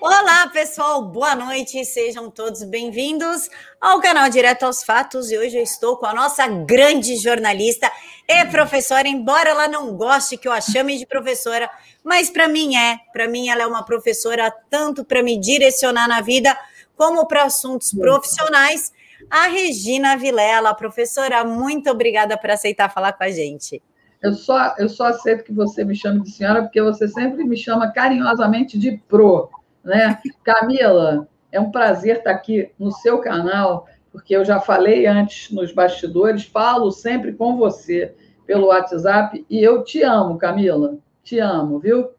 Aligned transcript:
Olá, 0.00 0.48
pessoal, 0.48 1.02
boa 1.02 1.36
noite, 1.36 1.84
sejam 1.84 2.28
todos 2.28 2.64
bem-vindos 2.64 3.48
ao 3.80 4.00
canal 4.00 4.28
Direto 4.28 4.64
aos 4.64 4.82
Fatos. 4.82 5.30
E 5.30 5.38
hoje 5.38 5.56
eu 5.56 5.62
estou 5.62 5.96
com 5.96 6.06
a 6.06 6.12
nossa 6.12 6.48
grande 6.48 7.16
jornalista 7.16 7.88
e 8.28 8.44
professora, 8.46 9.06
embora 9.06 9.50
ela 9.50 9.68
não 9.68 9.96
goste 9.96 10.36
que 10.36 10.48
eu 10.48 10.52
a 10.52 10.60
chame 10.60 10.98
de 10.98 11.06
professora, 11.06 11.70
mas 12.02 12.28
para 12.28 12.48
mim 12.48 12.74
é. 12.74 12.98
Para 13.12 13.28
mim, 13.28 13.48
ela 13.48 13.62
é 13.62 13.66
uma 13.66 13.84
professora 13.84 14.52
tanto 14.68 15.04
para 15.04 15.22
me 15.22 15.38
direcionar 15.38 16.08
na 16.08 16.20
vida 16.20 16.58
como 16.96 17.24
para 17.28 17.44
assuntos 17.44 17.92
profissionais. 17.92 18.92
A 19.30 19.46
Regina 19.46 20.16
Vilela, 20.16 20.74
professora, 20.74 21.44
muito 21.44 21.88
obrigada 21.88 22.36
por 22.36 22.50
aceitar 22.50 22.92
falar 22.92 23.12
com 23.12 23.22
a 23.22 23.30
gente. 23.30 23.80
Eu 24.26 24.34
só, 24.34 24.74
eu 24.76 24.88
só 24.88 25.06
aceito 25.06 25.44
que 25.44 25.52
você 25.52 25.84
me 25.84 25.94
chame 25.94 26.20
de 26.20 26.32
senhora, 26.32 26.62
porque 26.62 26.82
você 26.82 27.06
sempre 27.06 27.44
me 27.44 27.56
chama 27.56 27.92
carinhosamente 27.92 28.76
de 28.76 28.98
pro. 29.06 29.48
Né? 29.84 30.20
Camila, 30.42 31.28
é 31.52 31.60
um 31.60 31.70
prazer 31.70 32.16
estar 32.16 32.32
aqui 32.32 32.72
no 32.76 32.90
seu 32.90 33.20
canal, 33.20 33.86
porque 34.10 34.34
eu 34.34 34.44
já 34.44 34.58
falei 34.58 35.06
antes 35.06 35.52
nos 35.52 35.70
bastidores, 35.72 36.44
falo 36.44 36.90
sempre 36.90 37.34
com 37.34 37.56
você 37.56 38.16
pelo 38.44 38.66
WhatsApp 38.66 39.46
e 39.48 39.62
eu 39.62 39.84
te 39.84 40.02
amo, 40.02 40.38
Camila. 40.38 40.98
Te 41.22 41.38
amo, 41.38 41.78
viu? 41.78 42.10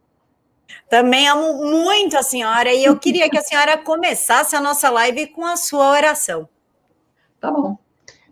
Também 0.89 1.27
amo 1.27 1.61
muito 1.65 2.17
a 2.17 2.23
senhora 2.23 2.73
e 2.73 2.85
eu 2.85 2.97
queria 2.97 3.29
que 3.29 3.37
a 3.37 3.43
senhora 3.43 3.77
começasse 3.77 4.55
a 4.55 4.61
nossa 4.61 4.89
live 4.89 5.27
com 5.27 5.45
a 5.45 5.57
sua 5.57 5.91
oração. 5.91 6.47
Tá 7.41 7.51
bom. 7.51 7.77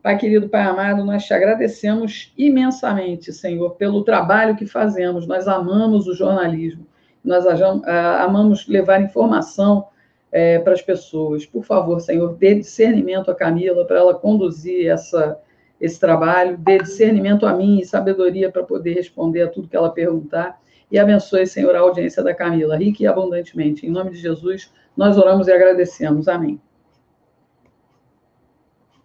Pai 0.05 0.19
querido, 0.19 0.47
Pai 0.47 0.61
amado, 0.61 1.03
nós 1.03 1.25
te 1.25 1.33
agradecemos 1.33 2.31
imensamente, 2.37 3.33
Senhor, 3.33 3.71
pelo 3.71 4.03
trabalho 4.03 4.55
que 4.55 4.67
fazemos. 4.67 5.25
Nós 5.25 5.47
amamos 5.47 6.05
o 6.05 6.13
jornalismo, 6.13 6.85
nós 7.23 7.43
amamos 7.47 8.67
levar 8.67 9.01
informação 9.01 9.87
é, 10.31 10.59
para 10.59 10.73
as 10.73 10.81
pessoas. 10.83 11.47
Por 11.47 11.63
favor, 11.63 11.99
Senhor, 11.99 12.35
dê 12.35 12.53
discernimento 12.53 13.31
a 13.31 13.35
Camila 13.35 13.84
para 13.84 13.97
ela 13.97 14.13
conduzir 14.13 14.85
essa, 14.85 15.39
esse 15.81 15.99
trabalho, 15.99 16.55
dê 16.55 16.77
discernimento 16.77 17.47
a 17.47 17.55
mim 17.55 17.79
e 17.79 17.84
sabedoria 17.84 18.51
para 18.51 18.62
poder 18.62 18.93
responder 18.93 19.41
a 19.41 19.47
tudo 19.47 19.67
que 19.67 19.75
ela 19.75 19.90
perguntar. 19.90 20.62
E 20.91 20.99
abençoe, 20.99 21.47
Senhor, 21.47 21.75
a 21.75 21.79
audiência 21.79 22.21
da 22.21 22.31
Camila, 22.31 22.77
rica 22.77 23.01
e 23.01 23.07
abundantemente. 23.07 23.87
Em 23.87 23.90
nome 23.90 24.12
de 24.12 24.17
Jesus, 24.17 24.71
nós 24.95 25.17
oramos 25.17 25.47
e 25.47 25.51
agradecemos. 25.51 26.27
Amém. 26.27 26.62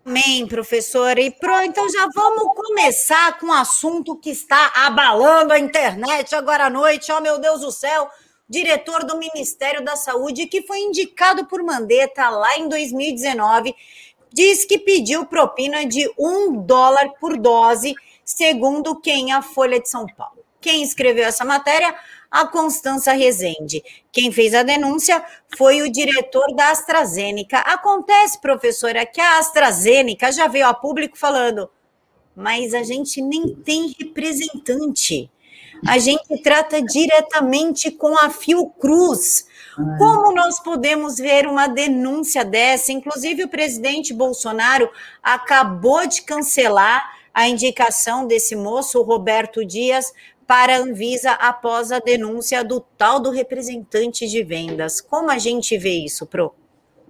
Amém, 0.04 0.46
professora. 0.46 1.20
E 1.20 1.30
pronto, 1.30 1.64
então 1.64 1.88
já 1.90 2.08
vamos 2.14 2.54
começar 2.54 3.38
com 3.38 3.46
um 3.46 3.52
assunto 3.52 4.16
que 4.16 4.30
está 4.30 4.72
abalando 4.74 5.52
a 5.52 5.58
internet 5.58 6.34
agora 6.34 6.66
à 6.66 6.70
noite. 6.70 7.12
Oh, 7.12 7.20
meu 7.20 7.38
Deus 7.38 7.60
do 7.60 7.70
céu! 7.70 8.08
Diretor 8.48 9.04
do 9.04 9.18
Ministério 9.18 9.84
da 9.84 9.94
Saúde, 9.94 10.46
que 10.46 10.62
foi 10.62 10.80
indicado 10.80 11.46
por 11.46 11.62
Mandetta 11.62 12.28
lá 12.30 12.56
em 12.56 12.68
2019, 12.68 13.74
diz 14.32 14.64
que 14.64 14.78
pediu 14.78 15.26
propina 15.26 15.86
de 15.86 16.10
um 16.18 16.60
dólar 16.60 17.10
por 17.20 17.38
dose, 17.38 17.94
segundo 18.24 18.98
quem? 19.00 19.32
A 19.32 19.42
Folha 19.42 19.78
de 19.78 19.88
São 19.88 20.06
Paulo. 20.06 20.42
Quem 20.60 20.82
escreveu 20.82 21.24
essa 21.24 21.44
matéria? 21.44 21.94
A 22.30 22.46
Constança 22.46 23.12
Rezende. 23.12 23.82
Quem 24.12 24.30
fez 24.30 24.54
a 24.54 24.62
denúncia 24.62 25.22
foi 25.56 25.82
o 25.82 25.90
diretor 25.90 26.54
da 26.54 26.70
AstraZeneca. 26.70 27.58
Acontece, 27.58 28.40
professora, 28.40 29.04
que 29.04 29.20
a 29.20 29.38
AstraZeneca 29.38 30.30
já 30.30 30.46
veio 30.46 30.66
a 30.66 30.74
público 30.74 31.18
falando, 31.18 31.68
mas 32.36 32.72
a 32.72 32.82
gente 32.82 33.20
nem 33.20 33.54
tem 33.54 33.94
representante. 33.98 35.30
A 35.86 35.98
gente 35.98 36.42
trata 36.42 36.82
diretamente 36.82 37.90
com 37.90 38.14
a 38.16 38.28
Fiocruz. 38.28 39.46
Como 39.98 40.34
nós 40.34 40.60
podemos 40.60 41.16
ver 41.16 41.46
uma 41.46 41.66
denúncia 41.66 42.44
dessa? 42.44 42.92
Inclusive, 42.92 43.44
o 43.44 43.48
presidente 43.48 44.12
Bolsonaro 44.12 44.90
acabou 45.22 46.06
de 46.06 46.22
cancelar 46.22 47.02
a 47.32 47.48
indicação 47.48 48.26
desse 48.26 48.54
moço, 48.54 49.02
Roberto 49.02 49.64
Dias, 49.64 50.12
para 50.50 50.74
a 50.74 50.80
Anvisa 50.80 51.30
após 51.30 51.92
a 51.92 52.00
denúncia 52.00 52.64
do 52.64 52.80
tal 52.80 53.20
do 53.20 53.30
representante 53.30 54.26
de 54.26 54.42
vendas. 54.42 55.00
Como 55.00 55.30
a 55.30 55.38
gente 55.38 55.78
vê 55.78 56.04
isso, 56.04 56.26
Pro? 56.26 56.52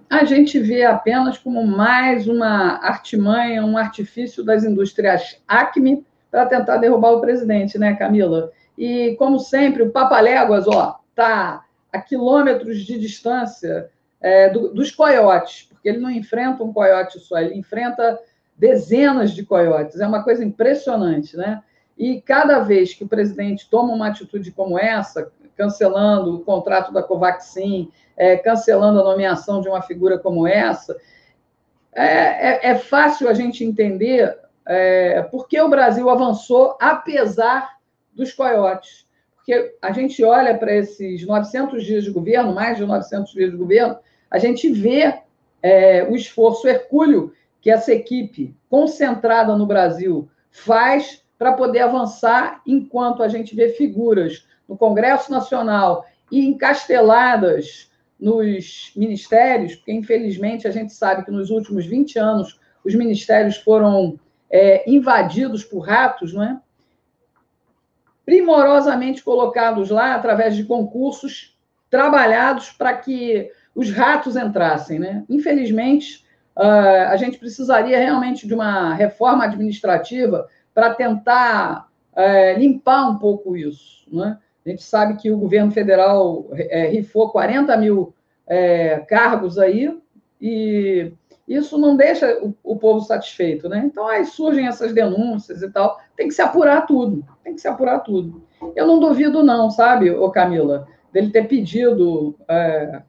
A 0.07 0.23
gente 0.25 0.59
vê 0.59 0.85
apenas 0.85 1.39
como 1.39 1.65
mais 1.65 2.27
uma 2.27 2.77
artimanha, 2.85 3.65
um 3.65 3.79
artifício 3.79 4.43
das 4.45 4.63
indústrias 4.63 5.41
Acme 5.47 6.05
para 6.29 6.45
tentar 6.45 6.77
derrubar 6.77 7.13
o 7.13 7.19
presidente, 7.19 7.79
né, 7.79 7.95
Camila? 7.95 8.51
E, 8.77 9.15
como 9.17 9.39
sempre, 9.39 9.81
o 9.81 9.89
Papaléguas, 9.89 10.67
ó, 10.67 10.99
tá 11.15 11.65
a 11.91 11.99
quilômetros 11.99 12.85
de 12.85 12.99
distância 12.99 13.89
é, 14.21 14.49
do, 14.49 14.71
dos 14.71 14.91
coiotes, 14.91 15.63
porque 15.67 15.89
ele 15.89 15.97
não 15.97 16.11
enfrenta 16.11 16.63
um 16.63 16.71
coiote 16.71 17.19
só, 17.19 17.39
ele 17.39 17.55
enfrenta 17.55 18.19
dezenas 18.55 19.31
de 19.31 19.43
coiotes. 19.43 19.99
É 19.99 20.05
uma 20.05 20.23
coisa 20.23 20.45
impressionante, 20.45 21.35
né? 21.35 21.63
E 22.01 22.19
cada 22.19 22.57
vez 22.61 22.95
que 22.95 23.03
o 23.03 23.07
presidente 23.07 23.69
toma 23.69 23.93
uma 23.93 24.07
atitude 24.07 24.51
como 24.51 24.79
essa, 24.79 25.31
cancelando 25.55 26.35
o 26.35 26.39
contrato 26.39 26.91
da 26.91 27.03
Covaxin, 27.03 27.91
é, 28.17 28.35
cancelando 28.37 28.99
a 28.99 29.03
nomeação 29.03 29.61
de 29.61 29.69
uma 29.69 29.83
figura 29.83 30.17
como 30.17 30.47
essa, 30.47 30.97
é, 31.93 32.69
é, 32.69 32.71
é 32.71 32.75
fácil 32.75 33.29
a 33.29 33.35
gente 33.35 33.63
entender 33.63 34.35
é, 34.65 35.21
por 35.21 35.47
que 35.47 35.61
o 35.61 35.69
Brasil 35.69 36.09
avançou 36.09 36.75
apesar 36.81 37.77
dos 38.11 38.33
coiotes. 38.33 39.05
Porque 39.35 39.75
a 39.79 39.91
gente 39.91 40.23
olha 40.23 40.57
para 40.57 40.73
esses 40.73 41.23
900 41.23 41.83
dias 41.83 42.03
de 42.03 42.09
governo, 42.09 42.51
mais 42.51 42.79
de 42.79 42.83
900 42.83 43.31
dias 43.31 43.51
de 43.51 43.57
governo, 43.57 43.99
a 44.31 44.39
gente 44.39 44.71
vê 44.71 45.19
é, 45.61 46.03
o 46.05 46.15
esforço 46.15 46.67
hercúleo 46.67 47.31
que 47.61 47.69
essa 47.69 47.93
equipe 47.93 48.55
concentrada 48.67 49.55
no 49.55 49.67
Brasil 49.67 50.27
faz 50.49 51.21
para 51.41 51.53
poder 51.53 51.79
avançar 51.79 52.61
enquanto 52.67 53.23
a 53.23 53.27
gente 53.27 53.55
vê 53.55 53.69
figuras 53.69 54.45
no 54.69 54.77
Congresso 54.77 55.31
Nacional 55.31 56.05
e 56.31 56.45
encasteladas 56.45 57.89
nos 58.19 58.91
ministérios, 58.95 59.73
porque 59.73 59.91
infelizmente 59.91 60.67
a 60.67 60.71
gente 60.71 60.93
sabe 60.93 61.25
que 61.25 61.31
nos 61.31 61.49
últimos 61.49 61.83
20 61.83 62.19
anos 62.19 62.59
os 62.85 62.93
ministérios 62.93 63.57
foram 63.57 64.19
é, 64.51 64.87
invadidos 64.87 65.63
por 65.63 65.79
ratos, 65.79 66.31
não 66.31 66.43
é? 66.43 66.59
Primorosamente 68.23 69.23
colocados 69.23 69.89
lá 69.89 70.13
através 70.13 70.55
de 70.55 70.63
concursos 70.63 71.57
trabalhados 71.89 72.69
para 72.69 72.95
que 72.95 73.49
os 73.73 73.89
ratos 73.89 74.35
entrassem, 74.35 74.99
né? 74.99 75.25
Infelizmente, 75.27 76.23
uh, 76.55 77.09
a 77.09 77.15
gente 77.17 77.39
precisaria 77.39 77.97
realmente 77.97 78.45
de 78.45 78.53
uma 78.53 78.93
reforma 78.93 79.45
administrativa 79.45 80.47
para 80.73 80.93
tentar 80.93 81.87
é, 82.15 82.53
limpar 82.53 83.09
um 83.09 83.17
pouco 83.17 83.55
isso. 83.55 84.05
Né? 84.11 84.37
A 84.65 84.69
gente 84.69 84.83
sabe 84.83 85.15
que 85.17 85.31
o 85.31 85.37
governo 85.37 85.71
federal 85.71 86.47
é, 86.53 86.87
rifou 86.87 87.29
40 87.29 87.75
mil 87.77 88.13
é, 88.47 88.99
cargos 88.99 89.57
aí, 89.57 89.97
e 90.39 91.11
isso 91.47 91.77
não 91.77 91.95
deixa 91.95 92.39
o, 92.43 92.55
o, 92.63 92.75
povo 92.75 93.01
satisfeito. 93.01 93.67
Né? 93.69 93.83
Então, 93.85 94.07
aí 94.07 94.25
surgem 94.25 94.67
essas 94.67 94.93
denúncias 94.93 95.61
e 95.61 95.69
tal. 95.69 95.99
Tem 96.15 96.27
que 96.27 96.33
se 96.33 96.41
apurar 96.41 96.85
tudo, 96.85 97.25
tem 97.43 97.55
que 97.55 97.61
se 97.61 97.67
apurar 97.67 97.99
tudo. 97.99 98.43
Eu 98.75 98.87
não 98.87 98.99
duvido, 98.99 99.43
não, 99.43 99.69
sabe, 99.69 100.11
ô 100.11 100.29
Camila, 100.31 100.87
dele 101.11 101.31
ter 101.31 101.47
pedido 101.47 102.35
é, 102.47 103.01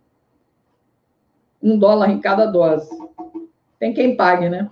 um 1.63 1.79
dólar 1.79 2.11
em 2.11 2.21
cada 2.21 2.47
dose. 2.47 2.91
Tem 3.79 3.93
quem 3.93 4.17
pague, 4.17 4.49
né? 4.49 4.71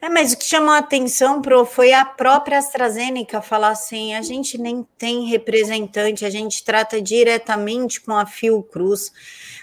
É, 0.00 0.08
mas 0.08 0.32
o 0.32 0.38
que 0.38 0.44
chamou 0.44 0.70
a 0.70 0.78
atenção, 0.78 1.42
Pro, 1.42 1.64
foi 1.64 1.92
a 1.92 2.04
própria 2.04 2.58
AstraZeneca 2.58 3.42
falar 3.42 3.70
assim: 3.70 4.14
a 4.14 4.22
gente 4.22 4.58
nem 4.58 4.86
tem 4.96 5.26
representante, 5.26 6.24
a 6.24 6.30
gente 6.30 6.62
trata 6.64 7.00
diretamente 7.02 8.00
com 8.00 8.12
a 8.12 8.26
Fiocruz. 8.26 9.12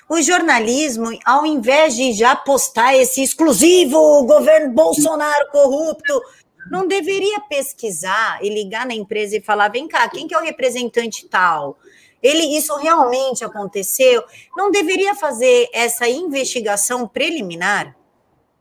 O 0.10 0.22
jornalismo, 0.22 1.08
ao 1.26 1.46
invés 1.46 1.96
de 1.96 2.12
já 2.12 2.36
postar 2.36 2.96
esse 2.96 3.24
exclusivo 3.24 4.26
governo 4.26 4.74
Bolsonaro 4.74 5.50
corrupto, 5.50 6.22
não 6.70 6.88
deveria 6.88 7.40
pesquisar 7.42 8.44
e 8.44 8.50
ligar 8.50 8.86
na 8.86 8.94
empresa 8.94 9.38
e 9.38 9.42
falar: 9.42 9.70
vem 9.70 9.88
cá, 9.88 10.10
quem 10.10 10.28
que 10.28 10.34
é 10.34 10.38
o 10.38 10.44
representante 10.44 11.28
tal? 11.28 11.78
Ele, 12.22 12.58
isso 12.58 12.76
realmente 12.78 13.44
aconteceu? 13.44 14.24
Não 14.56 14.72
deveria 14.72 15.14
fazer 15.14 15.70
essa 15.74 16.08
investigação 16.08 17.06
preliminar? 17.06 17.96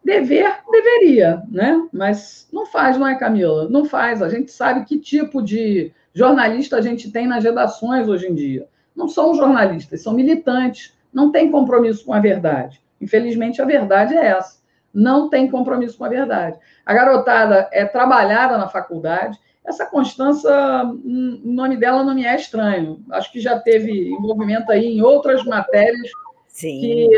Dever, 0.05 0.57
deveria, 0.71 1.43
né? 1.49 1.87
Mas 1.93 2.49
não 2.53 2.67
faz, 2.67 2.99
não 2.99 3.07
é, 3.07 3.15
Camila? 3.17 3.69
Não 3.69 3.85
faz. 3.85 4.21
A 4.21 4.29
gente 4.29 4.51
sabe 4.51 4.85
que 4.85 4.99
tipo 4.99 5.41
de 5.41 5.93
jornalista 6.13 6.77
a 6.77 6.81
gente 6.81 7.11
tem 7.11 7.27
nas 7.27 7.45
redações 7.45 8.09
hoje 8.09 8.27
em 8.27 8.35
dia. 8.35 8.67
Não 8.97 9.09
são 9.09 9.35
jornalistas, 9.35 10.03
são 10.03 10.13
militantes. 10.13 10.93
Não 11.13 11.31
tem 11.31 11.51
compromisso 11.51 12.05
com 12.05 12.13
a 12.13 12.21
verdade. 12.21 12.81
Infelizmente, 13.01 13.61
a 13.63 13.65
verdade 13.65 14.15
é 14.15 14.27
essa. 14.27 14.61
Não 14.93 15.29
tem 15.29 15.51
compromisso 15.51 15.97
com 15.97 16.05
a 16.05 16.09
verdade. 16.09 16.59
A 16.85 16.93
garotada 16.93 17.69
é 17.73 17.85
trabalhada 17.85 18.59
na 18.59 18.69
faculdade, 18.69 19.39
Essa 19.65 19.87
Constança, 19.87 20.51
o 20.85 21.41
nome 21.45 21.77
dela 21.77 22.03
não 22.03 22.15
me 22.15 22.25
é 22.25 22.35
estranho. 22.35 23.03
Acho 23.11 23.31
que 23.31 23.41
já 23.41 23.59
teve 23.59 24.11
envolvimento 24.11 24.73
aí 24.73 24.87
em 24.87 25.03
outras 25.03 25.45
matérias 25.45 26.11
Sim. 26.49 26.81
que, 26.81 27.09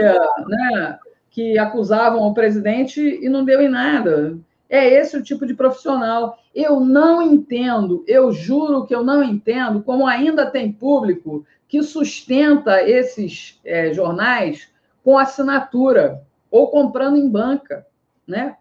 né, 0.47 0.99
que 1.35 1.59
acusavam 1.59 2.23
o 2.23 2.33
presidente 2.33 3.01
e 3.01 3.29
não 3.29 3.45
deu 3.45 3.61
em 3.61 3.69
nada. 3.69 4.39
É 4.71 4.87
esse 4.87 5.17
o 5.17 5.23
tipo 5.23 5.45
de 5.45 5.53
profissional. 5.53 6.39
Eu 6.55 6.79
não 6.79 7.21
entendo, 7.21 8.05
eu 8.07 8.31
juro 8.31 8.87
que 8.87 8.95
eu 8.95 9.03
não 9.03 9.21
entendo 9.21 9.83
como 9.83 10.07
ainda 10.07 10.47
tem 10.47 10.73
público 10.73 11.45
que 11.67 11.83
sustenta 11.83 12.89
esses 12.89 13.61
é, 13.65 13.93
jornais 13.93 14.71
com 15.03 15.19
assinatura 15.19 16.23
ou 16.49 16.69
comprando 16.69 17.17
em 17.17 17.29
banca, 17.29 17.85
né? 18.25 18.57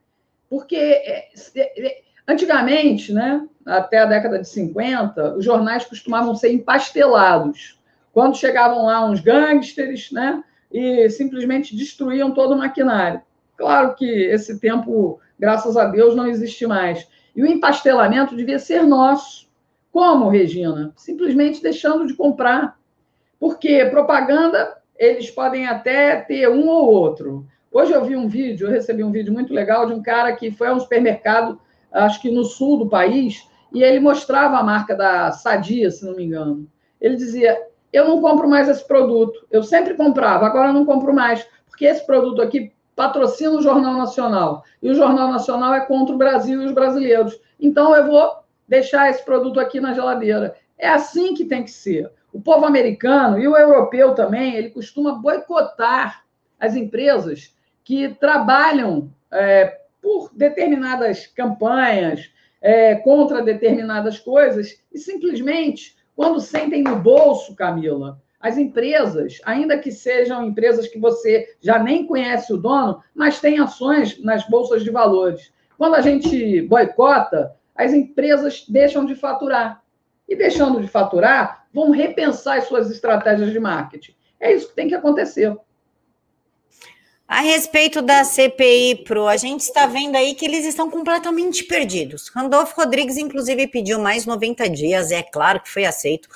Porque 0.49 0.75
é, 0.75 1.29
é, 1.55 2.01
antigamente, 2.27 3.13
né, 3.13 3.47
até 3.63 3.99
a 3.99 4.05
década 4.05 4.39
de 4.39 4.49
50, 4.49 5.35
os 5.35 5.45
jornais 5.45 5.85
costumavam 5.85 6.33
ser 6.35 6.51
empastelados. 6.51 7.79
Quando 8.11 8.35
chegavam 8.35 8.87
lá 8.87 9.05
uns 9.05 9.19
gangsters, 9.19 10.11
né, 10.11 10.43
e 10.73 11.07
simplesmente 11.09 11.75
destruíam 11.75 12.31
todo 12.31 12.55
o 12.55 12.57
maquinário. 12.57 13.21
Claro 13.55 13.93
que 13.95 14.05
esse 14.05 14.59
tempo, 14.59 15.19
graças 15.39 15.77
a 15.77 15.85
Deus, 15.85 16.15
não 16.15 16.25
existe 16.25 16.65
mais. 16.65 17.07
E 17.35 17.43
o 17.43 17.45
empastelamento 17.45 18.35
devia 18.35 18.57
ser 18.57 18.83
nosso. 18.83 19.47
Como, 19.91 20.29
Regina? 20.29 20.91
Simplesmente 20.95 21.61
deixando 21.61 22.07
de 22.07 22.15
comprar. 22.15 22.77
Porque 23.39 23.85
propaganda, 23.85 24.75
eles 24.97 25.29
podem 25.29 25.67
até 25.67 26.15
ter 26.21 26.49
um 26.49 26.67
ou 26.67 26.91
outro. 26.91 27.45
Hoje 27.71 27.91
eu 27.91 28.03
vi 28.05 28.15
um 28.15 28.27
vídeo, 28.27 28.67
eu 28.67 28.71
recebi 28.71 29.03
um 29.03 29.11
vídeo 29.11 29.33
muito 29.33 29.53
legal 29.53 29.85
de 29.85 29.93
um 29.93 30.01
cara 30.01 30.35
que 30.35 30.51
foi 30.51 30.67
a 30.67 30.73
um 30.73 30.79
supermercado, 30.79 31.59
acho 31.91 32.21
que 32.21 32.31
no 32.31 32.43
sul 32.43 32.77
do 32.77 32.89
país, 32.89 33.47
e 33.73 33.83
ele 33.83 33.99
mostrava 33.99 34.57
a 34.57 34.63
marca 34.63 34.95
da 34.95 35.31
Sadia, 35.31 35.89
se 35.89 36.05
não 36.05 36.15
me 36.15 36.23
engano. 36.23 36.67
Ele 37.01 37.15
dizia: 37.15 37.59
eu 37.94 38.07
não 38.07 38.19
compro 38.19 38.50
mais 38.50 38.68
esse 38.68 38.86
produto. 38.86 39.45
Eu 39.51 39.62
sempre 39.63 39.94
comprava, 39.94 40.48
agora 40.48 40.69
eu 40.69 40.74
não 40.74 40.84
compro 40.84 41.13
mais, 41.13 41.48
porque 41.69 41.86
esse 41.86 42.06
produto 42.06 42.42
aqui 42.42 42.74
patrocina 42.95 43.51
o 43.51 43.62
Jornal 43.62 43.94
Nacional. 43.94 44.63
E 44.81 44.90
o 44.90 44.95
Jornal 44.95 45.30
Nacional 45.30 45.75
é 45.75 45.81
contra 45.81 46.13
o 46.13 46.18
Brasil 46.18 46.62
e 46.62 46.66
os 46.66 46.72
brasileiros. 46.72 47.40
Então 47.60 47.95
eu 47.95 48.07
vou 48.07 48.44
deixar 48.68 49.10
esse 49.10 49.24
produto 49.24 49.60
aqui 49.60 49.80
na 49.80 49.94
geladeira. 49.94 50.56
É 50.78 50.90
assim 50.90 51.36
que 51.36 51.45
tem 51.45 51.63
que 51.63 51.72
ser. 51.72 52.12
O 52.34 52.42
povo 52.42 52.66
americano 52.66 53.38
e 53.38 53.48
o 53.48 53.56
europeu 53.56 54.16
também, 54.16 54.56
ele 54.56 54.72
costuma 54.72 55.13
boicotar 55.13 56.24
as 56.60 56.75
empresas 56.75 57.56
que 57.84 58.10
trabalham 58.16 59.12
é, 59.31 59.81
por 60.01 60.31
determinadas 60.34 61.28
campanhas, 61.28 62.31
é, 62.62 62.95
contra 62.95 63.44
determinadas 63.44 64.18
coisas, 64.19 64.81
e 64.92 64.98
simplesmente 64.98 65.95
quando 66.15 66.39
sentem 66.39 66.83
no 66.83 66.98
bolso, 66.98 67.56
Camila, 67.56 68.21
as 68.39 68.57
empresas, 68.57 69.39
ainda 69.45 69.77
que 69.77 69.92
sejam 69.92 70.45
empresas 70.45 70.88
que 70.88 71.00
você 71.00 71.56
já 71.62 71.80
nem 71.80 72.06
conhece 72.06 72.51
o 72.51 72.57
dono, 72.57 73.01
mas 73.15 73.39
têm 73.39 73.60
ações 73.60 74.21
nas 74.21 74.48
bolsas 74.50 74.83
de 74.83 74.89
valores. 74.89 75.54
Quando 75.77 75.95
a 75.95 76.01
gente 76.01 76.62
boicota, 76.63 77.56
as 77.75 77.94
empresas 77.94 78.65
deixam 78.68 79.06
de 79.06 79.15
faturar. 79.15 79.81
E 80.27 80.36
deixando 80.36 80.81
de 80.81 80.88
faturar, 80.88 81.68
vão 81.74 81.92
repensar 81.92 82.57
as 82.57 82.66
suas 82.66 82.89
estratégias 82.92 83.51
de 83.51 83.59
marketing. 83.59 84.13
É 84.39 84.54
isso 84.54 84.69
que 84.69 84.75
tem 84.75 84.88
que 84.88 84.95
acontecer. 84.95 85.56
A 87.33 87.41
respeito 87.41 88.00
da 88.00 88.24
CPI 88.24 89.06
Pro, 89.06 89.27
a 89.27 89.35
gente 89.38 89.62
está 89.62 89.88
vendo 89.88 90.15
aí 90.15 90.35
que 90.35 90.45
eles 90.45 90.68
estão 90.68 90.88
completamente 90.88 91.63
perdidos. 91.63 92.27
Randolfo 92.27 92.75
Rodrigues, 92.80 93.18
inclusive, 93.18 93.65
pediu 93.65 93.97
mais 93.97 94.27
90 94.27 94.69
dias, 94.69 95.09
é 95.09 95.24
claro 95.24 95.59
que 95.59 95.68
foi 95.68 95.83
aceito. 95.83 96.30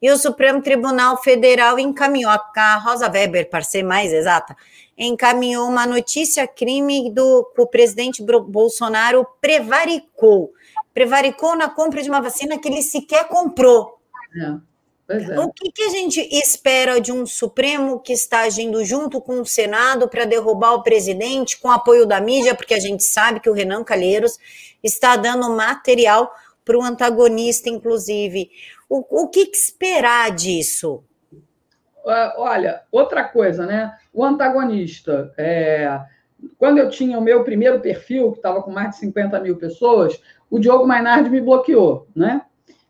E 0.00 0.08
o 0.08 0.16
Supremo 0.16 0.62
Tribunal 0.62 1.20
Federal 1.20 1.76
encaminhou, 1.76 2.30
a 2.30 2.76
Rosa 2.76 3.10
Weber, 3.10 3.50
para 3.50 3.64
ser 3.64 3.82
mais 3.82 4.12
exata, 4.12 4.56
encaminhou 4.96 5.68
uma 5.68 5.88
notícia 5.88 6.46
crime 6.46 7.12
do 7.12 7.50
que 7.52 7.60
o 7.60 7.66
presidente 7.66 8.22
Bolsonaro 8.22 9.26
prevaricou. 9.40 10.52
Prevaricou 10.94 11.56
na 11.56 11.68
compra 11.68 12.00
de 12.00 12.08
uma 12.08 12.22
vacina 12.22 12.60
que 12.60 12.68
ele 12.68 12.80
sequer 12.80 13.26
comprou. 13.26 13.98
É. 14.40 14.73
É. 15.06 15.38
O 15.38 15.52
que, 15.52 15.70
que, 15.70 15.82
a 15.82 15.90
gente 15.90 16.20
espera 16.32 16.98
de 16.98 17.12
um 17.12 17.26
Supremo 17.26 18.00
que 18.00 18.12
está 18.12 18.40
agindo 18.40 18.82
junto 18.84 19.20
com 19.20 19.40
o 19.40 19.46
Senado 19.46 20.08
para 20.08 20.24
derrubar 20.24 20.74
o 20.74 20.82
presidente, 20.82 21.60
com 21.60 21.70
apoio 21.70 22.06
da 22.06 22.20
mídia, 22.20 22.54
porque 22.54 22.72
a 22.72 22.80
gente 22.80 23.02
sabe 23.02 23.38
que 23.38 23.50
o 23.50 23.52
Renan 23.52 23.84
Calheiros 23.84 24.38
está 24.82 25.16
dando 25.16 25.50
material 25.50 26.32
para 26.64 26.78
o 26.78 26.82
antagonista, 26.82 27.68
inclusive. 27.68 28.50
O, 28.88 29.24
o 29.24 29.28
que, 29.28 29.46
que 29.46 29.56
esperar 29.56 30.30
disso? 30.30 31.04
Olha, 32.04 32.82
outra 32.90 33.24
coisa, 33.24 33.66
né? 33.66 33.96
O 34.12 34.24
antagonista. 34.24 35.32
É... 35.36 36.00
Quando 36.58 36.78
eu 36.78 36.90
tinha 36.90 37.18
o 37.18 37.22
meu 37.22 37.44
primeiro 37.44 37.80
perfil, 37.80 38.32
que 38.32 38.38
estava 38.38 38.62
com 38.62 38.70
mais 38.70 38.90
de 38.90 38.96
50 38.96 39.40
mil 39.40 39.56
pessoas, 39.56 40.20
o 40.50 40.58
Diogo 40.58 40.86
Mainardi 40.86 41.30
me 41.30 41.40
bloqueou, 41.40 42.06
né? 42.14 42.42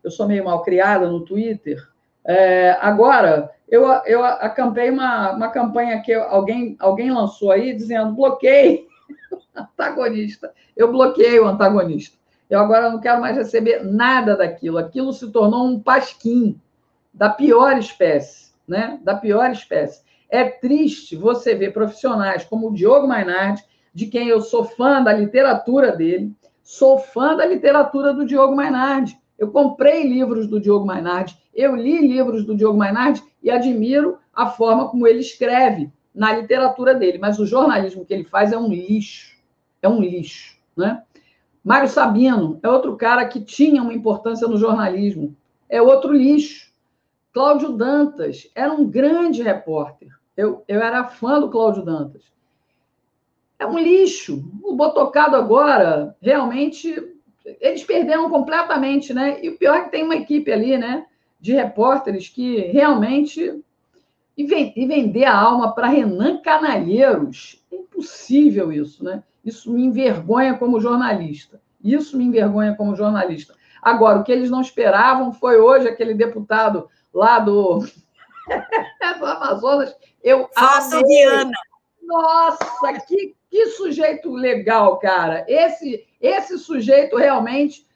Eu 0.03 0.11
sou 0.11 0.27
meio 0.27 0.45
mal 0.45 0.63
criada 0.63 1.09
no 1.09 1.25
Twitter, 1.25 1.81
é, 2.27 2.77
agora, 2.81 3.51
eu, 3.69 3.87
eu 4.07 4.25
acampei 4.25 4.91
uma, 4.91 5.33
uma 5.33 5.49
campanha 5.49 6.01
que 6.01 6.13
alguém, 6.13 6.77
alguém 6.79 7.11
lançou 7.11 7.51
aí 7.51 7.75
dizendo 7.75 8.15
bloqueei 8.15 8.87
o 9.31 9.39
antagonista. 9.61 10.53
Eu 10.77 10.91
bloqueei 10.91 11.39
o 11.39 11.47
antagonista. 11.47 12.17
Eu 12.49 12.61
agora 12.61 12.91
não 12.91 13.01
quero 13.01 13.21
mais 13.21 13.37
receber 13.37 13.85
nada 13.85 14.37
daquilo. 14.37 14.79
Aquilo 14.79 15.13
se 15.13 15.31
tornou 15.31 15.67
um 15.67 15.81
pasquim 15.81 16.61
da 17.13 17.29
pior 17.29 17.79
espécie, 17.79 18.53
né? 18.67 18.99
Da 19.03 19.15
pior 19.15 19.51
espécie. 19.51 20.03
É 20.29 20.45
triste 20.45 21.17
você 21.17 21.55
ver 21.55 21.73
profissionais 21.73 22.45
como 22.45 22.69
o 22.69 22.75
Diogo 22.75 23.07
Mainardi, 23.07 23.65
de 23.93 24.07
quem 24.07 24.29
eu 24.29 24.41
sou 24.41 24.65
fã 24.65 25.03
da 25.03 25.13
literatura 25.13 25.93
dele, 25.93 26.35
sou 26.63 26.99
fã 26.99 27.37
da 27.37 27.47
literatura 27.47 28.13
do 28.13 28.27
Diogo 28.27 28.57
Mainardi. 28.57 29.17
Eu 29.45 29.51
comprei 29.51 30.09
livros 30.09 30.47
do 30.47 30.59
Diogo 30.59 30.87
Mainardi, 30.87 31.39
eu 31.55 31.77
li 31.77 32.01
livros 32.01 32.47
do 32.47 32.57
Diogo 32.57 32.79
Mainardi 32.79 33.23
e 33.43 33.51
admiro 33.51 34.17
a 34.33 34.47
forma 34.47 34.89
como 34.89 35.07
ele 35.07 35.21
escreve 35.21 35.93
na 36.15 36.33
literatura 36.33 36.95
dele, 36.95 37.19
mas 37.19 37.39
o 37.39 37.45
jornalismo 37.45 38.07
que 38.07 38.15
ele 38.15 38.25
faz 38.25 38.53
é 38.53 38.57
um 38.57 38.69
lixo. 38.69 39.37
É 39.83 39.89
um 39.89 40.01
lixo, 40.01 40.57
né? 40.75 41.03
Mário 41.63 41.91
Sabino 41.91 42.59
é 42.63 42.69
outro 42.71 42.97
cara 42.97 43.29
que 43.29 43.39
tinha 43.39 43.83
uma 43.83 43.93
importância 43.93 44.49
no 44.49 44.57
jornalismo. 44.57 45.37
É 45.69 45.83
outro 45.83 46.15
lixo. 46.15 46.73
Cláudio 47.31 47.73
Dantas 47.73 48.51
era 48.55 48.73
um 48.73 48.89
grande 48.89 49.43
repórter. 49.43 50.09
Eu, 50.35 50.65
eu 50.67 50.81
era 50.81 51.05
fã 51.05 51.39
do 51.39 51.51
Cláudio 51.51 51.85
Dantas. 51.85 52.23
É 53.59 53.67
um 53.67 53.79
lixo. 53.79 54.43
O 54.63 54.75
Botocado 54.75 55.37
agora, 55.37 56.17
realmente, 56.23 57.14
eles 57.61 57.85
perderam 57.85 58.31
completamente, 58.31 59.13
né? 59.13 59.39
E 59.43 59.49
o 59.51 59.59
pior 59.59 59.77
é 59.77 59.85
que 59.85 59.91
tem 59.91 60.03
uma 60.03 60.17
equipe 60.17 60.51
ali, 60.53 60.77
né? 60.77 61.07
de 61.45 61.53
repórteres 61.53 62.27
que 62.27 62.61
realmente. 62.73 63.63
E, 64.37 64.47
vender 64.87 65.27
a 65.27 65.39
alma 65.39 65.75
para 65.75 65.89
Renan 65.89 66.39
Canalheiros. 66.39 67.63
É 67.71 67.77
impossível 67.77 68.73
isso, 68.73 69.05
né? 69.05 69.23
Isso 69.45 69.71
me 69.71 69.85
envergonha 69.85 70.57
como 70.57 70.81
jornalista. 70.81 71.61
Isso 71.83 72.17
me 72.17 72.25
envergonha 72.25 72.75
como 72.75 72.97
jornalista. 72.97 73.55
Agora, 73.83 74.19
o 74.19 74.25
que 74.25 74.33
eles 74.33 74.51
não 74.51 74.63
esperavam 74.63 75.35
foi 75.35 75.61
hoje 75.61 75.87
aquele 75.87 76.15
deputado 76.15 76.89
lá 77.13 77.39
do, 77.39 77.81
do 79.21 79.27
Amazonas. 79.27 79.95
Eu 80.23 80.49
Faço 80.55 80.99
Viana. 81.07 81.53
Nossa, 82.03 82.67
que, 83.07 83.37
que 83.55 83.67
sujeito 83.67 84.33
legal, 84.33 84.99
cara. 84.99 85.45
Esse, 85.47 86.05
esse 86.21 86.59
sujeito 86.59 87.17
realmente 87.17 87.87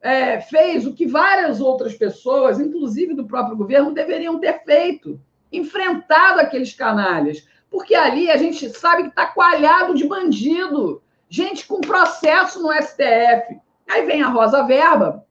é, 0.00 0.40
fez 0.40 0.86
o 0.86 0.94
que 0.94 1.08
várias 1.08 1.60
outras 1.60 1.94
pessoas, 1.94 2.60
inclusive 2.60 3.14
do 3.14 3.26
próprio 3.26 3.56
governo, 3.56 3.92
deveriam 3.92 4.38
ter 4.38 4.62
feito: 4.62 5.20
enfrentado 5.50 6.38
aqueles 6.38 6.72
canalhas. 6.72 7.44
Porque 7.68 7.96
ali 7.96 8.30
a 8.30 8.36
gente 8.36 8.70
sabe 8.70 9.02
que 9.02 9.08
está 9.08 9.26
coalhado 9.26 9.92
de 9.92 10.06
bandido, 10.06 11.02
gente 11.28 11.66
com 11.66 11.80
processo 11.80 12.62
no 12.62 12.72
STF. 12.72 13.60
Aí 13.90 14.06
vem 14.06 14.22
a 14.22 14.28
Rosa 14.28 14.62
Verba. 14.62 15.26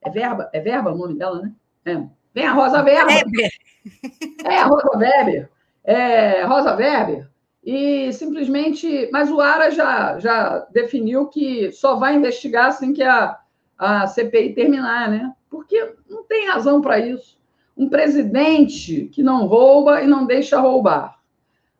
É 0.00 0.08
Verba? 0.08 0.48
É 0.50 0.60
Verba 0.60 0.92
o 0.92 0.96
nome 0.96 1.18
dela, 1.18 1.42
né? 1.42 1.52
É. 1.84 2.02
Vem 2.32 2.46
a 2.46 2.52
Rosa 2.52 2.82
Verba. 2.82 3.12
Weber. 3.12 3.50
É, 4.46 4.56
a 4.56 4.64
Rosa 4.64 4.96
Weber. 4.96 5.50
É, 5.84 6.42
Rosa 6.44 6.74
Weber. 6.74 7.30
E 7.64 8.12
simplesmente. 8.12 9.08
Mas 9.12 9.30
o 9.30 9.40
Ara 9.40 9.70
já, 9.70 10.18
já 10.18 10.60
definiu 10.72 11.28
que 11.28 11.70
só 11.72 11.96
vai 11.96 12.14
investigar 12.14 12.66
assim 12.66 12.92
que 12.92 13.02
a 13.02 13.38
a 13.80 14.06
CPI 14.06 14.52
terminar, 14.52 15.08
né? 15.08 15.32
Porque 15.48 15.94
não 16.06 16.22
tem 16.22 16.46
razão 16.48 16.82
para 16.82 16.98
isso. 16.98 17.38
Um 17.74 17.88
presidente 17.88 19.06
que 19.06 19.22
não 19.22 19.46
rouba 19.46 20.02
e 20.02 20.06
não 20.06 20.26
deixa 20.26 20.60
roubar. 20.60 21.18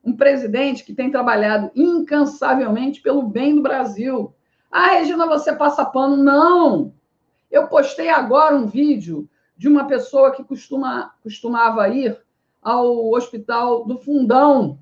Um 0.02 0.16
presidente 0.16 0.82
que 0.82 0.94
tem 0.94 1.10
trabalhado 1.10 1.70
incansavelmente 1.76 3.02
pelo 3.02 3.22
bem 3.22 3.54
do 3.54 3.60
Brasil. 3.60 4.32
Ah, 4.70 4.92
Regina, 4.92 5.26
você 5.26 5.54
passa 5.54 5.84
pano. 5.84 6.16
Não! 6.16 6.94
Eu 7.50 7.66
postei 7.66 8.08
agora 8.08 8.56
um 8.56 8.66
vídeo 8.66 9.28
de 9.54 9.68
uma 9.68 9.84
pessoa 9.84 10.30
que 10.30 10.42
costuma, 10.42 11.12
costumava 11.22 11.86
ir 11.90 12.18
ao 12.62 13.10
Hospital 13.10 13.84
do 13.84 13.98
Fundão, 13.98 14.78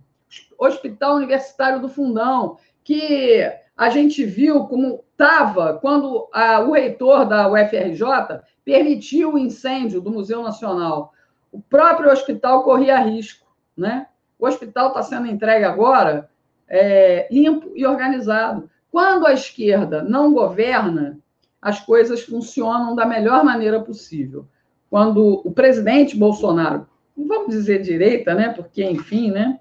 Hospital 0.59 1.17
Universitário 1.17 1.81
do 1.81 1.89
Fundão, 1.89 2.59
que 2.85 3.43
a 3.77 3.91
gente 3.91 4.25
viu 4.25 4.65
como 4.65 5.05
estava 5.13 5.75
quando 5.75 6.29
a, 6.33 6.61
o 6.61 6.73
reitor 6.73 7.27
da 7.27 7.51
UFRJ 7.51 8.41
permitiu 8.65 9.35
o 9.35 9.39
incêndio 9.39 10.01
do 10.01 10.11
Museu 10.11 10.43
Nacional. 10.43 11.13
O 11.53 11.61
próprio 11.61 12.11
hospital 12.11 12.63
corria 12.65 12.99
risco. 12.99 13.47
Né? 13.77 14.07
O 14.39 14.47
hospital 14.47 14.89
está 14.89 15.03
sendo 15.03 15.27
entregue 15.27 15.65
agora 15.65 16.29
é, 16.69 17.29
limpo 17.31 17.73
e 17.75 17.87
organizado. 17.87 18.69
Quando 18.91 19.27
a 19.27 19.33
esquerda 19.33 20.03
não 20.03 20.33
governa, 20.33 21.19
as 21.61 21.81
coisas 21.81 22.23
funcionam 22.23 22.95
da 22.95 23.05
melhor 23.05 23.45
maneira 23.45 23.81
possível. 23.81 24.47
Quando 24.91 25.43
o 25.45 25.53
presidente 25.53 26.17
Bolsonaro, 26.17 26.87
vamos 27.17 27.49
dizer 27.55 27.83
direita, 27.83 28.35
né? 28.35 28.51
Porque, 28.51 28.83
enfim, 28.85 29.31
né? 29.31 29.61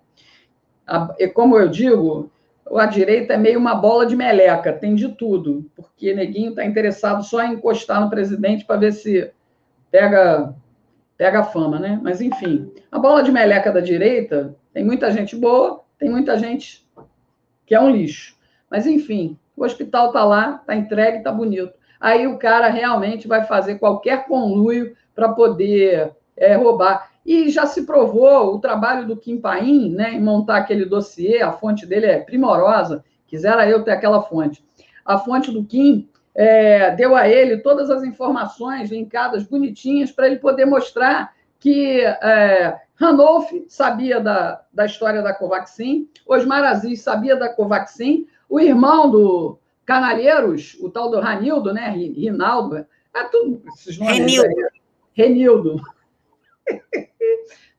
A, 0.88 1.14
como 1.34 1.58
eu 1.58 1.68
digo, 1.68 2.32
a 2.76 2.86
direita 2.86 3.34
é 3.34 3.38
meio 3.38 3.60
uma 3.60 3.76
bola 3.76 4.06
de 4.06 4.16
meleca, 4.16 4.74
tem 4.74 4.96
de 4.96 5.10
tudo, 5.10 5.70
porque 5.76 6.14
Neguinho 6.14 6.50
está 6.50 6.66
interessado 6.66 7.24
só 7.24 7.44
em 7.44 7.54
encostar 7.54 8.02
no 8.02 8.10
presidente 8.10 8.66
para 8.66 8.80
ver 8.80 8.94
se 8.94 9.32
pega 9.92 10.54
pega 11.18 11.44
fama, 11.44 11.80
né? 11.80 12.00
Mas 12.02 12.22
enfim, 12.22 12.72
a 12.92 13.00
bola 13.00 13.24
de 13.24 13.32
meleca 13.32 13.72
da 13.72 13.80
direita 13.80 14.56
tem 14.72 14.86
muita 14.86 15.12
gente 15.12 15.36
boa, 15.36 15.84
tem 15.98 16.10
muita 16.10 16.38
gente 16.38 16.88
que 17.66 17.74
é 17.74 17.82
um 17.82 17.90
lixo. 17.90 18.38
Mas 18.70 18.86
enfim, 18.86 19.38
o 19.56 19.66
hospital 19.66 20.08
está 20.08 20.24
lá, 20.24 20.60
está 20.62 20.76
entregue, 20.76 21.18
está 21.18 21.32
bonito. 21.32 21.74
Aí 22.00 22.28
o 22.28 22.38
cara 22.38 22.70
realmente 22.70 23.28
vai 23.28 23.44
fazer 23.44 23.80
qualquer 23.80 24.28
conluio 24.28 24.96
para 25.16 25.30
poder 25.30 26.12
é, 26.36 26.56
roubar. 26.56 27.12
E 27.28 27.50
já 27.50 27.66
se 27.66 27.86
provou 27.86 28.56
o 28.56 28.60
trabalho 28.60 29.06
do 29.06 29.18
Kim 29.18 29.38
Paim, 29.38 29.92
né, 29.92 30.14
em 30.14 30.22
montar 30.22 30.60
aquele 30.60 30.86
dossiê, 30.86 31.42
a 31.42 31.52
fonte 31.52 31.86
dele 31.86 32.06
é 32.06 32.20
primorosa, 32.22 33.04
quisera 33.28 33.70
eu 33.70 33.84
ter 33.84 33.92
aquela 33.92 34.22
fonte. 34.22 34.66
A 35.04 35.20
fonte 35.20 35.52
do 35.52 35.66
Kim 35.66 36.08
é, 36.34 36.96
deu 36.96 37.18
a 37.18 37.28
ele 37.28 37.58
todas 37.58 37.90
as 37.90 38.02
informações 38.04 38.90
linkadas 38.90 39.44
bonitinhas 39.44 40.10
para 40.10 40.28
ele 40.28 40.38
poder 40.38 40.64
mostrar 40.64 41.34
que 41.60 42.00
é, 42.00 42.80
Ranolf 42.96 43.52
sabia 43.68 44.22
da, 44.22 44.64
da 44.72 44.86
história 44.86 45.22
da 45.22 45.34
Covaxin, 45.34 46.08
Osmar 46.26 46.64
Aziz 46.64 47.02
sabia 47.02 47.36
da 47.36 47.50
Covaxin, 47.50 48.26
o 48.48 48.58
irmão 48.58 49.12
do 49.12 49.60
Canalheiros, 49.86 50.78
o 50.80 50.90
tal 50.90 51.12
do 51.12 51.20
Ranildo, 51.20 51.74
né? 51.74 51.90
Rinaldo, 51.90 52.86
é 53.14 53.24
tudo 53.26 53.62
esses 53.74 53.98
nomes 53.98 54.18
Renildo. 54.18 54.48
Aí. 54.48 54.82
Renildo. 55.14 55.82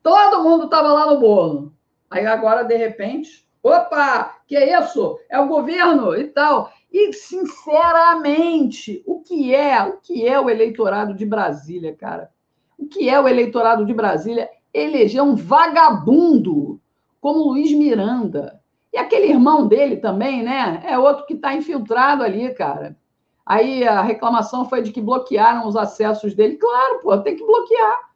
Todo 0.03 0.43
mundo 0.43 0.65
estava 0.65 0.93
lá 0.93 1.07
no 1.07 1.21
bolo. 1.21 1.73
Aí 2.11 2.27
agora, 2.27 2.63
de 2.63 2.77
repente, 2.77 3.47
opa, 3.63 4.37
que 4.47 4.57
é 4.57 4.79
isso? 4.79 5.19
É 5.29 5.39
o 5.39 5.49
governo 5.49 6.17
e 6.17 6.25
tal. 6.25 6.73
E, 6.93 7.13
sinceramente, 7.13 9.03
o 9.07 9.21
que 9.21 9.55
é, 9.55 9.83
o 9.83 9.99
que 9.99 10.27
é 10.27 10.41
o 10.41 10.49
eleitorado 10.49 11.13
de 11.13 11.27
Brasília, 11.27 11.95
cara? 11.95 12.31
O 12.79 12.87
que 12.87 13.09
é 13.09 13.21
o 13.21 13.29
eleitorado 13.29 13.85
de 13.85 13.93
Brasília? 13.93 14.49
Eleger 14.73 15.23
um 15.23 15.35
vagabundo 15.35 16.81
como 17.21 17.49
Luiz 17.49 17.73
Miranda. 17.73 18.61
E 18.93 18.97
aquele 18.97 19.27
irmão 19.27 19.67
dele 19.69 19.97
também, 19.99 20.43
né? 20.43 20.83
É 20.85 20.99
outro 20.99 21.27
que 21.27 21.35
está 21.35 21.55
infiltrado 21.55 22.23
ali, 22.23 22.55
cara. 22.55 22.97
Aí 23.45 23.87
a 23.87 24.01
reclamação 24.03 24.69
foi 24.69 24.83
de 24.83 24.93
que 24.93 25.01
bloquearam 25.01 25.67
os 25.67 25.77
acessos 25.77 26.35
dele. 26.35 26.57
Claro, 26.57 27.01
pô, 27.01 27.17
tem 27.19 27.37
que 27.37 27.45
bloquear. 27.45 28.08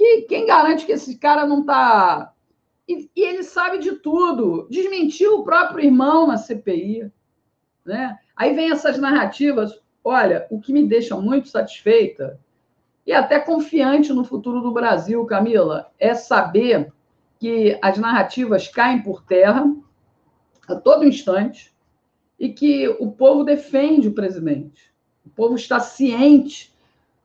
Que, 0.00 0.22
quem 0.22 0.46
garante 0.46 0.86
que 0.86 0.92
esse 0.92 1.18
cara 1.18 1.46
não 1.46 1.60
está. 1.60 2.32
E, 2.88 3.10
e, 3.14 3.22
ele 3.22 3.42
sabe 3.42 3.76
de 3.76 3.96
tudo. 3.96 4.66
Desmentiu 4.70 5.40
o 5.40 5.44
próprio 5.44 5.84
irmão 5.84 6.26
na 6.26 6.38
CPI. 6.38 7.12
Né? 7.84 8.18
Aí 8.34 8.54
vem 8.54 8.70
essas 8.70 8.96
narrativas. 8.96 9.78
Olha, 10.02 10.46
o 10.50 10.58
que 10.58 10.72
me 10.72 10.86
deixa 10.86 11.14
muito 11.16 11.50
satisfeita 11.50 12.40
e 13.06 13.12
até 13.12 13.38
confiante 13.38 14.10
no 14.10 14.24
futuro 14.24 14.62
do 14.62 14.72
Brasil, 14.72 15.22
Camila, 15.26 15.92
é 15.98 16.14
saber 16.14 16.90
que 17.38 17.78
as 17.82 17.98
narrativas 17.98 18.68
caem 18.68 19.02
por 19.02 19.22
terra 19.22 19.70
a 20.66 20.76
todo 20.76 21.06
instante 21.06 21.74
e 22.38 22.48
que 22.48 22.88
o 22.88 23.12
povo 23.12 23.44
defende 23.44 24.08
o 24.08 24.14
presidente. 24.14 24.90
O 25.26 25.28
povo 25.28 25.56
está 25.56 25.78
ciente 25.78 26.69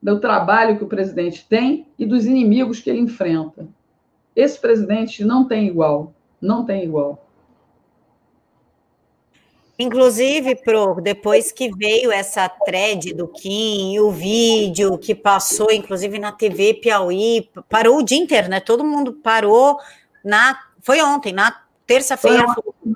do 0.05 0.19
trabalho 0.19 0.77
que 0.77 0.83
o 0.83 0.87
presidente 0.87 1.47
tem 1.49 1.87
e 1.97 2.05
dos 2.05 2.27
inimigos 2.27 2.79
que 2.79 2.91
ele 2.91 2.99
enfrenta. 2.99 3.67
Esse 4.35 4.59
presidente 4.59 5.25
não 5.25 5.47
tem 5.47 5.65
igual, 5.65 6.13
não 6.39 6.63
tem 6.63 6.83
igual. 6.83 7.25
Inclusive, 9.79 10.57
Pro, 10.57 11.01
depois 11.01 11.51
que 11.51 11.75
veio 11.75 12.11
essa 12.11 12.47
thread 12.47 13.15
do 13.15 13.27
Kim, 13.27 13.97
o 13.97 14.11
vídeo 14.11 14.95
que 14.99 15.15
passou, 15.15 15.71
inclusive, 15.71 16.19
na 16.19 16.31
TV 16.31 16.75
Piauí, 16.75 17.49
parou 17.67 17.97
o 17.97 18.03
dia 18.03 18.19
inteiro, 18.19 18.47
né? 18.47 18.59
Todo 18.59 18.85
mundo 18.85 19.11
parou 19.11 19.79
na. 20.23 20.57
Foi 20.81 21.01
ontem, 21.01 21.33
na 21.33 21.63
terça-feira. 21.87 22.45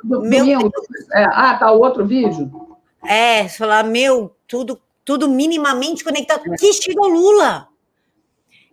Meu 0.03 0.45
Deus. 0.45 0.71
É, 1.11 1.23
ah, 1.23 1.57
tá 1.59 1.71
o 1.71 1.79
outro 1.79 2.05
vídeo? 2.05 2.77
É, 3.03 3.49
falar, 3.49 3.83
meu, 3.83 4.35
tudo 4.47 4.79
tudo 5.09 5.27
minimamente 5.27 6.03
conectado. 6.03 6.43
Que 6.59 6.71
chega 6.71 7.01
o 7.01 7.07
Lula. 7.07 7.67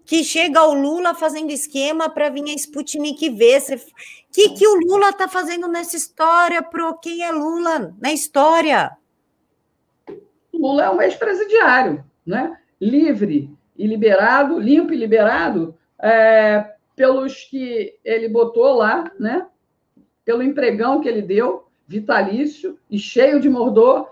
Que 0.04 0.22
chega 0.22 0.62
o 0.64 0.74
Lula 0.74 1.14
fazendo 1.14 1.50
esquema 1.50 2.10
para 2.10 2.28
vir 2.28 2.44
a 2.50 2.54
Sputnik 2.54 3.30
V. 3.30 3.56
O 3.56 4.32
que, 4.34 4.50
que 4.50 4.68
o 4.68 4.74
Lula 4.74 5.08
está 5.08 5.28
fazendo 5.28 5.66
nessa 5.66 5.96
história, 5.96 6.62
pro 6.62 6.98
quem 6.98 7.22
é 7.22 7.32
Lula 7.32 7.96
na 7.98 8.12
história? 8.12 8.94
Lula 10.52 10.84
é 10.84 10.90
um 10.90 11.00
ex-presidiário, 11.00 12.04
né? 12.26 12.58
livre 12.78 13.50
e 13.74 13.86
liberado, 13.86 14.58
limpo 14.58 14.92
e 14.92 14.96
liberado, 14.96 15.74
é, 15.98 16.70
pelos 16.94 17.44
que 17.44 17.98
ele 18.04 18.28
botou 18.28 18.74
lá, 18.74 19.10
né? 19.18 19.46
pelo 20.22 20.42
empregão 20.42 21.00
que 21.00 21.08
ele 21.08 21.22
deu, 21.22 21.66
vitalício 21.88 22.78
e 22.90 22.98
cheio 22.98 23.40
de 23.40 23.48
mordor, 23.48 24.10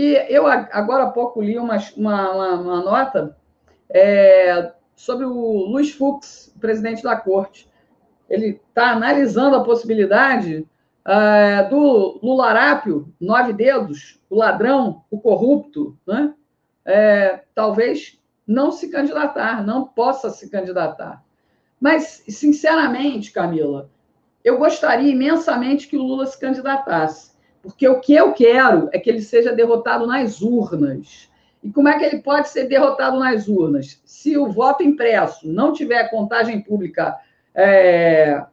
e 0.00 0.14
eu 0.28 0.46
agora 0.46 1.06
há 1.06 1.10
pouco 1.10 1.42
li 1.42 1.58
uma, 1.58 1.76
uma, 1.96 2.54
uma 2.54 2.84
nota 2.84 3.36
é, 3.90 4.70
sobre 4.94 5.24
o 5.24 5.66
Luiz 5.66 5.90
Fux, 5.90 6.54
presidente 6.60 7.02
da 7.02 7.16
corte. 7.16 7.68
Ele 8.30 8.60
está 8.68 8.92
analisando 8.92 9.56
a 9.56 9.64
possibilidade 9.64 10.64
é, 11.04 11.64
do 11.64 12.20
Lularápio, 12.22 13.12
nove 13.20 13.52
dedos, 13.52 14.20
o 14.30 14.36
ladrão, 14.36 15.02
o 15.10 15.18
corrupto, 15.20 15.98
né? 16.06 16.32
É, 16.84 17.42
talvez 17.52 18.22
não 18.46 18.70
se 18.70 18.92
candidatar, 18.92 19.66
não 19.66 19.84
possa 19.84 20.30
se 20.30 20.48
candidatar. 20.48 21.24
Mas, 21.80 22.22
sinceramente, 22.28 23.32
Camila, 23.32 23.90
eu 24.44 24.58
gostaria 24.58 25.10
imensamente 25.10 25.88
que 25.88 25.96
o 25.96 26.04
Lula 26.04 26.24
se 26.24 26.38
candidatasse. 26.38 27.32
Porque 27.62 27.88
o 27.88 28.00
que 28.00 28.14
eu 28.14 28.32
quero 28.32 28.88
é 28.92 28.98
que 28.98 29.10
ele 29.10 29.22
seja 29.22 29.52
derrotado 29.52 30.06
nas 30.06 30.40
urnas. 30.40 31.28
E 31.62 31.70
como 31.70 31.88
é 31.88 31.98
que 31.98 32.04
ele 32.04 32.22
pode 32.22 32.48
ser 32.48 32.64
derrotado 32.64 33.18
nas 33.18 33.48
urnas? 33.48 34.00
Se 34.04 34.36
o 34.38 34.50
voto 34.50 34.82
impresso 34.82 35.48
não 35.48 35.72
tiver 35.72 36.10
contagem 36.10 36.60
pública 36.60 37.16
é, 37.54 38.44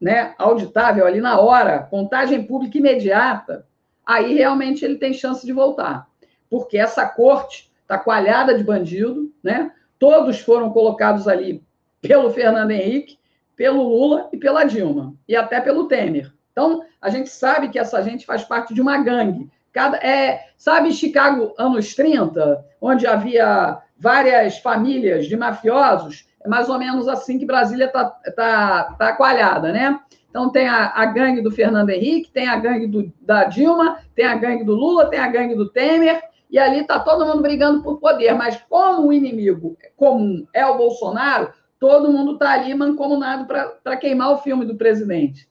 né, 0.00 0.34
auditável 0.38 1.06
ali 1.06 1.20
na 1.20 1.40
hora, 1.40 1.80
contagem 1.80 2.44
pública 2.44 2.78
imediata, 2.78 3.66
aí 4.06 4.34
realmente 4.34 4.84
ele 4.84 4.96
tem 4.96 5.12
chance 5.12 5.44
de 5.44 5.52
voltar. 5.52 6.06
Porque 6.48 6.78
essa 6.78 7.06
corte 7.06 7.70
está 7.82 7.98
coalhada 7.98 8.56
de 8.56 8.62
bandido, 8.62 9.32
né? 9.42 9.72
todos 9.98 10.40
foram 10.40 10.70
colocados 10.70 11.28
ali 11.28 11.62
pelo 12.00 12.30
Fernando 12.30 12.72
Henrique, 12.72 13.18
pelo 13.54 13.82
Lula 13.82 14.28
e 14.32 14.36
pela 14.36 14.64
Dilma, 14.64 15.14
e 15.28 15.36
até 15.36 15.60
pelo 15.60 15.86
Temer. 15.86 16.32
Então, 16.52 16.84
a 17.00 17.08
gente 17.10 17.30
sabe 17.30 17.68
que 17.68 17.78
essa 17.78 18.02
gente 18.02 18.24
faz 18.24 18.44
parte 18.44 18.72
de 18.72 18.80
uma 18.80 18.98
gangue. 18.98 19.50
Cada, 19.72 19.96
é, 19.96 20.48
sabe 20.56 20.92
Chicago 20.92 21.54
anos 21.58 21.94
30, 21.94 22.64
onde 22.80 23.06
havia 23.06 23.78
várias 23.98 24.58
famílias 24.58 25.26
de 25.26 25.36
mafiosos? 25.36 26.26
É 26.44 26.48
mais 26.48 26.68
ou 26.68 26.78
menos 26.78 27.08
assim 27.08 27.38
que 27.38 27.46
Brasília 27.46 27.86
está 27.86 28.04
tá, 28.04 28.96
tá 28.98 29.16
coalhada, 29.16 29.72
né? 29.72 29.98
Então, 30.28 30.50
tem 30.50 30.68
a, 30.68 30.92
a, 30.94 31.06
gangue 31.06 31.42
do 31.42 31.50
Fernando 31.50 31.90
Henrique, 31.90 32.30
tem 32.30 32.48
a 32.48 32.56
gangue 32.56 32.86
do, 32.86 33.12
da 33.20 33.44
Dilma, 33.44 33.98
tem 34.14 34.24
a 34.24 34.34
gangue 34.34 34.64
do 34.64 34.74
Lula, 34.74 35.10
tem 35.10 35.18
a 35.18 35.28
gangue 35.28 35.54
do 35.54 35.68
Temer, 35.68 36.22
e 36.50 36.58
ali 36.58 36.80
está 36.80 36.98
todo 36.98 37.26
mundo 37.26 37.42
brigando 37.42 37.82
por 37.82 37.98
poder. 37.98 38.34
Mas, 38.34 38.58
como 38.68 39.08
o 39.08 39.12
inimigo 39.12 39.76
comum 39.96 40.46
é 40.52 40.64
o 40.66 40.76
Bolsonaro, 40.76 41.52
todo 41.78 42.12
mundo 42.12 42.34
está 42.34 42.52
ali 42.52 42.74
mancomunado 42.74 43.46
para 43.46 43.96
queimar 43.96 44.32
o 44.32 44.38
filme 44.38 44.64
do 44.64 44.76
presidente. 44.76 45.48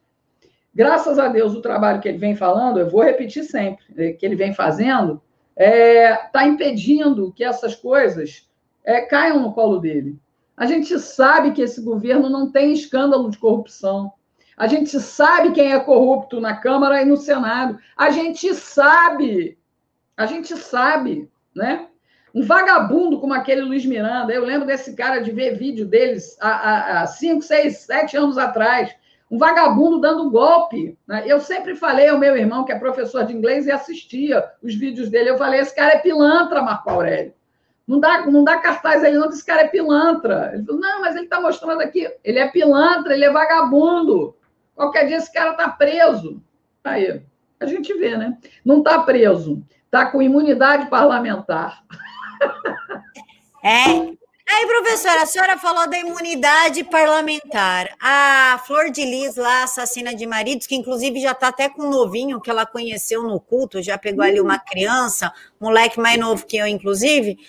Graças 0.74 1.20
a 1.20 1.28
Deus, 1.28 1.54
o 1.54 1.62
trabalho 1.62 2.00
que 2.00 2.08
ele 2.08 2.18
vem 2.18 2.36
falando, 2.36 2.80
eu 2.80 2.90
vou 2.90 3.04
repetir 3.04 3.44
sempre, 3.44 3.84
eh, 3.98 4.14
que 4.14 4.26
ele 4.26 4.36
vem 4.36 4.54
fazendo, 4.54 5.22
está 5.58 5.66
é, 5.66 6.16
tá 6.32 6.48
impedindo 6.48 7.34
que 7.34 7.44
essas 7.44 7.76
coisas 7.76 8.48
é, 8.84 9.02
caiam 9.02 9.42
no 9.42 9.54
colo 9.54 9.80
dele. 9.80 10.18
A 10.56 10.66
gente 10.66 10.98
sabe 11.00 11.52
que 11.52 11.62
esse 11.62 11.82
governo 11.82 12.30
não 12.30 12.52
tem 12.52 12.72
escândalo 12.72 13.30
de 13.30 13.38
corrupção. 13.38 14.14
A 14.56 14.68
gente 14.68 15.00
sabe 15.00 15.52
quem 15.52 15.74
é 15.74 15.80
corrupto 15.80 16.40
na 16.40 16.56
Câmara 16.56 17.02
e 17.02 17.06
no 17.06 17.18
Senado. 17.18 17.80
A 17.98 18.12
gente 18.12 18.54
sabe. 18.54 19.58
A 20.16 20.26
gente 20.26 20.56
sabe, 20.56 21.30
né? 21.56 21.88
Um 22.34 22.44
vagabundo 22.44 23.20
como 23.20 23.34
aquele 23.34 23.62
Luiz 23.62 23.86
Miranda, 23.86 24.32
eu 24.32 24.46
lembro 24.46 24.66
desse 24.66 24.96
cara 24.96 25.20
de 25.20 25.32
ver 25.32 25.58
vídeo 25.58 25.86
deles 25.86 26.38
há, 26.40 27.02
há 27.02 27.08
cinco, 27.08 27.42
seis, 27.42 27.80
sete 27.80 28.16
anos 28.16 28.38
atrás. 28.38 28.96
Um 29.32 29.38
vagabundo 29.38 30.02
dando 30.02 30.30
golpe. 30.30 30.98
Né? 31.08 31.24
Eu 31.26 31.40
sempre 31.40 31.74
falei 31.74 32.10
ao 32.10 32.20
meu 32.20 32.36
irmão, 32.36 32.66
que 32.66 32.74
é 32.74 32.78
professor 32.78 33.26
de 33.26 33.34
inglês, 33.34 33.66
e 33.66 33.72
assistia 33.72 34.44
os 34.62 34.76
vídeos 34.76 35.10
dele. 35.10 35.30
Eu 35.30 35.38
falei: 35.38 35.62
esse 35.62 35.74
cara 35.74 35.94
é 35.94 36.00
pilantra, 36.00 36.62
Marco 36.62 36.90
Aurélio. 36.90 37.34
Não 37.88 38.00
dá, 38.00 38.26
não 38.28 38.44
dá 38.44 38.58
cartaz 38.58 39.04
aí, 39.04 39.14
não, 39.14 39.30
esse 39.30 39.46
cara 39.46 39.62
é 39.62 39.68
pilantra. 39.70 40.52
Ele 40.54 40.66
falou: 40.66 40.82
não, 40.82 41.00
mas 41.00 41.16
ele 41.16 41.24
está 41.24 41.40
mostrando 41.40 41.82
aqui. 41.82 42.14
Ele 42.24 42.40
é 42.40 42.50
pilantra, 42.50 43.14
ele 43.14 43.24
é 43.24 43.32
vagabundo. 43.32 44.36
Qualquer 44.76 45.08
dia 45.08 45.18
esse 45.18 45.32
cara 45.32 45.52
está 45.52 45.70
preso. 45.70 46.44
Aí, 46.84 47.22
a 47.60 47.66
gente 47.66 47.94
vê, 47.94 48.18
né? 48.18 48.38
Não 48.66 48.80
está 48.80 49.00
preso, 49.00 49.64
está 49.86 50.08
com 50.08 50.22
imunidade 50.22 50.90
parlamentar. 50.90 51.84
É. 53.64 54.21
Aí, 54.54 54.68
professora, 54.68 55.22
a 55.22 55.26
senhora 55.26 55.58
falou 55.58 55.90
da 55.90 55.98
imunidade 55.98 56.84
parlamentar. 56.84 57.96
A 58.02 58.62
Flor 58.68 58.92
de 58.92 59.06
Lis, 59.06 59.38
lá, 59.38 59.64
assassina 59.64 60.14
de 60.14 60.28
maridos, 60.28 60.68
que 60.68 60.76
inclusive 60.76 61.22
já 61.22 61.32
está 61.32 61.48
até 61.48 61.70
com 61.70 61.84
um 61.84 61.90
novinho 61.90 62.42
que 62.42 62.50
ela 62.50 62.66
conheceu 62.66 63.24
no 63.24 63.40
culto, 63.40 63.82
já 63.82 63.98
pegou 63.98 64.26
ali 64.26 64.42
uma 64.42 64.60
criança, 64.60 65.32
moleque 65.58 66.02
mais 66.02 66.20
novo 66.20 66.46
que 66.46 66.58
eu, 66.58 66.68
inclusive. 66.68 67.40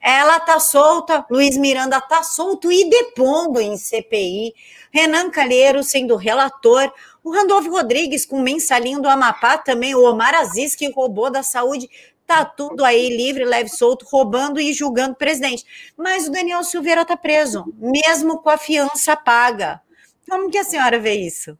Ela 0.00 0.38
tá 0.38 0.60
solta, 0.60 1.26
Luiz 1.28 1.56
Miranda 1.56 2.00
tá 2.00 2.22
solto 2.22 2.70
e 2.70 2.88
depondo 2.88 3.60
em 3.60 3.76
CPI. 3.76 4.54
Renan 4.92 5.30
Calheiro 5.30 5.82
sendo 5.82 6.14
relator. 6.14 6.92
O 7.24 7.32
Randolfo 7.32 7.70
Rodrigues 7.70 8.24
com 8.24 8.36
o 8.36 8.42
mensalinho 8.42 9.00
do 9.00 9.08
Amapá 9.08 9.58
também, 9.58 9.94
o 9.94 10.02
Omar 10.02 10.34
Aziz, 10.34 10.76
que 10.76 10.90
roubou 10.90 11.30
da 11.30 11.42
saúde 11.42 11.88
tá 12.26 12.44
tudo 12.44 12.84
aí 12.84 13.14
livre, 13.14 13.44
leve, 13.44 13.68
solto, 13.68 14.06
roubando 14.10 14.60
e 14.60 14.72
julgando 14.72 15.12
o 15.12 15.16
presidente. 15.16 15.64
Mas 15.96 16.28
o 16.28 16.32
Daniel 16.32 16.62
Silveira 16.64 17.04
tá 17.04 17.16
preso, 17.16 17.64
mesmo 17.78 18.38
com 18.42 18.50
a 18.50 18.56
fiança 18.56 19.16
paga. 19.16 19.80
Como 20.28 20.50
que 20.50 20.58
a 20.58 20.64
senhora 20.64 20.98
vê 20.98 21.14
isso? 21.14 21.58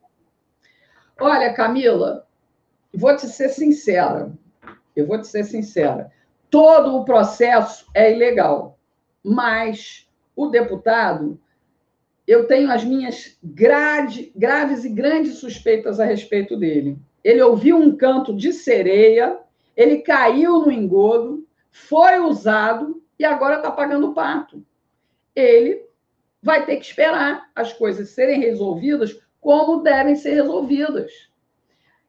Olha, 1.20 1.52
Camila, 1.52 2.26
vou 2.92 3.14
te 3.16 3.26
ser 3.26 3.50
sincera. 3.50 4.32
Eu 4.94 5.06
vou 5.06 5.20
te 5.20 5.26
ser 5.26 5.44
sincera. 5.44 6.10
Todo 6.50 6.96
o 6.96 7.04
processo 7.04 7.86
é 7.94 8.12
ilegal, 8.12 8.78
mas 9.22 10.06
o 10.36 10.48
deputado, 10.48 11.40
eu 12.26 12.46
tenho 12.46 12.70
as 12.70 12.84
minhas 12.84 13.36
grade, 13.42 14.32
graves 14.36 14.84
e 14.84 14.88
grandes 14.88 15.38
suspeitas 15.38 15.98
a 15.98 16.04
respeito 16.04 16.56
dele. 16.56 16.98
Ele 17.24 17.40
ouviu 17.42 17.76
um 17.76 17.96
canto 17.96 18.34
de 18.34 18.52
sereia 18.52 19.38
ele 19.76 19.98
caiu 19.98 20.60
no 20.60 20.72
engodo, 20.72 21.46
foi 21.70 22.18
usado 22.20 23.02
e 23.18 23.24
agora 23.24 23.56
está 23.56 23.70
pagando 23.70 24.10
o 24.10 24.14
pato. 24.14 24.64
Ele 25.34 25.86
vai 26.42 26.66
ter 26.66 26.76
que 26.76 26.84
esperar 26.84 27.50
as 27.54 27.72
coisas 27.72 28.10
serem 28.10 28.40
resolvidas 28.40 29.18
como 29.40 29.82
devem 29.82 30.16
ser 30.16 30.34
resolvidas. 30.34 31.12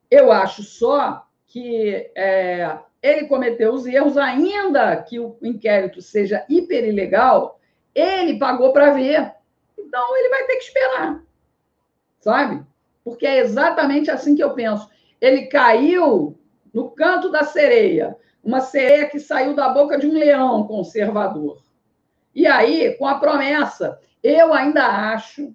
Eu 0.09 0.31
acho 0.31 0.63
só 0.63 1.25
que 1.47 2.11
é, 2.15 2.77
ele 3.01 3.27
cometeu 3.27 3.73
os 3.73 3.85
erros, 3.85 4.17
ainda 4.17 4.95
que 4.97 5.19
o 5.19 5.37
inquérito 5.41 6.01
seja 6.01 6.45
hiper 6.49 6.85
ilegal, 6.85 7.59
ele 7.93 8.37
pagou 8.37 8.71
para 8.71 8.91
ver. 8.91 9.33
Então 9.77 10.17
ele 10.17 10.29
vai 10.29 10.45
ter 10.45 10.55
que 10.55 10.63
esperar. 10.63 11.23
Sabe? 12.19 12.63
Porque 13.03 13.25
é 13.25 13.39
exatamente 13.39 14.09
assim 14.09 14.35
que 14.35 14.43
eu 14.43 14.53
penso. 14.53 14.89
Ele 15.19 15.47
caiu 15.47 16.37
no 16.73 16.89
canto 16.89 17.29
da 17.29 17.43
sereia, 17.43 18.17
uma 18.43 18.59
sereia 18.59 19.07
que 19.07 19.19
saiu 19.19 19.55
da 19.55 19.69
boca 19.69 19.97
de 19.97 20.07
um 20.07 20.13
leão 20.13 20.65
conservador. 20.67 21.61
E 22.33 22.47
aí, 22.47 22.95
com 22.97 23.05
a 23.05 23.19
promessa, 23.19 23.99
eu 24.23 24.53
ainda 24.53 24.85
acho. 24.85 25.53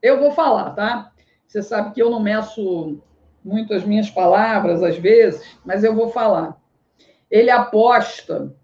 Eu 0.00 0.18
vou 0.18 0.30
falar, 0.30 0.70
tá? 0.70 1.12
Você 1.46 1.62
sabe 1.62 1.92
que 1.92 2.00
eu 2.00 2.08
não 2.08 2.20
meço 2.20 3.02
muito 3.44 3.74
as 3.74 3.84
minhas 3.84 4.08
palavras 4.08 4.82
às 4.82 4.96
vezes, 4.96 5.58
mas 5.64 5.82
eu 5.82 5.94
vou 5.94 6.08
falar. 6.08 6.56
Ele 7.30 7.50
aposta, 7.50 8.54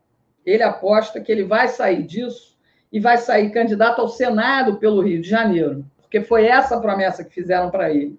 ele 0.44 0.62
aposta 0.62 1.20
que 1.20 1.32
ele 1.32 1.44
vai 1.44 1.68
sair 1.68 2.02
disso 2.04 2.56
e 2.92 3.00
vai 3.00 3.18
sair 3.18 3.50
candidato 3.50 4.00
ao 4.00 4.08
Senado 4.08 4.78
pelo 4.78 5.02
Rio 5.02 5.20
de 5.20 5.28
Janeiro, 5.28 5.84
porque 6.00 6.22
foi 6.22 6.46
essa 6.46 6.76
a 6.76 6.80
promessa 6.80 7.24
que 7.24 7.34
fizeram 7.34 7.70
para 7.70 7.90
ele, 7.90 8.18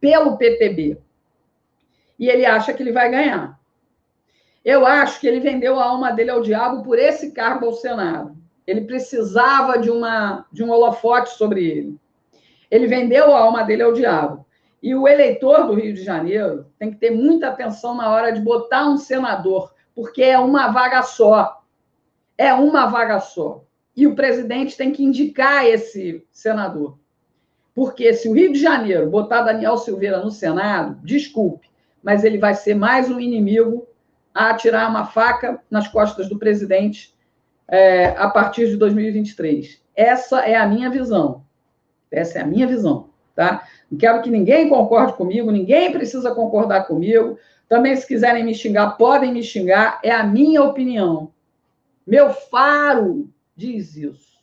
pelo 0.00 0.36
PTB 0.36 0.98
e 2.18 2.28
ele 2.28 2.44
acha 2.44 2.72
que 2.72 2.82
ele 2.82 2.92
vai 2.92 3.10
ganhar. 3.10 3.58
Eu 4.64 4.84
acho 4.84 5.20
que 5.20 5.26
ele 5.26 5.40
vendeu 5.40 5.78
a 5.78 5.84
alma 5.84 6.12
dele 6.12 6.30
ao 6.30 6.42
diabo 6.42 6.82
por 6.82 6.98
esse 6.98 7.32
cargo 7.32 7.66
ao 7.66 7.72
Senado. 7.72 8.36
Ele 8.66 8.82
precisava 8.82 9.78
de, 9.78 9.90
uma, 9.90 10.44
de 10.52 10.62
um 10.62 10.70
holofote 10.70 11.30
sobre 11.30 11.64
ele. 11.64 11.98
Ele 12.70 12.86
vendeu 12.86 13.34
a 13.34 13.40
alma 13.40 13.62
dele 13.62 13.82
ao 13.82 13.92
diabo. 13.92 14.44
E 14.82 14.94
o 14.94 15.08
eleitor 15.08 15.66
do 15.66 15.74
Rio 15.74 15.94
de 15.94 16.04
Janeiro 16.04 16.66
tem 16.78 16.90
que 16.90 16.98
ter 16.98 17.10
muita 17.10 17.48
atenção 17.48 17.94
na 17.94 18.10
hora 18.10 18.30
de 18.30 18.40
botar 18.40 18.88
um 18.88 18.96
senador, 18.96 19.72
porque 19.94 20.22
é 20.22 20.38
uma 20.38 20.68
vaga 20.68 21.02
só. 21.02 21.62
É 22.36 22.52
uma 22.52 22.86
vaga 22.86 23.20
só. 23.20 23.64
E 23.96 24.06
o 24.06 24.14
presidente 24.14 24.76
tem 24.76 24.92
que 24.92 25.02
indicar 25.02 25.66
esse 25.66 26.24
senador. 26.30 26.98
Porque 27.74 28.12
se 28.12 28.28
o 28.28 28.32
Rio 28.32 28.52
de 28.52 28.60
Janeiro 28.60 29.08
botar 29.08 29.42
Daniel 29.42 29.76
Silveira 29.76 30.22
no 30.22 30.30
Senado, 30.30 31.00
desculpe, 31.02 31.67
mas 32.02 32.24
ele 32.24 32.38
vai 32.38 32.54
ser 32.54 32.74
mais 32.74 33.10
um 33.10 33.18
inimigo 33.20 33.86
a 34.34 34.50
atirar 34.50 34.88
uma 34.88 35.06
faca 35.06 35.60
nas 35.70 35.88
costas 35.88 36.28
do 36.28 36.38
presidente 36.38 37.14
é, 37.66 38.08
a 38.10 38.28
partir 38.28 38.68
de 38.68 38.76
2023. 38.76 39.82
Essa 39.94 40.40
é 40.40 40.54
a 40.54 40.66
minha 40.66 40.88
visão. 40.88 41.44
Essa 42.10 42.38
é 42.38 42.42
a 42.42 42.46
minha 42.46 42.66
visão, 42.66 43.10
tá? 43.34 43.66
Não 43.90 43.98
quero 43.98 44.22
que 44.22 44.30
ninguém 44.30 44.68
concorde 44.68 45.14
comigo, 45.14 45.50
ninguém 45.50 45.92
precisa 45.92 46.34
concordar 46.34 46.86
comigo. 46.86 47.38
Também, 47.68 47.94
se 47.96 48.06
quiserem 48.06 48.44
me 48.44 48.54
xingar, 48.54 48.96
podem 48.96 49.32
me 49.32 49.42
xingar, 49.42 50.00
é 50.02 50.10
a 50.10 50.24
minha 50.24 50.62
opinião. 50.62 51.32
Meu 52.06 52.30
faro 52.30 53.28
diz 53.54 53.96
isso. 53.96 54.38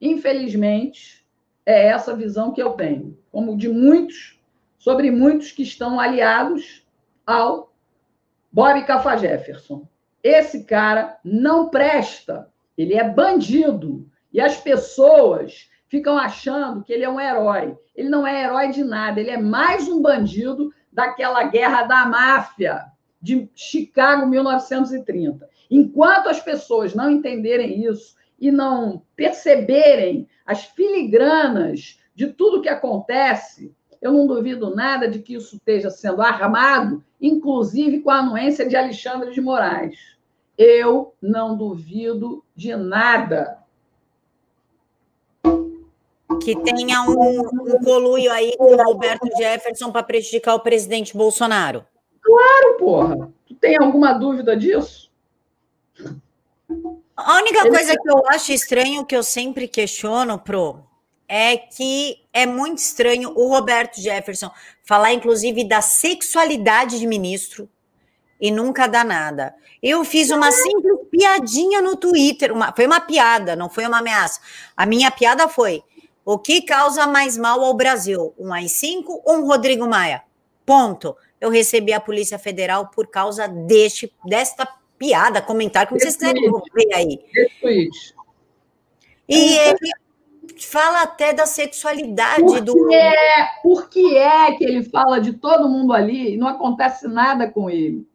Infelizmente, 0.00 1.24
é 1.64 1.86
essa 1.86 2.14
visão 2.14 2.52
que 2.52 2.62
eu 2.62 2.72
tenho, 2.72 3.16
como 3.30 3.56
de 3.56 3.68
muitos, 3.68 4.39
sobre 4.80 5.10
muitos 5.10 5.52
que 5.52 5.62
estão 5.62 6.00
aliados 6.00 6.84
ao 7.26 7.72
Bob 8.50 8.82
Cafa 8.84 9.16
Jefferson. 9.16 9.86
Esse 10.22 10.64
cara 10.64 11.18
não 11.22 11.68
presta, 11.68 12.48
ele 12.76 12.94
é 12.94 13.08
bandido. 13.08 14.10
E 14.32 14.40
as 14.40 14.56
pessoas 14.56 15.68
ficam 15.86 16.16
achando 16.16 16.82
que 16.82 16.92
ele 16.92 17.04
é 17.04 17.10
um 17.10 17.20
herói. 17.20 17.76
Ele 17.94 18.08
não 18.08 18.26
é 18.26 18.42
herói 18.42 18.70
de 18.70 18.82
nada, 18.82 19.20
ele 19.20 19.30
é 19.30 19.36
mais 19.36 19.86
um 19.86 20.00
bandido 20.00 20.72
daquela 20.90 21.44
guerra 21.44 21.82
da 21.82 22.06
máfia 22.06 22.86
de 23.20 23.50
Chicago 23.54 24.26
1930. 24.26 25.46
Enquanto 25.70 26.28
as 26.28 26.40
pessoas 26.40 26.94
não 26.94 27.10
entenderem 27.10 27.84
isso 27.84 28.16
e 28.38 28.50
não 28.50 29.02
perceberem 29.14 30.26
as 30.46 30.64
filigranas 30.64 32.00
de 32.14 32.28
tudo 32.28 32.62
que 32.62 32.68
acontece, 32.68 33.74
eu 34.00 34.12
não 34.12 34.26
duvido 34.26 34.74
nada 34.74 35.06
de 35.08 35.18
que 35.18 35.34
isso 35.34 35.56
esteja 35.56 35.90
sendo 35.90 36.22
armado, 36.22 37.04
inclusive 37.20 38.00
com 38.00 38.10
a 38.10 38.18
anuência 38.18 38.66
de 38.66 38.76
Alexandre 38.76 39.32
de 39.32 39.40
Moraes. 39.40 40.16
Eu 40.56 41.14
não 41.20 41.56
duvido 41.56 42.42
de 42.56 42.74
nada. 42.74 43.58
Que 46.42 46.58
tenha 46.62 47.02
um, 47.02 47.40
um 47.40 47.78
coluio 47.84 48.32
aí 48.32 48.56
com 48.56 48.74
o 48.74 48.82
Roberto 48.82 49.28
Jefferson 49.36 49.92
para 49.92 50.02
prejudicar 50.02 50.54
o 50.54 50.60
presidente 50.60 51.16
Bolsonaro. 51.16 51.84
Claro, 52.22 52.76
porra. 52.78 53.30
Tu 53.46 53.54
tem 53.54 53.76
alguma 53.78 54.14
dúvida 54.14 54.56
disso? 54.56 55.10
A 57.16 57.36
única 57.36 57.68
coisa 57.68 57.94
que 57.94 58.10
eu 58.10 58.22
acho 58.28 58.52
estranho, 58.52 59.04
que 59.04 59.14
eu 59.14 59.22
sempre 59.22 59.68
questiono, 59.68 60.38
Pro, 60.38 60.86
é 61.32 61.56
que 61.56 62.18
é 62.32 62.44
muito 62.44 62.78
estranho 62.78 63.30
o 63.36 63.46
Roberto 63.46 64.00
Jefferson 64.00 64.50
falar, 64.82 65.12
inclusive, 65.12 65.62
da 65.62 65.80
sexualidade 65.80 66.98
de 66.98 67.06
ministro 67.06 67.68
e 68.40 68.50
nunca 68.50 68.88
dá 68.88 69.04
nada. 69.04 69.54
Eu 69.80 70.04
fiz 70.04 70.30
uma 70.30 70.50
simples 70.50 70.98
piadinha 71.08 71.80
no 71.80 71.94
Twitter, 71.94 72.52
uma, 72.52 72.74
foi 72.74 72.84
uma 72.84 73.00
piada, 73.00 73.54
não 73.54 73.70
foi 73.70 73.86
uma 73.86 74.00
ameaça. 74.00 74.40
A 74.76 74.84
minha 74.84 75.08
piada 75.08 75.46
foi: 75.46 75.84
o 76.24 76.36
que 76.36 76.62
causa 76.62 77.06
mais 77.06 77.36
mal 77.36 77.62
ao 77.62 77.74
Brasil? 77.74 78.34
Um 78.36 78.52
AI-5 78.52 79.04
ou 79.24 79.36
um 79.36 79.46
Rodrigo 79.46 79.86
Maia? 79.86 80.24
Ponto. 80.66 81.16
eu 81.40 81.48
recebi 81.48 81.92
a 81.92 82.00
Polícia 82.00 82.40
Federal 82.40 82.88
por 82.88 83.06
causa 83.06 83.46
deste, 83.46 84.12
desta 84.24 84.68
piada, 84.98 85.40
comentário, 85.40 85.88
como 85.88 86.00
vocês 86.00 86.16
quiserem 86.16 86.50
ver 86.74 86.92
aí. 86.92 87.20
Tweet. 87.60 88.14
E 89.28 89.56
ele 89.56 89.90
fala 90.66 91.02
até 91.02 91.32
da 91.32 91.46
sexualidade 91.46 92.42
por 92.42 92.60
do. 92.60 92.92
É, 92.92 93.48
por 93.62 93.88
que 93.88 94.16
é 94.16 94.52
que 94.52 94.64
ele 94.64 94.82
fala 94.84 95.20
de 95.20 95.34
todo 95.34 95.68
mundo 95.68 95.92
ali 95.92 96.34
e 96.34 96.36
não 96.36 96.48
acontece 96.48 97.08
nada 97.08 97.50
com 97.50 97.70
ele? 97.70 98.06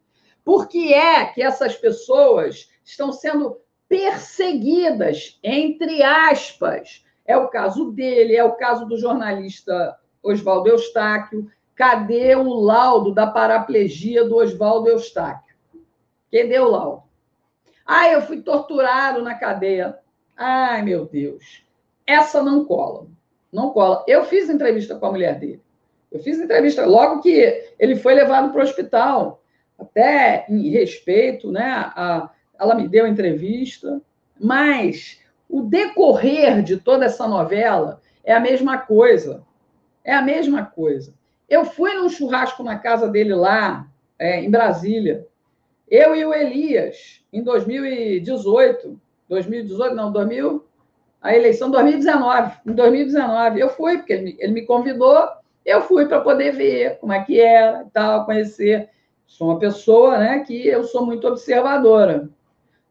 Por 0.44 0.68
que 0.68 0.94
é 0.94 1.24
que 1.26 1.42
essas 1.42 1.74
pessoas 1.74 2.70
estão 2.84 3.12
sendo 3.12 3.58
perseguidas, 3.88 5.38
entre 5.42 6.02
aspas? 6.02 7.04
É 7.24 7.36
o 7.36 7.48
caso 7.48 7.90
dele, 7.90 8.36
é 8.36 8.44
o 8.44 8.56
caso 8.56 8.86
do 8.86 8.96
jornalista 8.96 9.98
Oswaldo 10.22 10.68
Eustáquio. 10.68 11.50
Cadê 11.74 12.36
o 12.36 12.54
laudo 12.54 13.12
da 13.12 13.26
paraplegia 13.26 14.24
do 14.24 14.36
Oswaldo 14.36 14.88
Eustáquio? 14.88 15.56
Cadê 16.32 16.58
o 16.58 16.68
laudo? 16.68 17.02
Ah, 17.84 18.08
eu 18.08 18.22
fui 18.22 18.40
torturado 18.40 19.22
na 19.22 19.34
cadeia. 19.34 19.98
Ai, 20.36 20.82
meu 20.82 21.06
Deus. 21.06 21.65
Essa 22.06 22.42
não 22.42 22.64
cola. 22.64 23.06
Não 23.52 23.70
cola. 23.70 24.04
Eu 24.06 24.24
fiz 24.24 24.48
entrevista 24.48 24.94
com 24.94 25.06
a 25.06 25.10
mulher 25.10 25.38
dele. 25.38 25.62
Eu 26.10 26.20
fiz 26.20 26.38
entrevista 26.38 26.86
logo 26.86 27.20
que 27.20 27.64
ele 27.78 27.96
foi 27.96 28.14
levado 28.14 28.52
para 28.52 28.60
o 28.60 28.64
hospital 28.64 29.42
até 29.78 30.46
em 30.48 30.68
respeito, 30.70 31.50
né? 31.50 31.92
A, 31.94 32.30
ela 32.58 32.74
me 32.74 32.88
deu 32.88 33.06
entrevista, 33.06 34.00
mas 34.40 35.20
o 35.48 35.62
decorrer 35.62 36.62
de 36.62 36.76
toda 36.76 37.04
essa 37.04 37.26
novela 37.26 38.00
é 38.24 38.32
a 38.32 38.40
mesma 38.40 38.78
coisa. 38.78 39.44
É 40.04 40.14
a 40.14 40.22
mesma 40.22 40.64
coisa. 40.64 41.14
Eu 41.48 41.64
fui 41.64 41.94
num 41.94 42.08
churrasco 42.08 42.62
na 42.62 42.78
casa 42.78 43.08
dele 43.08 43.34
lá, 43.34 43.86
é, 44.18 44.40
em 44.40 44.50
Brasília. 44.50 45.26
Eu 45.88 46.14
e 46.16 46.24
o 46.24 46.34
Elias, 46.34 47.24
em 47.32 47.42
2018. 47.42 49.00
2018, 49.28 49.94
não, 49.94 50.12
2000, 50.12 50.65
a 51.26 51.36
eleição 51.36 51.70
2019. 51.70 52.52
Em 52.66 52.72
2019, 52.72 53.60
eu 53.60 53.68
fui, 53.68 53.98
porque 53.98 54.12
ele 54.12 54.22
me, 54.22 54.36
ele 54.38 54.52
me 54.52 54.62
convidou, 54.64 55.28
eu 55.64 55.82
fui 55.82 56.06
para 56.06 56.20
poder 56.20 56.52
ver 56.52 56.98
como 57.00 57.12
é 57.12 57.22
que 57.24 57.40
era 57.40 57.82
e 57.82 57.90
tal, 57.90 58.24
conhecer. 58.24 58.88
Sou 59.26 59.48
uma 59.48 59.58
pessoa 59.58 60.18
né, 60.18 60.38
que 60.40 60.66
eu 60.66 60.84
sou 60.84 61.04
muito 61.04 61.26
observadora. 61.26 62.28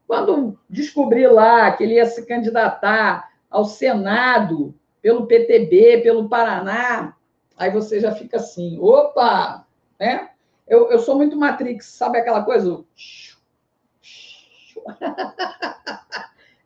Quando 0.06 0.60
descobri 0.69 1.26
lá 1.26 1.71
que 1.71 1.84
ele 1.84 1.93
ia 1.95 2.06
se 2.06 2.26
candidatar 2.26 3.32
ao 3.50 3.63
Senado 3.63 4.76
pelo 5.02 5.26
PTB, 5.26 6.02
pelo 6.04 6.28
Paraná, 6.28 7.15
aí 7.58 7.71
você 7.71 8.02
já 8.02 8.12
fica 8.12 8.36
assim, 8.38 8.78
opa, 8.80 9.65
né? 9.98 10.30
Eu, 10.67 10.91
eu 10.91 11.00
sou 11.00 11.15
muito 11.15 11.38
Matrix, 11.38 11.86
sabe 11.86 12.17
aquela 12.17 12.43
coisa? 12.43 12.84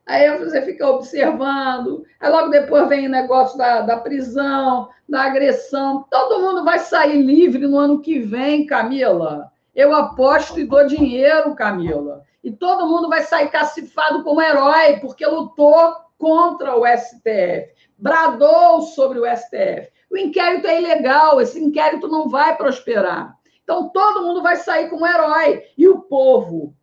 Aí 0.09 0.39
você 0.39 0.63
fica 0.63 0.89
observando, 0.89 2.03
aí 2.19 2.31
logo 2.31 2.49
depois 2.49 2.89
vem 2.89 3.05
o 3.05 3.11
negócio 3.11 3.55
da, 3.55 3.81
da 3.81 3.97
prisão, 3.97 4.89
da 5.07 5.21
agressão. 5.25 6.03
Todo 6.09 6.41
mundo 6.41 6.65
vai 6.65 6.79
sair 6.79 7.21
livre 7.21 7.67
no 7.67 7.77
ano 7.77 8.01
que 8.01 8.17
vem, 8.17 8.65
Camila. 8.65 9.51
Eu 9.75 9.93
aposto 9.93 10.59
e 10.59 10.65
dou 10.65 10.87
dinheiro, 10.87 11.53
Camila. 11.53 12.23
E 12.43 12.51
todo 12.51 12.87
mundo 12.87 13.07
vai 13.07 13.21
sair 13.21 13.51
cacifado 13.51 14.23
como 14.23 14.41
herói, 14.41 14.97
porque 14.99 15.23
lutou 15.27 15.93
contra 16.17 16.75
o 16.75 16.87
STF, 16.87 17.71
bradou 17.95 18.81
sobre 18.81 19.19
o 19.19 19.25
STF. 19.27 19.91
O 20.09 20.17
inquérito 20.17 20.65
é 20.65 20.81
ilegal, 20.81 21.39
esse 21.39 21.63
inquérito 21.63 22.07
não 22.07 22.27
vai 22.27 22.57
prosperar. 22.57 23.37
Então 23.63 23.89
todo 23.89 24.23
mundo 24.23 24.41
vai 24.41 24.55
sair 24.55 24.89
como 24.89 25.05
herói. 25.05 25.61
E 25.77 25.87
o 25.87 26.01
povo? 26.01 26.73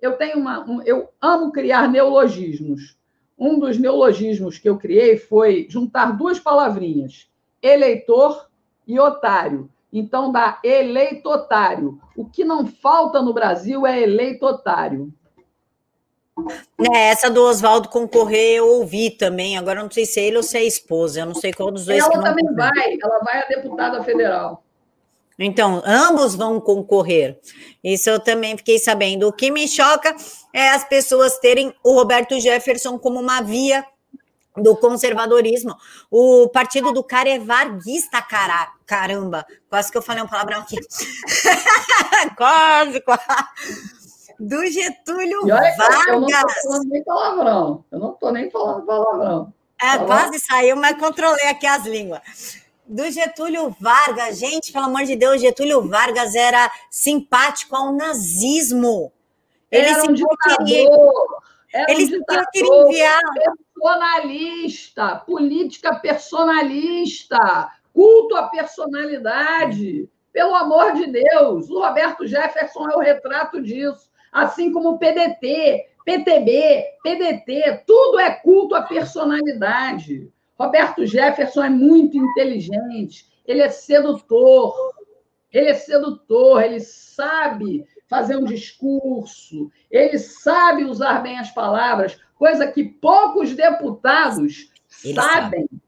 Eu 0.00 0.16
tenho 0.16 0.38
uma. 0.38 0.60
Um, 0.68 0.82
eu 0.82 1.08
amo 1.20 1.52
criar 1.52 1.88
neologismos. 1.88 2.96
Um 3.38 3.58
dos 3.58 3.78
neologismos 3.78 4.58
que 4.58 4.68
eu 4.68 4.78
criei 4.78 5.16
foi 5.16 5.66
juntar 5.68 6.16
duas 6.16 6.38
palavrinhas: 6.38 7.28
eleitor 7.62 8.48
e 8.86 8.98
otário. 8.98 9.70
Então, 9.92 10.30
dá 10.30 10.60
eleitotário. 10.62 11.98
O 12.16 12.24
que 12.24 12.44
não 12.44 12.66
falta 12.66 13.22
no 13.22 13.32
Brasil 13.32 13.86
é 13.86 14.02
eleitotário. 14.02 15.12
É, 16.92 17.08
essa 17.08 17.30
do 17.30 17.42
Oswaldo 17.42 17.88
concorrer 17.88 18.56
eu 18.56 18.68
ouvi 18.68 19.10
também. 19.10 19.56
Agora 19.56 19.82
não 19.82 19.90
sei 19.90 20.04
se 20.04 20.20
é 20.20 20.24
ele 20.24 20.36
ou 20.36 20.42
se 20.42 20.56
é 20.56 20.60
a 20.60 20.64
esposa. 20.64 21.20
Eu 21.20 21.26
não 21.26 21.34
sei 21.34 21.52
qual 21.52 21.70
dos 21.70 21.86
dois. 21.86 22.04
Ela 22.04 22.22
também 22.22 22.54
vai. 22.54 22.98
Ela 23.02 23.18
vai 23.20 23.42
a 23.42 23.46
deputada 23.46 24.04
federal. 24.04 24.65
Então, 25.38 25.82
ambos 25.84 26.34
vão 26.34 26.60
concorrer. 26.60 27.38
Isso 27.84 28.08
eu 28.08 28.18
também 28.18 28.56
fiquei 28.56 28.78
sabendo. 28.78 29.28
O 29.28 29.32
que 29.32 29.50
me 29.50 29.68
choca 29.68 30.14
é 30.52 30.70
as 30.70 30.84
pessoas 30.84 31.38
terem 31.38 31.74
o 31.84 31.92
Roberto 31.92 32.38
Jefferson 32.40 32.98
como 32.98 33.20
uma 33.20 33.42
via 33.42 33.84
do 34.56 34.74
conservadorismo. 34.76 35.76
O 36.10 36.48
partido 36.48 36.92
do 36.92 37.04
cara 37.04 37.28
é 37.28 37.38
varguista, 37.38 38.22
cara, 38.22 38.72
caramba. 38.86 39.44
Quase 39.68 39.90
que 39.92 39.98
eu 39.98 40.02
falei 40.02 40.22
um 40.22 40.28
palavrão 40.28 40.60
aqui. 40.60 40.76
quase, 42.36 43.00
quase. 43.02 43.22
Do 44.40 44.64
Getúlio 44.66 45.46
Vargas. 45.46 46.06
Eu 46.08 46.20
não 46.20 46.26
estou 46.26 46.50
falando 46.62 46.88
nem 46.88 47.04
palavrão. 47.04 47.84
Eu 47.90 47.98
não 47.98 48.12
estou 48.12 48.32
nem 48.32 48.50
falando 48.50 48.86
palavrão. 48.86 49.52
É, 49.80 49.98
quase 49.98 50.38
saiu, 50.38 50.76
mas 50.76 50.96
controlei 50.98 51.48
aqui 51.48 51.66
as 51.66 51.84
línguas. 51.84 52.22
Do 52.88 53.10
Getúlio 53.10 53.74
Vargas, 53.80 54.38
gente, 54.38 54.72
pelo 54.72 54.84
amor 54.84 55.04
de 55.04 55.16
Deus, 55.16 55.40
Getúlio 55.40 55.88
Vargas 55.88 56.36
era 56.36 56.70
simpático 56.88 57.74
ao 57.74 57.92
nazismo. 57.92 59.12
Ele 59.70 59.86
era 59.88 60.04
um 60.04 60.14
ditador. 60.14 61.42
Era 61.72 61.90
ele 61.90 62.04
um 62.04 62.08
ditador, 62.20 62.86
enviar 62.86 63.20
personalista, 63.76 65.16
política 65.16 65.96
personalista, 65.96 67.70
culto 67.92 68.36
à 68.36 68.44
personalidade. 68.44 70.08
Pelo 70.32 70.54
amor 70.54 70.92
de 70.92 71.06
Deus, 71.08 71.68
o 71.68 71.80
Roberto 71.80 72.26
Jefferson 72.26 72.88
é 72.90 72.96
o 72.96 73.00
retrato 73.00 73.60
disso. 73.60 74.08
Assim 74.30 74.72
como 74.72 74.90
o 74.90 74.98
PDT, 74.98 75.86
PTB, 76.04 76.84
PDT, 77.02 77.82
tudo 77.84 78.20
é 78.20 78.30
culto 78.30 78.76
à 78.76 78.82
personalidade. 78.82 80.30
Roberto 80.58 81.06
Jefferson 81.06 81.64
é 81.64 81.70
muito 81.70 82.16
inteligente, 82.16 83.26
ele 83.46 83.60
é 83.60 83.68
sedutor, 83.68 84.74
ele 85.52 85.68
é 85.68 85.74
sedutor, 85.74 86.62
ele 86.62 86.80
sabe 86.80 87.86
fazer 88.08 88.36
um 88.36 88.44
discurso, 88.44 89.70
ele 89.90 90.18
sabe 90.18 90.84
usar 90.84 91.20
bem 91.22 91.38
as 91.38 91.50
palavras, 91.50 92.18
coisa 92.36 92.70
que 92.70 92.84
poucos 92.84 93.54
deputados 93.54 94.70
ele 95.04 95.14
sabem. 95.14 95.62
Sabe. 95.62 95.82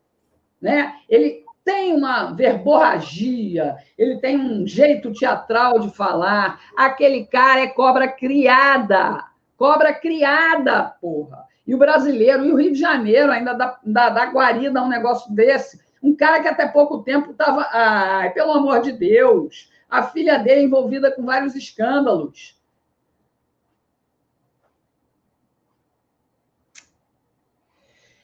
Né? 0.61 0.96
Ele 1.09 1.44
tem 1.64 1.94
uma 1.94 2.33
verborragia, 2.33 3.76
ele 3.96 4.18
tem 4.18 4.38
um 4.38 4.66
jeito 4.66 5.12
teatral 5.12 5.78
de 5.78 5.90
falar. 5.94 6.61
Aquele 6.76 7.26
cara 7.26 7.61
é 7.61 7.66
cobra 7.66 8.09
criada. 8.09 9.24
Cobra 9.57 9.92
criada, 9.92 10.85
porra. 11.00 11.47
E 11.68 11.74
o 11.74 11.78
brasileiro, 11.78 12.46
e 12.46 12.50
o 12.50 12.57
Rio 12.57 12.72
de 12.72 12.81
Janeiro 12.81 13.31
ainda 13.31 13.52
dá, 13.52 13.78
dá 13.85 14.24
guarida 14.33 14.81
a 14.81 14.83
um 14.83 14.88
negócio 14.88 15.31
desse. 15.35 15.78
Um 16.02 16.16
cara 16.16 16.40
que 16.40 16.48
até 16.48 16.66
pouco 16.66 17.02
tempo 17.02 17.33
estava. 17.33 17.68
Ai, 17.70 18.31
pelo 18.31 18.52
amor 18.52 18.81
de 18.81 18.90
Deus, 18.90 19.70
a 19.87 20.02
filha 20.02 20.38
dele 20.38 20.62
envolvida 20.62 21.12
com 21.12 21.26
vários 21.26 21.54
escândalos. 21.54 22.57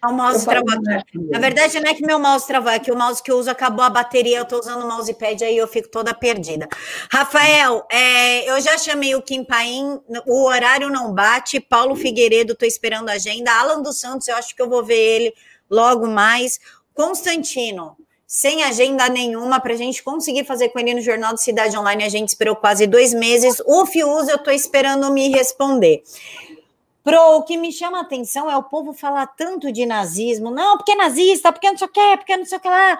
O 0.08 0.12
mouse 0.12 0.44
travou 0.44 0.70
aqui. 0.70 1.18
Na 1.30 1.38
verdade, 1.38 1.80
não 1.80 1.90
é 1.90 1.94
que 1.94 2.04
meu 2.04 2.18
mouse 2.18 2.46
travou, 2.46 2.70
é 2.70 2.78
que 2.78 2.90
o 2.90 2.96
mouse 2.96 3.22
que 3.22 3.30
eu 3.30 3.38
uso 3.38 3.50
acabou 3.50 3.84
a 3.84 3.90
bateria, 3.90 4.38
eu 4.38 4.42
estou 4.42 4.58
usando 4.58 4.84
o 4.84 4.88
mousepad 4.88 5.44
aí 5.44 5.56
eu 5.56 5.68
fico 5.68 5.88
toda 5.88 6.14
perdida. 6.14 6.68
Rafael, 7.10 7.86
é, 7.90 8.50
eu 8.50 8.60
já 8.60 8.76
chamei 8.78 9.14
o 9.14 9.22
Kim 9.22 9.44
Paim, 9.44 10.00
o 10.26 10.44
horário 10.44 10.90
não 10.90 11.12
bate, 11.12 11.60
Paulo 11.60 11.96
Figueiredo, 11.96 12.52
estou 12.52 12.68
esperando 12.68 13.08
a 13.08 13.12
agenda, 13.12 13.52
Alan 13.52 13.82
dos 13.82 13.98
Santos, 14.00 14.28
eu 14.28 14.36
acho 14.36 14.54
que 14.54 14.62
eu 14.62 14.68
vou 14.68 14.84
ver 14.84 14.94
ele 14.94 15.34
logo 15.70 16.06
mais. 16.06 16.58
Constantino, 16.94 17.96
sem 18.26 18.62
agenda 18.64 19.08
nenhuma, 19.08 19.60
para 19.60 19.74
a 19.74 19.76
gente 19.76 20.02
conseguir 20.02 20.44
fazer 20.44 20.68
com 20.70 20.78
ele 20.78 20.94
no 20.94 21.00
Jornal 21.00 21.34
de 21.34 21.42
Cidade 21.42 21.76
Online, 21.76 22.04
a 22.04 22.08
gente 22.08 22.28
esperou 22.28 22.56
quase 22.56 22.86
dois 22.86 23.14
meses. 23.14 23.62
O 23.66 23.86
Fius, 23.86 24.28
eu 24.28 24.36
estou 24.36 24.52
esperando 24.52 25.10
me 25.12 25.28
responder. 25.28 26.02
Pro, 27.04 27.36
o 27.36 27.42
que 27.42 27.58
me 27.58 27.70
chama 27.70 27.98
a 27.98 28.00
atenção 28.00 28.50
é 28.50 28.56
o 28.56 28.62
povo 28.62 28.94
falar 28.94 29.26
tanto 29.26 29.70
de 29.70 29.84
nazismo. 29.84 30.50
Não, 30.50 30.78
porque 30.78 30.92
é 30.92 30.96
nazista, 30.96 31.52
porque 31.52 31.70
não 31.70 31.76
sei 31.76 31.86
o 31.86 31.90
quê, 31.90 32.14
porque 32.16 32.36
não 32.36 32.46
sei 32.46 32.56
o 32.56 32.60
que 32.62 32.68
lá. 32.68 32.98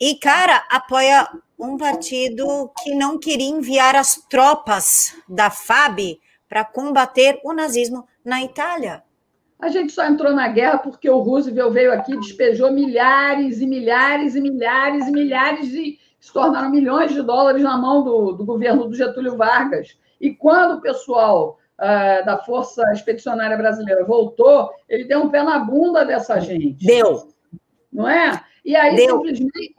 E, 0.00 0.14
cara, 0.14 0.66
apoia 0.70 1.28
um 1.58 1.76
partido 1.76 2.70
que 2.82 2.94
não 2.94 3.18
queria 3.18 3.50
enviar 3.50 3.94
as 3.94 4.16
tropas 4.30 5.14
da 5.28 5.50
FAB 5.50 6.18
para 6.48 6.64
combater 6.64 7.38
o 7.44 7.52
nazismo 7.52 8.08
na 8.24 8.42
Itália. 8.42 9.04
A 9.60 9.68
gente 9.68 9.92
só 9.92 10.06
entrou 10.06 10.32
na 10.32 10.48
guerra 10.48 10.78
porque 10.78 11.08
o 11.08 11.18
Roosevelt 11.18 11.72
veio 11.72 11.92
aqui, 11.92 12.16
despejou 12.16 12.72
milhares 12.72 13.60
e 13.60 13.66
milhares 13.66 14.34
e 14.34 14.40
milhares 14.40 15.06
e 15.06 15.12
milhares 15.12 15.68
de 15.68 15.98
se 16.18 16.32
tornaram 16.32 16.70
milhões 16.70 17.12
de 17.12 17.20
dólares 17.20 17.62
na 17.62 17.76
mão 17.76 18.02
do, 18.02 18.32
do 18.32 18.44
governo 18.44 18.88
do 18.88 18.94
Getúlio 18.94 19.36
Vargas. 19.36 19.98
E 20.20 20.32
quando 20.32 20.78
o 20.78 20.80
pessoal 20.80 21.58
uh, 21.82 22.24
da 22.24 22.38
Força 22.38 22.82
Expedicionária 22.92 23.56
Brasileira 23.56 24.04
voltou, 24.04 24.70
ele 24.88 25.04
deu 25.04 25.20
um 25.20 25.28
pé 25.28 25.42
na 25.42 25.58
bunda 25.58 26.04
dessa 26.04 26.40
gente. 26.40 26.86
Deu. 26.86 27.28
Não 27.92 28.08
é? 28.08 28.40
E 28.64 28.76
aí, 28.76 28.94
deu. 28.94 29.16
simplesmente. 29.16 29.74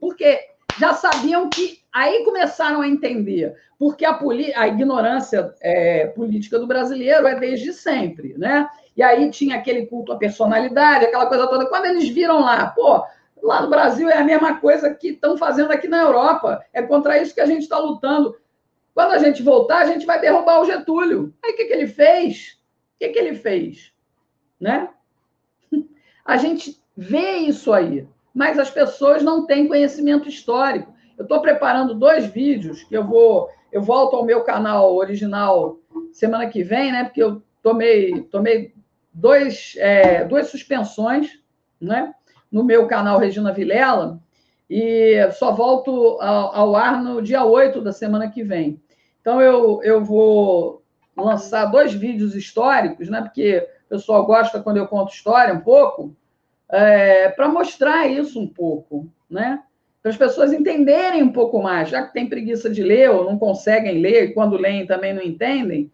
Porque 0.00 0.40
já 0.78 0.92
sabiam 0.92 1.48
que. 1.48 1.78
Aí 1.92 2.24
começaram 2.24 2.82
a 2.82 2.88
entender. 2.88 3.54
Porque 3.78 4.04
a, 4.04 4.18
a 4.56 4.68
ignorância 4.68 5.54
é, 5.60 6.06
política 6.08 6.58
do 6.58 6.66
brasileiro 6.66 7.26
é 7.26 7.38
desde 7.38 7.72
sempre, 7.72 8.34
né? 8.36 8.68
E 8.96 9.02
aí 9.02 9.30
tinha 9.30 9.56
aquele 9.56 9.86
culto 9.86 10.12
à 10.12 10.16
personalidade, 10.16 11.04
aquela 11.04 11.26
coisa 11.26 11.46
toda. 11.46 11.66
Quando 11.66 11.86
eles 11.86 12.08
viram 12.08 12.40
lá, 12.40 12.66
pô, 12.66 13.02
lá 13.42 13.62
no 13.62 13.68
Brasil 13.68 14.08
é 14.08 14.18
a 14.18 14.24
mesma 14.24 14.58
coisa 14.58 14.92
que 14.94 15.08
estão 15.08 15.36
fazendo 15.36 15.70
aqui 15.70 15.86
na 15.88 16.02
Europa. 16.02 16.62
É 16.72 16.82
contra 16.82 17.20
isso 17.20 17.34
que 17.34 17.40
a 17.40 17.46
gente 17.46 17.62
está 17.62 17.78
lutando. 17.78 18.34
Quando 18.96 19.12
a 19.12 19.18
gente 19.18 19.42
voltar, 19.42 19.80
a 19.80 19.84
gente 19.84 20.06
vai 20.06 20.18
derrubar 20.18 20.58
o 20.58 20.64
Getúlio. 20.64 21.34
Aí 21.44 21.52
o 21.52 21.54
que, 21.54 21.66
que 21.66 21.72
ele 21.74 21.86
fez? 21.86 22.58
O 22.94 22.98
que, 22.98 23.10
que 23.10 23.18
ele 23.18 23.34
fez? 23.34 23.92
Né? 24.58 24.88
A 26.24 26.38
gente 26.38 26.82
vê 26.96 27.32
isso 27.36 27.74
aí, 27.74 28.08
mas 28.34 28.58
as 28.58 28.70
pessoas 28.70 29.22
não 29.22 29.44
têm 29.44 29.68
conhecimento 29.68 30.30
histórico. 30.30 30.94
Eu 31.18 31.24
estou 31.24 31.42
preparando 31.42 31.94
dois 31.94 32.24
vídeos 32.24 32.84
que 32.84 32.96
eu 32.96 33.04
vou. 33.04 33.50
Eu 33.70 33.82
volto 33.82 34.16
ao 34.16 34.24
meu 34.24 34.42
canal 34.44 34.96
original 34.96 35.78
semana 36.10 36.48
que 36.48 36.62
vem, 36.62 36.90
né? 36.90 37.04
Porque 37.04 37.22
eu 37.22 37.42
tomei, 37.62 38.22
tomei 38.22 38.72
dois, 39.12 39.74
é, 39.76 40.24
duas 40.24 40.46
suspensões, 40.46 41.38
né? 41.78 42.14
No 42.50 42.64
meu 42.64 42.86
canal 42.86 43.18
Regina 43.18 43.52
Vilela, 43.52 44.18
e 44.70 45.30
só 45.32 45.52
volto 45.52 46.18
ao, 46.18 46.54
ao 46.54 46.76
ar 46.76 47.04
no 47.04 47.20
dia 47.20 47.44
8 47.44 47.82
da 47.82 47.92
semana 47.92 48.30
que 48.30 48.42
vem. 48.42 48.80
Então, 49.26 49.42
eu, 49.42 49.80
eu 49.82 50.04
vou 50.04 50.84
lançar 51.16 51.66
dois 51.66 51.92
vídeos 51.92 52.36
históricos, 52.36 53.08
né? 53.08 53.20
Porque 53.20 53.68
o 53.86 53.88
pessoal 53.88 54.24
gosta 54.24 54.62
quando 54.62 54.76
eu 54.76 54.86
conto 54.86 55.12
história 55.12 55.52
um 55.52 55.62
pouco, 55.62 56.14
é, 56.68 57.28
para 57.30 57.48
mostrar 57.48 58.06
isso 58.06 58.38
um 58.38 58.46
pouco, 58.46 59.10
né? 59.28 59.64
Para 60.00 60.12
as 60.12 60.16
pessoas 60.16 60.52
entenderem 60.52 61.24
um 61.24 61.32
pouco 61.32 61.60
mais, 61.60 61.88
já 61.88 62.06
que 62.06 62.12
tem 62.12 62.28
preguiça 62.28 62.70
de 62.70 62.84
ler 62.84 63.10
ou 63.10 63.24
não 63.24 63.36
conseguem 63.36 64.00
ler, 64.00 64.26
e 64.26 64.32
quando 64.32 64.56
leem 64.56 64.86
também 64.86 65.12
não 65.12 65.22
entendem. 65.22 65.90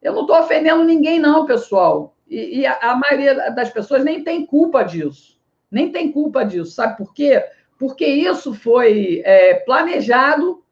Eu 0.00 0.14
não 0.14 0.22
estou 0.22 0.38
ofendendo 0.38 0.82
ninguém, 0.82 1.18
não, 1.18 1.44
pessoal. 1.44 2.16
E, 2.26 2.60
e 2.60 2.66
a, 2.66 2.78
a, 2.80 2.96
maioria 2.96 3.50
das 3.50 3.68
pessoas 3.68 4.02
nem 4.02 4.24
tem 4.24 4.46
culpa 4.46 4.84
disso. 4.84 5.38
Nem 5.70 5.92
tem 5.92 6.10
culpa 6.10 6.46
disso. 6.46 6.70
Sabe 6.70 6.96
por 6.96 7.12
quê? 7.12 7.44
Porque 7.78 8.06
isso 8.06 8.54
foi 8.54 9.20
é, 9.22 9.56
planejado 9.56 10.64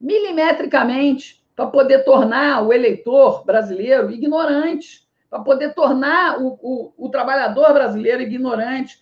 milimetricamente 0.00 1.40
para 1.54 1.66
poder 1.66 2.04
tornar 2.04 2.62
o 2.66 2.72
eleitor 2.72 3.44
brasileiro 3.44 4.10
ignorante, 4.10 5.06
para 5.28 5.40
poder 5.40 5.74
tornar 5.74 6.40
o, 6.40 6.58
o, 6.62 6.92
o, 6.96 7.08
trabalhador 7.08 7.72
brasileiro 7.72 8.22
ignorante, 8.22 9.00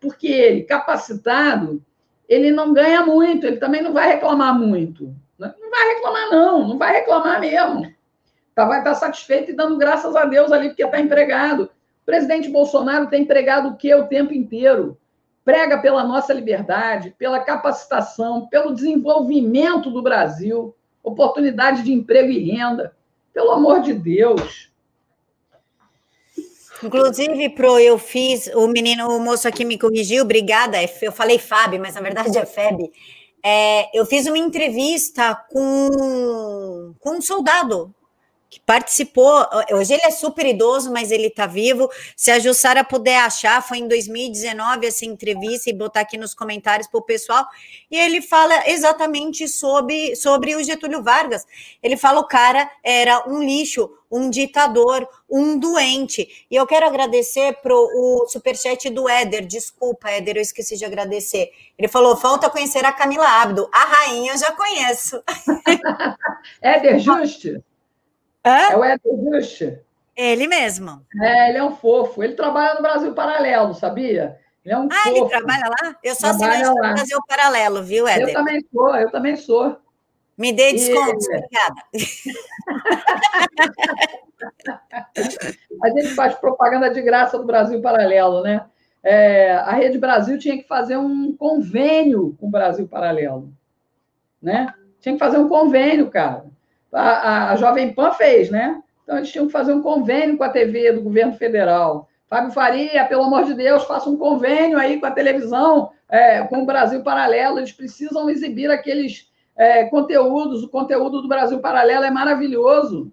porque 0.00 0.28
ele, 0.28 0.62
capacitado, 0.62 1.82
ele 2.28 2.50
não 2.50 2.72
ganha 2.72 3.04
muito, 3.04 3.46
ele 3.46 3.56
também 3.56 3.82
não 3.82 3.92
vai 3.92 4.08
reclamar 4.08 4.56
muito. 4.56 5.14
Né? 5.38 5.52
Não 5.60 5.70
vai 5.70 5.94
reclamar, 5.94 6.30
não, 6.30 6.68
não 6.68 6.78
vai 6.78 6.92
reclamar 6.92 7.40
mesmo. 7.40 7.92
Tá, 8.54 8.64
vai 8.64 8.78
estar 8.78 8.94
satisfeito 8.94 9.50
e 9.50 9.54
dando 9.54 9.76
graças 9.76 10.14
a 10.14 10.24
Deus 10.24 10.52
ali, 10.52 10.68
porque 10.68 10.84
está 10.84 11.00
empregado. 11.00 11.64
O 11.64 12.06
presidente 12.06 12.48
Bolsonaro 12.48 13.08
tem 13.08 13.22
empregado 13.22 13.70
o 13.70 13.76
quê 13.76 13.92
o 13.94 14.06
tempo 14.06 14.32
inteiro? 14.32 14.96
Prega 15.44 15.78
pela 15.78 16.04
nossa 16.04 16.32
liberdade, 16.32 17.14
pela 17.18 17.40
capacitação, 17.40 18.46
pelo 18.46 18.72
desenvolvimento 18.72 19.90
do 19.90 20.00
Brasil 20.00 20.74
oportunidade 21.04 21.84
de 21.84 21.92
emprego 21.92 22.30
e 22.30 22.50
renda. 22.50 22.96
Pelo 23.32 23.50
amor 23.50 23.82
de 23.82 23.92
Deus. 23.92 24.72
Inclusive, 26.82 27.50
Pro, 27.50 27.78
eu 27.78 27.98
fiz, 27.98 28.48
o 28.54 28.66
menino, 28.66 29.08
o 29.08 29.20
moço 29.20 29.46
aqui 29.46 29.64
me 29.64 29.78
corrigiu, 29.78 30.24
obrigada. 30.24 30.76
É 30.76 30.88
eu 31.02 31.12
falei 31.12 31.38
Fábio, 31.38 31.80
mas 31.80 31.94
na 31.94 32.00
verdade 32.00 32.36
é 32.36 32.44
Feb. 32.44 32.90
É, 33.42 33.98
eu 33.98 34.06
fiz 34.06 34.26
uma 34.26 34.38
entrevista 34.38 35.34
com, 35.50 36.94
com 36.98 37.18
um 37.18 37.20
soldado 37.20 37.94
que 38.54 38.60
participou. 38.60 39.44
Hoje 39.72 39.94
ele 39.94 40.04
é 40.04 40.10
super 40.12 40.46
idoso, 40.46 40.92
mas 40.92 41.10
ele 41.10 41.26
está 41.26 41.44
vivo. 41.44 41.90
Se 42.16 42.30
a 42.30 42.38
Jussara 42.38 42.84
puder 42.84 43.18
achar, 43.18 43.60
foi 43.60 43.78
em 43.78 43.88
2019 43.88 44.86
essa 44.86 45.04
entrevista 45.04 45.68
e 45.68 45.72
botar 45.72 46.00
aqui 46.00 46.16
nos 46.16 46.34
comentários 46.34 46.86
para 46.86 46.98
o 46.98 47.02
pessoal. 47.02 47.44
E 47.90 47.98
ele 47.98 48.22
fala 48.22 48.68
exatamente 48.70 49.48
sobre, 49.48 50.14
sobre 50.14 50.54
o 50.54 50.62
Getúlio 50.62 51.02
Vargas. 51.02 51.44
Ele 51.82 51.96
fala: 51.96 52.20
o 52.20 52.28
cara 52.28 52.70
era 52.84 53.28
um 53.28 53.42
lixo, 53.42 53.90
um 54.08 54.30
ditador, 54.30 55.08
um 55.28 55.58
doente. 55.58 56.46
E 56.48 56.54
eu 56.54 56.64
quero 56.64 56.86
agradecer 56.86 57.54
para 57.60 57.74
o 57.74 58.26
superchat 58.28 58.88
do 58.88 59.08
Éder. 59.08 59.44
Desculpa, 59.46 60.10
Éder, 60.10 60.36
eu 60.36 60.42
esqueci 60.42 60.76
de 60.76 60.84
agradecer. 60.84 61.50
Ele 61.76 61.88
falou: 61.88 62.16
falta 62.16 62.48
conhecer 62.48 62.84
a 62.84 62.92
Camila 62.92 63.26
Abdo. 63.26 63.68
A 63.72 63.84
rainha 63.84 64.32
eu 64.32 64.38
já 64.38 64.52
conheço. 64.52 65.20
Éder 66.62 67.00
Juste. 67.00 67.60
Hã? 68.44 68.72
É 68.72 68.76
o 68.76 68.84
Éder 68.84 69.16
Bush. 69.16 69.62
Ele 70.16 70.46
mesmo. 70.46 71.04
É, 71.20 71.48
ele 71.48 71.58
é 71.58 71.64
um 71.64 71.74
fofo. 71.74 72.22
Ele 72.22 72.34
trabalha 72.34 72.74
no 72.74 72.82
Brasil 72.82 73.14
Paralelo, 73.14 73.74
sabia? 73.74 74.38
Ele 74.64 74.74
é 74.74 74.78
um 74.78 74.88
ah, 74.90 74.94
fofo. 75.04 75.16
ele 75.16 75.28
trabalha 75.28 75.68
lá? 75.68 75.96
Eu 76.02 76.14
só 76.14 76.36
trabalho 76.36 76.68
no 76.68 76.74
Brasil 76.74 77.18
Paralelo, 77.26 77.82
viu, 77.82 78.06
Éder? 78.06 78.28
Eu 78.28 78.34
também 78.34 78.64
sou, 78.70 78.96
eu 78.96 79.10
também 79.10 79.36
sou. 79.36 79.76
Me 80.36 80.52
dê 80.52 80.72
desconto, 80.72 81.24
e... 81.30 81.36
obrigada. 81.36 81.80
A 85.82 85.90
gente 85.90 86.08
faz 86.14 86.34
propaganda 86.34 86.90
de 86.90 87.00
graça 87.02 87.38
do 87.38 87.44
Brasil 87.44 87.80
Paralelo, 87.80 88.42
né? 88.42 88.66
É, 89.02 89.52
a 89.52 89.72
Rede 89.72 89.98
Brasil 89.98 90.38
tinha 90.38 90.56
que 90.56 90.66
fazer 90.66 90.96
um 90.96 91.36
convênio 91.36 92.36
com 92.40 92.46
o 92.46 92.50
Brasil 92.50 92.88
Paralelo, 92.88 93.52
né? 94.42 94.74
Tinha 95.00 95.14
que 95.14 95.18
fazer 95.18 95.38
um 95.38 95.48
convênio, 95.48 96.10
cara 96.10 96.44
a, 96.94 97.52
a 97.52 97.56
Jovem 97.56 97.92
Pan 97.92 98.12
fez, 98.12 98.50
né? 98.50 98.80
Então, 99.02 99.18
eles 99.18 99.30
tinham 99.30 99.46
que 99.46 99.52
fazer 99.52 99.72
um 99.72 99.82
convênio 99.82 100.38
com 100.38 100.44
a 100.44 100.48
TV 100.48 100.92
do 100.92 101.02
governo 101.02 101.34
federal. 101.34 102.08
Fábio 102.28 102.52
Faria, 102.52 103.04
pelo 103.04 103.24
amor 103.24 103.44
de 103.44 103.54
Deus, 103.54 103.84
faça 103.84 104.08
um 104.08 104.16
convênio 104.16 104.78
aí 104.78 104.98
com 104.98 105.06
a 105.06 105.10
televisão, 105.10 105.90
é, 106.08 106.42
com 106.42 106.62
o 106.62 106.66
Brasil 106.66 107.02
Paralelo. 107.02 107.58
Eles 107.58 107.72
precisam 107.72 108.30
exibir 108.30 108.70
aqueles 108.70 109.28
é, 109.56 109.84
conteúdos. 109.84 110.62
O 110.62 110.68
conteúdo 110.68 111.20
do 111.20 111.28
Brasil 111.28 111.60
Paralelo 111.60 112.04
é 112.04 112.10
maravilhoso. 112.10 113.12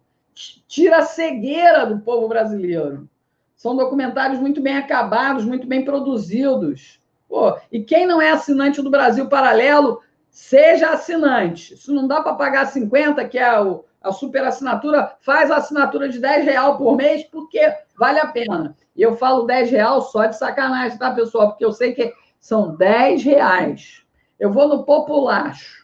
Tira 0.67 0.99
a 0.99 1.03
cegueira 1.03 1.85
do 1.85 1.99
povo 1.99 2.27
brasileiro. 2.27 3.09
São 3.55 3.75
documentários 3.75 4.39
muito 4.39 4.61
bem 4.61 4.77
acabados, 4.77 5.43
muito 5.43 5.67
bem 5.67 5.83
produzidos. 5.83 6.99
Pô, 7.27 7.55
e 7.71 7.83
quem 7.83 8.07
não 8.07 8.21
é 8.21 8.31
assinante 8.31 8.81
do 8.81 8.89
Brasil 8.89 9.27
Paralelo 9.27 10.01
seja 10.31 10.91
assinante. 10.91 11.77
Se 11.77 11.91
não 11.91 12.07
dá 12.07 12.21
para 12.21 12.35
pagar 12.35 12.65
50, 12.65 13.27
que 13.27 13.37
é 13.37 13.61
o, 13.61 13.83
a 14.01 14.11
super 14.11 14.43
assinatura, 14.43 15.15
faz 15.19 15.51
a 15.51 15.57
assinatura 15.57 16.09
de 16.09 16.19
10 16.19 16.45
real 16.45 16.77
por 16.77 16.95
mês, 16.95 17.23
porque 17.25 17.61
vale 17.99 18.19
a 18.19 18.27
pena. 18.27 18.75
E 18.95 19.01
eu 19.01 19.15
falo 19.17 19.45
10 19.45 19.69
real 19.69 20.01
só 20.01 20.25
de 20.25 20.37
sacanagem, 20.37 20.97
tá, 20.97 21.11
pessoal? 21.11 21.49
Porque 21.49 21.65
eu 21.65 21.73
sei 21.73 21.93
que 21.93 22.13
são 22.39 22.75
10 22.75 23.23
reais. 23.23 24.03
Eu 24.39 24.51
vou 24.51 24.67
no 24.67 24.83
populacho. 24.85 25.81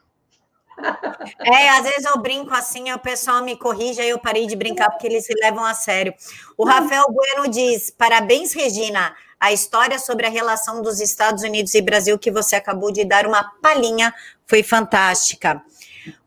É, 1.39 1.69
às 1.69 1.83
vezes 1.83 2.05
eu 2.05 2.21
brinco 2.21 2.53
assim, 2.53 2.91
o 2.91 2.99
pessoal 2.99 3.41
me 3.41 3.57
corrige, 3.57 3.99
aí 3.99 4.09
eu 4.09 4.19
parei 4.19 4.45
de 4.45 4.55
brincar 4.55 4.91
porque 4.91 5.07
eles 5.07 5.25
se 5.25 5.33
levam 5.33 5.65
a 5.65 5.73
sério. 5.73 6.13
O 6.55 6.63
Rafael 6.63 7.05
Bueno 7.09 7.49
diz: 7.49 7.89
parabéns, 7.89 8.53
Regina 8.53 9.15
a 9.39 9.51
história 9.53 9.99
sobre 9.99 10.25
a 10.25 10.29
relação 10.29 10.81
dos 10.81 10.99
Estados 10.99 11.43
Unidos 11.43 11.73
e 11.75 11.81
Brasil, 11.81 12.17
que 12.17 12.31
você 12.31 12.55
acabou 12.55 12.91
de 12.91 13.05
dar 13.05 13.27
uma 13.27 13.43
palhinha, 13.61 14.13
foi 14.45 14.63
fantástica. 14.63 15.61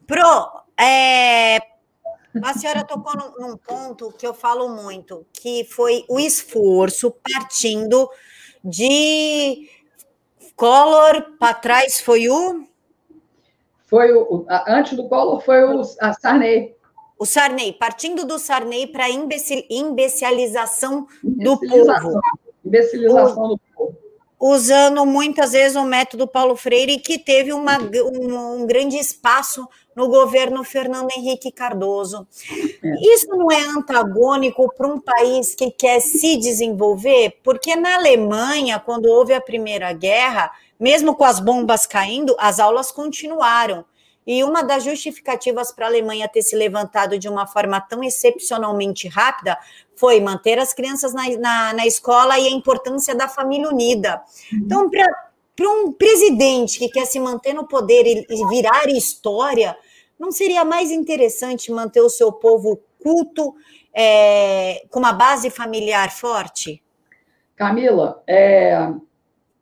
Pro, 0.07 0.63
é, 0.79 1.57
a 2.43 2.55
senhora 2.55 2.85
tocou 2.85 3.17
num, 3.17 3.49
num, 3.49 3.57
ponto 3.57 4.13
que 4.13 4.27
eu 4.27 4.33
falo 4.33 4.69
muito, 4.69 5.27
que 5.33 5.65
foi 5.65 6.05
o 6.09 6.21
esforço 6.21 7.11
partindo 7.11 8.09
de 8.63 9.69
Collor 10.55 11.33
para 11.39 11.55
trás 11.55 12.01
foi 12.01 12.29
o 12.29 12.69
foi 13.87 14.13
o 14.13 14.47
antes 14.69 14.97
do 14.97 15.09
Collor 15.09 15.41
foi 15.41 15.65
o 15.65 15.81
a 16.01 16.13
Sarney. 16.13 16.77
O 17.19 17.27
Sarney, 17.27 17.73
partindo 17.73 18.25
do 18.25 18.39
Sarney 18.39 18.87
para 18.87 19.07
a 19.07 19.11
imbecilização 19.11 21.09
do 21.23 21.59
povo 21.59 22.21
Imbecilização 22.65 23.49
do 23.49 23.61
povo. 23.75 23.97
usando 24.39 25.05
muitas 25.05 25.53
vezes 25.53 25.77
o 25.77 25.85
método 25.85 26.27
Paulo 26.27 26.57
Freire, 26.57 26.99
que 26.99 27.19
teve 27.19 27.53
uma, 27.53 27.79
um, 27.79 28.63
um 28.63 28.67
grande 28.67 28.97
espaço 28.97 29.69
no 29.95 30.09
governo 30.09 30.65
Fernando 30.65 31.11
Henrique 31.15 31.53
Cardoso. 31.53 32.27
É. 32.83 32.95
Isso 33.15 33.27
não 33.29 33.51
é 33.51 33.61
antagônico 33.61 34.73
para 34.75 34.87
um 34.87 34.99
país 34.99 35.55
que 35.55 35.71
quer 35.71 36.01
se 36.01 36.37
desenvolver? 36.39 37.39
Porque 37.43 37.77
na 37.77 37.97
Alemanha, 37.97 38.79
quando 38.79 39.07
houve 39.07 39.35
a 39.35 39.41
Primeira 39.41 39.93
Guerra, 39.93 40.51
mesmo 40.79 41.15
com 41.15 41.25
as 41.25 41.39
bombas 41.39 41.87
caindo, 41.87 42.35
as 42.39 42.59
aulas 42.59 42.91
continuaram. 42.91 43.85
E 44.27 44.45
uma 44.45 44.63
das 44.63 44.85
justificativas 44.85 45.73
para 45.73 45.87
a 45.87 45.89
Alemanha 45.89 46.29
ter 46.29 46.43
se 46.43 46.55
levantado 46.55 47.19
de 47.19 47.29
uma 47.29 47.47
forma 47.47 47.81
tão 47.81 48.05
excepcionalmente 48.05 49.09
rápida 49.09 49.59
foi 50.01 50.19
manter 50.19 50.59
as 50.59 50.73
crianças 50.73 51.13
na, 51.13 51.29
na, 51.39 51.75
na 51.75 51.87
escola 51.87 52.39
e 52.39 52.47
a 52.47 52.51
importância 52.51 53.15
da 53.15 53.29
família 53.29 53.69
unida. 53.69 54.23
Uhum. 54.51 54.59
Então, 54.65 54.91
para 54.91 55.69
um 55.69 55.93
presidente 55.93 56.79
que 56.79 56.89
quer 56.89 57.05
se 57.05 57.21
manter 57.21 57.53
no 57.53 57.69
poder 57.69 58.07
e, 58.07 58.27
e 58.31 58.49
virar 58.49 58.89
história, 58.89 59.77
não 60.19 60.33
seria 60.33 60.65
mais 60.65 60.91
interessante 60.91 61.71
manter 61.71 62.01
o 62.01 62.09
seu 62.09 62.33
povo 62.33 62.81
culto 62.99 63.55
é, 63.93 64.87
com 64.91 64.99
uma 64.99 65.13
base 65.13 65.51
familiar 65.51 66.11
forte? 66.11 66.83
Camila, 67.55 68.23
é, 68.27 68.91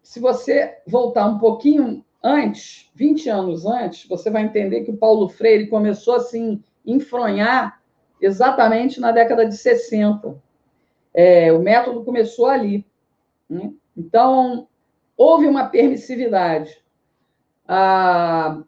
se 0.05 0.20
você 0.20 0.79
voltar 0.87 1.27
um 1.27 1.38
pouquinho 1.38 2.05
antes, 2.22 2.88
20 2.94 3.29
anos 3.29 3.66
antes, 3.66 4.07
você 4.09 4.31
vai 4.31 4.42
entender 4.42 4.85
que 4.85 4.92
o 4.92 4.96
Paulo 4.96 5.29
Freire 5.29 5.66
começou 5.66 6.14
assim 6.14 6.62
enfronhar 6.87 7.79
exatamente 8.20 9.00
na 9.00 9.12
década 9.12 9.46
de 9.46 9.57
60. 9.57 10.37
É, 11.14 11.52
o 11.52 11.61
método 11.61 12.04
começou 12.04 12.46
ali. 12.46 12.85
Né? 13.48 13.72
Então, 13.96 14.68
houve 15.16 15.46
uma 15.46 15.66
permissividade. 15.68 16.81
Ah, 17.66 18.62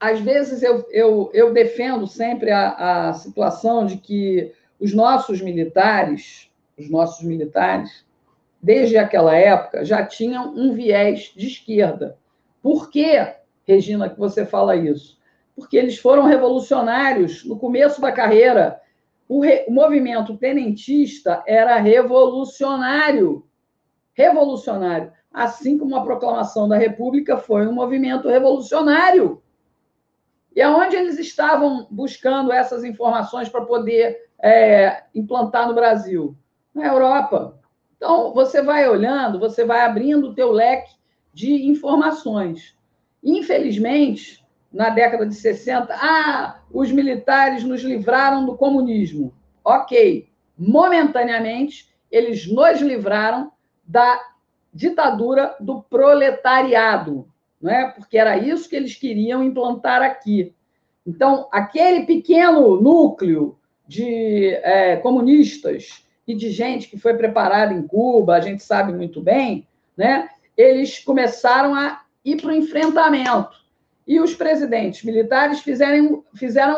às 0.00 0.18
vezes 0.18 0.62
eu, 0.62 0.84
eu, 0.90 1.30
eu 1.32 1.52
defendo 1.52 2.06
sempre 2.08 2.50
a, 2.50 3.10
a 3.10 3.14
situação 3.14 3.86
de 3.86 3.98
que 3.98 4.52
os 4.80 4.92
nossos 4.92 5.40
militares, 5.40 6.50
os 6.76 6.90
nossos 6.90 7.24
militares, 7.24 8.04
desde 8.60 8.96
aquela 8.96 9.36
época, 9.36 9.84
já 9.84 10.04
tinham 10.04 10.52
um 10.56 10.72
viés 10.72 11.32
de 11.36 11.46
esquerda. 11.46 12.16
Por 12.60 12.90
que, 12.90 13.14
Regina, 13.64 14.10
que 14.10 14.18
você 14.18 14.44
fala 14.44 14.74
isso? 14.74 15.20
Porque 15.54 15.76
eles 15.76 15.98
foram 15.98 16.24
revolucionários 16.24 17.44
no 17.44 17.58
começo 17.58 18.00
da 18.00 18.10
carreira. 18.10 18.80
O, 19.28 19.40
re... 19.40 19.64
o 19.68 19.72
movimento 19.72 20.36
tenentista 20.36 21.42
era 21.46 21.76
revolucionário. 21.76 23.46
Revolucionário. 24.14 25.12
Assim 25.32 25.78
como 25.78 25.96
a 25.96 26.02
proclamação 26.02 26.68
da 26.68 26.76
República 26.76 27.36
foi 27.36 27.66
um 27.66 27.72
movimento 27.72 28.28
revolucionário. 28.28 29.42
E 30.54 30.60
aonde 30.60 30.96
eles 30.96 31.18
estavam 31.18 31.86
buscando 31.90 32.52
essas 32.52 32.84
informações 32.84 33.48
para 33.48 33.64
poder 33.64 34.28
é, 34.42 35.04
implantar 35.14 35.66
no 35.66 35.74
Brasil? 35.74 36.36
Na 36.74 36.86
Europa. 36.86 37.58
Então, 37.96 38.32
você 38.34 38.60
vai 38.60 38.88
olhando, 38.88 39.38
você 39.38 39.64
vai 39.64 39.82
abrindo 39.82 40.28
o 40.28 40.34
teu 40.34 40.50
leque 40.50 40.92
de 41.32 41.66
informações. 41.68 42.76
Infelizmente, 43.22 44.41
na 44.72 44.88
década 44.88 45.26
de 45.26 45.34
60, 45.34 45.94
ah, 45.94 46.60
os 46.72 46.90
militares 46.90 47.62
nos 47.62 47.82
livraram 47.82 48.46
do 48.46 48.56
comunismo. 48.56 49.34
Ok, 49.64 50.28
momentaneamente, 50.56 51.92
eles 52.10 52.46
nos 52.46 52.80
livraram 52.80 53.52
da 53.86 54.20
ditadura 54.72 55.54
do 55.60 55.82
proletariado, 55.82 57.28
não 57.60 57.70
é? 57.70 57.90
porque 57.90 58.16
era 58.16 58.38
isso 58.38 58.68
que 58.68 58.76
eles 58.76 58.94
queriam 58.94 59.44
implantar 59.44 60.02
aqui. 60.02 60.54
Então, 61.06 61.48
aquele 61.52 62.06
pequeno 62.06 62.80
núcleo 62.80 63.58
de 63.86 64.46
é, 64.62 64.96
comunistas 64.96 66.06
e 66.26 66.34
de 66.34 66.50
gente 66.50 66.88
que 66.88 66.96
foi 66.96 67.14
preparada 67.14 67.74
em 67.74 67.86
Cuba, 67.86 68.36
a 68.36 68.40
gente 68.40 68.62
sabe 68.62 68.92
muito 68.92 69.20
bem, 69.20 69.66
né? 69.96 70.28
eles 70.56 70.98
começaram 71.00 71.74
a 71.74 72.02
ir 72.24 72.40
para 72.40 72.50
o 72.50 72.54
enfrentamento. 72.54 73.61
E 74.06 74.20
os 74.20 74.34
presidentes 74.34 75.04
militares 75.04 75.60
fizeram, 75.60 76.24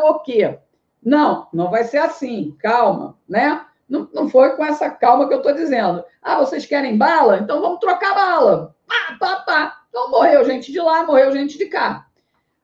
o 0.04 0.18
quê? 0.20 0.58
Não, 1.02 1.48
não 1.52 1.70
vai 1.70 1.84
ser 1.84 1.98
assim, 1.98 2.56
calma, 2.60 3.18
né? 3.28 3.64
Não, 3.88 4.08
não 4.12 4.28
foi 4.28 4.56
com 4.56 4.64
essa 4.64 4.90
calma 4.90 5.28
que 5.28 5.34
eu 5.34 5.38
estou 5.38 5.54
dizendo. 5.54 6.04
Ah, 6.22 6.38
vocês 6.38 6.64
querem 6.64 6.96
bala? 6.96 7.38
Então 7.38 7.60
vamos 7.60 7.80
trocar 7.80 8.14
bala. 8.14 8.74
Pá, 8.86 9.16
pá, 9.18 9.36
pá. 9.42 9.80
Então 9.88 10.10
morreu 10.10 10.44
gente 10.44 10.72
de 10.72 10.80
lá, 10.80 11.04
morreu 11.04 11.32
gente 11.32 11.58
de 11.58 11.66
cá. 11.66 12.06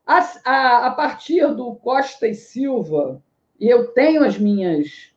A, 0.07 0.18
a, 0.44 0.87
a 0.87 0.90
partir 0.92 1.46
do 1.55 1.75
Costa 1.77 2.27
e 2.27 2.35
Silva, 2.35 3.23
e 3.59 3.68
eu 3.68 3.88
tenho 3.88 4.25
as 4.25 4.38
minhas 4.38 5.11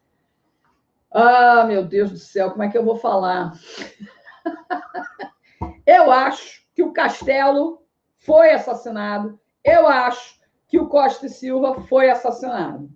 ah, 1.14 1.64
meu 1.68 1.86
Deus 1.86 2.10
do 2.10 2.18
céu, 2.18 2.50
como 2.50 2.64
é 2.64 2.70
que 2.70 2.78
eu 2.78 2.84
vou 2.84 2.96
falar? 2.96 3.54
eu 5.86 6.12
acho 6.12 6.64
que 6.74 6.82
o 6.82 6.92
Castelo 6.92 7.83
foi 8.24 8.52
assassinado. 8.52 9.40
Eu 9.64 9.88
acho 9.88 10.40
que 10.68 10.80
o 10.80 10.88
Costa 10.88 11.26
e 11.26 11.30
Silva 11.30 11.82
foi 11.82 12.10
assassinado. 12.10 12.90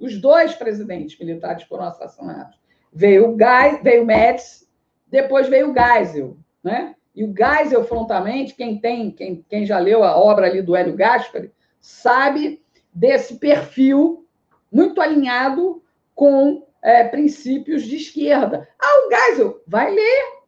Os 0.00 0.20
dois 0.20 0.54
presidentes 0.54 1.18
militares 1.18 1.64
foram 1.64 1.84
assassinados. 1.84 2.58
Veio 2.92 3.34
o 3.34 3.38
Geis, 3.38 3.82
veio 3.82 4.02
o 4.02 4.06
Médici, 4.06 4.66
depois 5.06 5.48
veio 5.48 5.70
o 5.70 5.74
Geisel, 5.74 6.36
né? 6.62 6.94
E 7.14 7.24
o 7.24 7.34
Geisel, 7.36 7.84
frontamente, 7.84 8.54
quem 8.54 8.80
tem, 8.80 9.10
quem, 9.10 9.44
quem 9.48 9.66
já 9.66 9.78
leu 9.78 10.04
a 10.04 10.16
obra 10.16 10.46
ali 10.46 10.62
do 10.62 10.76
Hélio 10.76 10.96
Gaspari, 10.96 11.52
sabe 11.80 12.62
desse 12.94 13.36
perfil 13.38 14.24
muito 14.70 15.00
alinhado 15.00 15.82
com 16.14 16.64
é, 16.80 17.04
princípios 17.04 17.82
de 17.82 17.96
esquerda. 17.96 18.68
Ah, 18.80 19.06
o 19.06 19.10
Geisel, 19.10 19.62
vai 19.66 19.90
ler. 19.90 20.38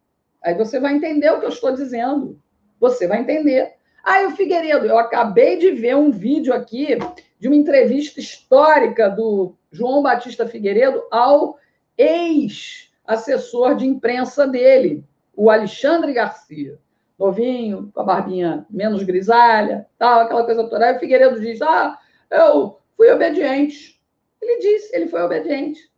Aí 0.41 0.55
você 0.55 0.79
vai 0.79 0.95
entender 0.95 1.29
o 1.29 1.39
que 1.39 1.45
eu 1.45 1.49
estou 1.49 1.73
dizendo. 1.73 2.41
Você 2.79 3.05
vai 3.07 3.19
entender. 3.19 3.80
Ah, 4.03 4.23
o 4.27 4.31
Figueiredo, 4.31 4.87
eu 4.87 4.97
acabei 4.97 5.57
de 5.57 5.71
ver 5.71 5.95
um 5.95 6.09
vídeo 6.11 6.53
aqui 6.53 6.97
de 7.39 7.47
uma 7.47 7.55
entrevista 7.55 8.19
histórica 8.19 9.09
do 9.09 9.53
João 9.71 10.01
Batista 10.01 10.47
Figueiredo 10.47 11.03
ao 11.11 11.59
ex-assessor 11.97 13.75
de 13.75 13.85
imprensa 13.85 14.47
dele, 14.47 15.05
o 15.35 15.49
Alexandre 15.49 16.13
Garcia. 16.13 16.79
Novinho, 17.17 17.91
com 17.93 18.01
a 18.01 18.03
barbinha 18.03 18.65
menos 18.67 19.03
grisalha, 19.03 19.85
tal, 19.99 20.21
aquela 20.21 20.43
coisa 20.43 20.63
toda. 20.63 20.87
Aí 20.87 20.95
o 20.95 20.99
Figueiredo 20.99 21.39
diz: 21.39 21.61
Ah, 21.61 21.99
eu 22.31 22.79
fui 22.97 23.11
obediente. 23.11 24.01
Ele 24.41 24.59
disse, 24.59 24.95
ele 24.95 25.07
foi 25.07 25.21
obediente. 25.21 25.91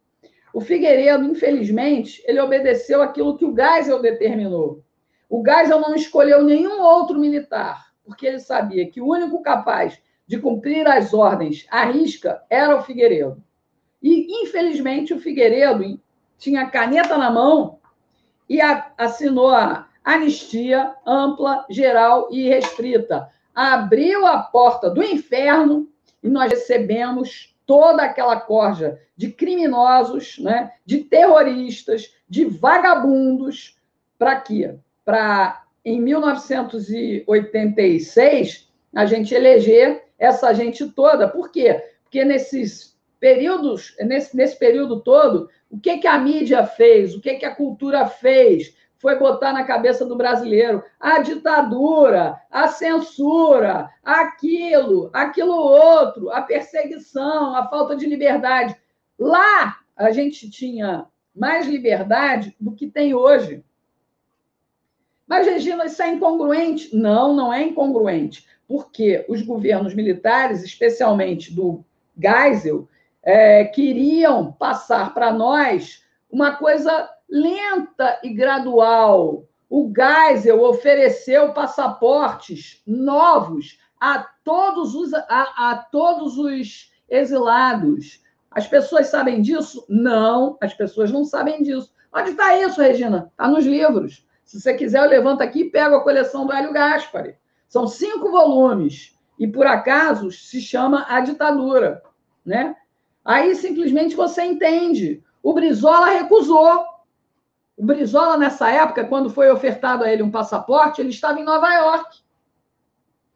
O 0.54 0.60
Figueiredo, 0.60 1.24
infelizmente, 1.24 2.22
ele 2.28 2.42
obedeceu 2.42 3.02
aquilo 3.02 3.38
que 3.38 3.46
o 3.46 3.56
Geisel 3.56 4.02
determinou. 4.02 4.84
O 5.30 5.42
Geisel 5.44 5.80
não 5.80 5.96
escolheu 5.96 6.44
nenhum 6.44 6.82
outro 6.82 7.18
militar, 7.18 7.93
porque 8.06 8.26
ele 8.26 8.40
sabia 8.40 8.90
que 8.90 9.02
o 9.02 9.08
único 9.08 9.42
capaz 9.42 10.00
de 10.28 10.40
cumprir 10.40 10.88
as 10.88 11.14
ordens 11.14 11.66
à 11.70 11.86
risca 11.86 12.44
era 12.50 12.76
o 12.76 12.82
Figueiredo. 12.82 13.44
E, 14.02 14.44
infelizmente, 14.44 15.14
o 15.14 15.20
Figueiredo 15.20 16.00
tinha 16.38 16.70
caneta 16.70 17.18
na 17.18 17.32
mão 17.32 17.80
e 18.50 18.60
assinou 18.98 19.50
a 19.50 19.88
anistia 20.04 20.96
ampla, 21.06 21.66
geral 21.70 22.28
e 22.32 22.48
restrita. 22.48 23.30
Abriu 23.56 24.26
a 24.26 24.40
porta 24.40 24.90
do 24.90 25.02
inferno 25.02 25.88
e 26.22 26.28
nós 26.28 26.52
recebemos 26.52 27.56
toda 27.66 28.04
aquela 28.04 28.40
corja 28.40 29.00
de 29.16 29.32
criminosos, 29.32 30.38
né, 30.40 30.74
de 30.86 31.00
terroristas, 31.00 32.14
de 32.28 32.46
vagabundos, 32.46 33.80
para 34.18 34.40
quê? 34.40 34.76
Para, 35.06 35.63
em 35.86 36.02
1986, 36.02 38.70
a 38.96 39.06
gente 39.06 39.34
eleger 39.34 40.04
essa 40.18 40.54
gente 40.54 40.88
toda. 40.90 41.28
Por 41.28 41.52
quê? 41.52 41.84
Porque 42.04 42.24
nesses 42.24 42.98
períodos, 43.20 43.96
nesse, 44.00 44.36
nesse 44.36 44.58
período 44.58 45.02
todo, 45.02 45.50
o 45.70 45.80
que, 45.80 45.98
que 45.98 46.08
a 46.08 46.18
mídia 46.18 46.66
fez? 46.66 47.16
O 47.16 47.22
que, 47.22 47.36
que 47.36 47.46
a 47.46 47.56
cultura 47.56 48.08
fez? 48.08 48.74
foi 49.04 49.20
botar 49.20 49.52
na 49.52 49.66
cabeça 49.66 50.06
do 50.06 50.16
brasileiro 50.16 50.82
a 50.98 51.20
ditadura, 51.20 52.40
a 52.50 52.70
censura, 52.70 53.90
aquilo, 54.02 55.10
aquilo 55.12 55.54
outro, 55.54 56.32
a 56.32 56.42
perseguição, 56.42 57.54
a 57.54 57.68
falta 57.68 57.98
de 57.98 58.06
liberdade. 58.06 58.74
Lá 59.20 59.76
a 59.94 60.10
gente 60.12 60.50
tinha 60.50 61.06
mais 61.36 61.68
liberdade 61.68 62.56
do 62.58 62.74
que 62.74 62.88
tem 62.88 63.14
hoje. 63.14 63.62
Mas, 65.28 65.48
Regina, 65.48 65.86
isso 65.86 66.02
é 66.02 66.10
incongruente? 66.10 66.96
Não, 66.96 67.34
não 67.34 67.54
é 67.54 67.64
incongruente, 67.64 68.46
porque 68.68 69.26
os 69.28 69.42
governos 69.42 69.94
militares, 69.94 70.64
especialmente 70.64 71.54
do 71.54 71.84
Geisel, 72.18 72.88
é, 73.24 73.64
queriam 73.66 74.52
passar 74.52 75.14
para 75.14 75.32
nós 75.32 76.04
uma 76.30 76.56
coisa 76.56 77.10
lenta 77.30 78.20
e 78.24 78.34
gradual. 78.34 79.46
O 79.70 79.92
Geisel 79.96 80.62
ofereceu 80.62 81.54
passaportes 81.54 82.82
novos 82.86 83.80
a 84.00 84.28
todos 84.44 84.94
os, 84.94 85.14
a, 85.14 85.72
a 85.72 85.88
todos 85.90 86.38
os 86.38 86.92
exilados. 87.10 88.22
As 88.52 88.68
pessoas 88.68 89.08
sabem 89.08 89.42
disso? 89.42 89.86
Não, 89.88 90.58
as 90.62 90.74
pessoas 90.74 91.12
não 91.12 91.24
sabem 91.24 91.64
disso. 91.64 91.92
Onde 92.14 92.32
está 92.32 92.56
isso, 92.60 92.82
Regina? 92.82 93.32
Está 93.32 93.48
nos 93.48 93.66
livros. 93.66 94.28
Se 94.54 94.62
você 94.62 94.76
quiser, 94.76 95.04
eu 95.04 95.10
levanto 95.10 95.42
aqui 95.42 95.62
e 95.62 95.70
pego 95.72 95.96
a 95.96 96.04
coleção 96.04 96.46
do 96.46 96.54
Hélio 96.54 96.72
Gaspari. 96.72 97.36
São 97.68 97.88
cinco 97.88 98.30
volumes. 98.30 99.18
E, 99.40 99.48
por 99.48 99.66
acaso, 99.66 100.30
se 100.30 100.62
chama 100.62 101.08
A 101.10 101.22
Ditadura. 101.22 102.04
Né? 102.46 102.76
Aí, 103.26 103.56
simplesmente, 103.56 104.16
você 104.16 104.44
entende. 104.44 105.24
O 105.42 105.56
Brizola 105.56 106.12
recusou. 106.12 106.86
O 107.76 107.84
Brizola, 107.84 108.38
nessa 108.38 108.70
época, 108.70 109.06
quando 109.06 109.28
foi 109.28 109.50
ofertado 109.50 110.04
a 110.04 110.14
ele 110.14 110.22
um 110.22 110.30
passaporte, 110.30 111.02
ele 111.02 111.10
estava 111.10 111.40
em 111.40 111.44
Nova 111.44 111.74
York. 111.74 112.20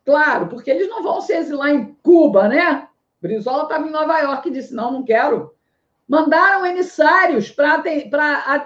Claro, 0.05 0.45
porque 0.49 0.69
eles 0.69 0.87
não 0.87 1.01
vão 1.01 1.19
se 1.19 1.33
exilar 1.33 1.71
em 1.71 1.97
Cuba, 2.03 2.47
né? 2.47 2.87
Brizola 3.19 3.63
estava 3.63 3.87
em 3.87 3.91
Nova 3.91 4.19
York 4.19 4.47
e 4.47 4.51
disse: 4.51 4.71
não, 4.71 4.91
não 4.91 5.03
quero. 5.03 5.51
Mandaram 6.07 6.63
emissários 6.63 7.49
para 7.49 7.81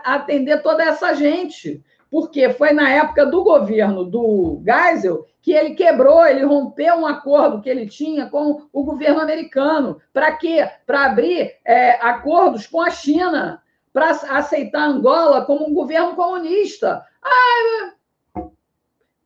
atender 0.04 0.62
toda 0.62 0.84
essa 0.84 1.14
gente, 1.14 1.82
porque 2.12 2.50
foi 2.50 2.74
na 2.74 2.90
época 2.90 3.26
do 3.26 3.42
governo 3.42 4.04
do 4.04 4.62
Geisel 4.66 5.26
que 5.42 5.54
ele 5.54 5.74
quebrou, 5.74 6.28
ele 6.28 6.44
rompeu 6.44 6.96
um 6.96 7.08
acordo 7.08 7.62
que 7.62 7.70
ele 7.70 7.88
tinha 7.88 8.30
com 8.30 8.68
o 8.72 8.84
governo 8.84 9.22
americano. 9.22 10.00
Para 10.14 10.34
quê? 10.34 10.70
Para 10.86 11.06
abrir 11.06 11.56
é, 11.66 11.92
acordos 12.06 12.68
com 12.68 12.82
a 12.82 12.92
China, 12.92 13.64
para 13.94 14.10
aceitar 14.12 14.90
Angola 14.90 15.46
como 15.46 15.68
um 15.68 15.74
governo 15.74 16.14
comunista. 16.14 17.04
Ah, 17.24 17.94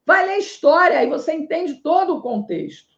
vai 0.05 0.27
ler 0.27 0.38
história, 0.38 0.99
aí 0.99 1.09
você 1.09 1.33
entende 1.33 1.81
todo 1.81 2.15
o 2.15 2.21
contexto. 2.21 2.93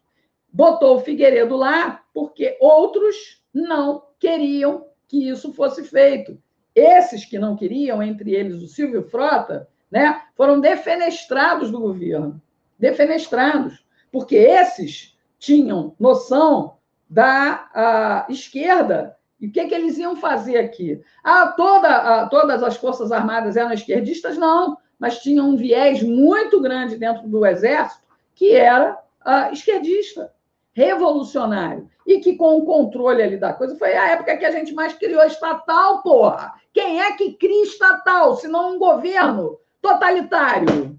Botou 0.52 0.96
o 0.96 1.00
Figueiredo 1.00 1.56
lá 1.56 2.02
porque 2.12 2.56
outros 2.60 3.42
não 3.52 4.04
queriam 4.20 4.86
que 5.08 5.28
isso 5.28 5.52
fosse 5.54 5.82
feito. 5.82 6.38
Esses 6.74 7.24
que 7.24 7.38
não 7.38 7.56
queriam, 7.56 8.02
entre 8.02 8.34
eles 8.34 8.62
o 8.62 8.68
Silvio 8.68 9.02
Frota, 9.02 9.68
né, 9.90 10.22
foram 10.36 10.60
defenestrados 10.60 11.70
do 11.70 11.80
governo. 11.80 12.40
Defenestrados. 12.78 13.84
Porque 14.10 14.36
esses 14.36 15.16
tinham 15.38 15.94
noção 15.98 16.76
da 17.08 18.26
esquerda. 18.28 19.16
E 19.40 19.46
o 19.46 19.52
que, 19.52 19.66
que 19.66 19.74
eles 19.74 19.96
iam 19.98 20.16
fazer 20.16 20.58
aqui? 20.58 21.00
Ah, 21.22 21.48
toda, 21.56 21.88
ah, 21.88 22.28
todas 22.28 22.62
as 22.62 22.76
Forças 22.76 23.12
Armadas 23.12 23.56
eram 23.56 23.72
esquerdistas? 23.72 24.36
Não, 24.36 24.76
mas 24.98 25.20
tinha 25.20 25.42
um 25.42 25.56
viés 25.56 26.02
muito 26.02 26.60
grande 26.60 26.96
dentro 26.96 27.28
do 27.28 27.46
Exército 27.46 28.02
que 28.34 28.54
era 28.54 28.98
ah, 29.24 29.50
esquerdista 29.52 30.32
revolucionário 30.72 31.88
e 32.06 32.20
que 32.20 32.36
com 32.36 32.56
o 32.56 32.64
controle 32.64 33.22
ali 33.22 33.36
da 33.36 33.52
coisa 33.52 33.76
foi 33.76 33.94
a 33.94 34.10
época 34.10 34.36
que 34.36 34.44
a 34.44 34.50
gente 34.50 34.72
mais 34.72 34.92
criou 34.94 35.22
estatal, 35.24 36.02
porra. 36.02 36.54
Quem 36.72 37.00
é 37.00 37.12
que 37.12 37.32
cria 37.32 37.64
estatal, 37.64 38.36
se 38.36 38.46
não 38.46 38.74
um 38.74 38.78
governo 38.78 39.58
totalitário? 39.80 40.98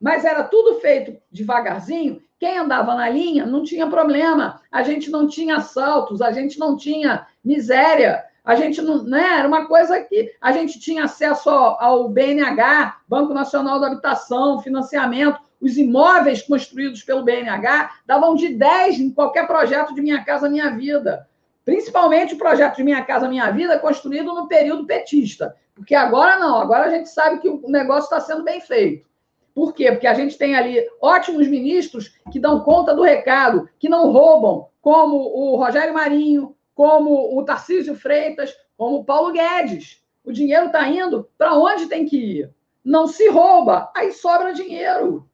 Mas 0.00 0.24
era 0.24 0.42
tudo 0.44 0.80
feito 0.80 1.20
devagarzinho. 1.30 2.22
Quem 2.38 2.56
andava 2.56 2.94
na 2.94 3.08
linha 3.08 3.44
não 3.44 3.62
tinha 3.62 3.86
problema. 3.86 4.60
A 4.72 4.82
gente 4.82 5.10
não 5.10 5.28
tinha 5.28 5.56
assaltos, 5.56 6.22
a 6.22 6.32
gente 6.32 6.58
não 6.58 6.76
tinha 6.76 7.26
miséria. 7.44 8.24
A 8.42 8.54
gente 8.54 8.80
não, 8.80 9.02
né? 9.02 9.38
Era 9.38 9.46
uma 9.46 9.66
coisa 9.66 10.00
que 10.00 10.32
a 10.40 10.50
gente 10.52 10.80
tinha 10.80 11.04
acesso 11.04 11.50
ao, 11.50 12.08
BNH, 12.08 12.96
Banco 13.06 13.34
Nacional 13.34 13.78
da 13.78 13.88
Habitação, 13.88 14.62
financiamento 14.62 15.38
os 15.60 15.76
imóveis 15.76 16.42
construídos 16.42 17.02
pelo 17.02 17.22
BNH 17.22 17.90
davam 18.06 18.34
de 18.34 18.48
10 18.48 18.98
em 18.98 19.10
qualquer 19.10 19.46
projeto 19.46 19.94
de 19.94 20.00
Minha 20.00 20.24
Casa 20.24 20.48
Minha 20.48 20.70
Vida. 20.70 21.28
Principalmente 21.70 22.34
o 22.34 22.36
projeto 22.36 22.78
de 22.78 22.82
Minha 22.82 23.04
Casa 23.04 23.28
Minha 23.28 23.48
Vida 23.52 23.78
construído 23.78 24.34
no 24.34 24.48
período 24.48 24.88
petista. 24.88 25.54
Porque 25.72 25.94
agora 25.94 26.36
não, 26.36 26.56
agora 26.56 26.86
a 26.86 26.90
gente 26.90 27.08
sabe 27.08 27.38
que 27.38 27.48
o 27.48 27.62
negócio 27.68 28.06
está 28.06 28.18
sendo 28.18 28.42
bem 28.42 28.60
feito. 28.60 29.08
Por 29.54 29.72
quê? 29.72 29.92
Porque 29.92 30.08
a 30.08 30.14
gente 30.14 30.36
tem 30.36 30.56
ali 30.56 30.84
ótimos 31.00 31.46
ministros 31.46 32.08
que 32.32 32.40
dão 32.40 32.64
conta 32.64 32.92
do 32.92 33.04
recado, 33.04 33.68
que 33.78 33.88
não 33.88 34.10
roubam, 34.10 34.66
como 34.82 35.16
o 35.16 35.54
Rogério 35.54 35.94
Marinho, 35.94 36.56
como 36.74 37.38
o 37.38 37.44
Tarcísio 37.44 37.94
Freitas, 37.94 38.52
como 38.76 38.96
o 38.96 39.04
Paulo 39.04 39.32
Guedes. 39.32 40.02
O 40.24 40.32
dinheiro 40.32 40.66
está 40.66 40.88
indo 40.88 41.30
para 41.38 41.56
onde 41.56 41.86
tem 41.86 42.04
que 42.04 42.16
ir. 42.16 42.54
Não 42.84 43.06
se 43.06 43.28
rouba, 43.28 43.92
aí 43.94 44.10
sobra 44.10 44.52
dinheiro. 44.52 45.24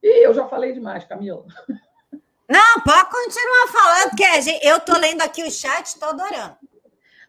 E 0.00 0.24
eu 0.24 0.32
já 0.34 0.46
falei 0.46 0.72
demais, 0.72 1.02
Camila. 1.02 1.44
Não, 2.50 2.80
pode 2.80 3.08
continuar 3.10 3.68
falando, 3.68 4.16
que 4.16 4.66
eu 4.66 4.78
estou 4.78 4.98
lendo 4.98 5.22
aqui 5.22 5.44
o 5.44 5.50
chat, 5.50 5.86
estou 5.86 6.08
adorando. 6.08 6.56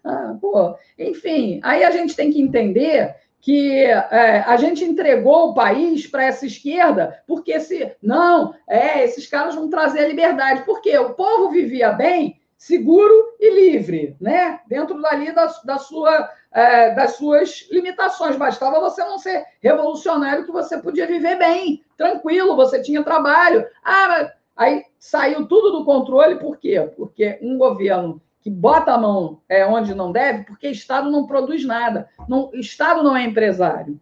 Ah, 0.04 0.36
pô. 0.42 0.76
Enfim, 0.98 1.60
aí 1.64 1.84
a 1.84 1.92
gente 1.92 2.16
tem 2.16 2.32
que 2.32 2.42
entender 2.42 3.16
que 3.40 3.86
é, 3.86 4.40
a 4.40 4.58
gente 4.58 4.84
entregou 4.84 5.50
o 5.50 5.54
país 5.54 6.08
para 6.08 6.26
essa 6.26 6.46
esquerda, 6.48 7.24
porque 7.28 7.60
se 7.60 7.96
não, 8.02 8.56
é, 8.68 9.04
esses 9.04 9.28
caras 9.28 9.54
vão 9.54 9.70
trazer 9.70 10.00
a 10.00 10.08
liberdade, 10.08 10.64
porque 10.64 10.98
o 10.98 11.14
povo 11.14 11.52
vivia 11.52 11.92
bem, 11.92 12.40
seguro 12.58 13.36
e 13.40 13.50
livre, 13.50 14.16
né? 14.20 14.60
Dentro 14.68 15.00
dali 15.02 15.32
da, 15.32 15.46
da 15.64 15.78
sua 15.78 16.32
é, 16.52 16.94
das 16.94 17.16
suas 17.16 17.68
limitações. 17.72 18.36
Bastava 18.36 18.80
você 18.80 19.04
não 19.04 19.18
ser 19.18 19.46
revolucionário, 19.62 20.46
que 20.46 20.52
você 20.52 20.78
podia 20.78 21.08
viver 21.08 21.38
bem, 21.38 21.84
tranquilo, 21.98 22.56
você 22.56 22.82
tinha 22.82 23.04
trabalho. 23.04 23.66
Ah, 23.84 24.32
aí 24.62 24.86
saiu 24.99 25.47
tudo 25.47 25.72
do 25.72 25.86
controle, 25.86 26.36
por 26.36 26.57
quê? 26.57 26.80
Porque 26.95 27.39
um 27.41 27.57
governo 27.57 28.22
que 28.41 28.49
bota 28.49 28.93
a 28.93 28.97
mão 28.97 29.41
é, 29.47 29.66
onde 29.66 29.93
não 29.93 30.12
deve, 30.12 30.43
porque 30.45 30.68
Estado 30.68 31.09
não 31.09 31.28
produz 31.28 31.66
nada. 31.66 32.09
Não, 32.28 32.51
Estado 32.53 33.03
não 33.03 33.16
é 33.16 33.24
empresário. 33.24 33.99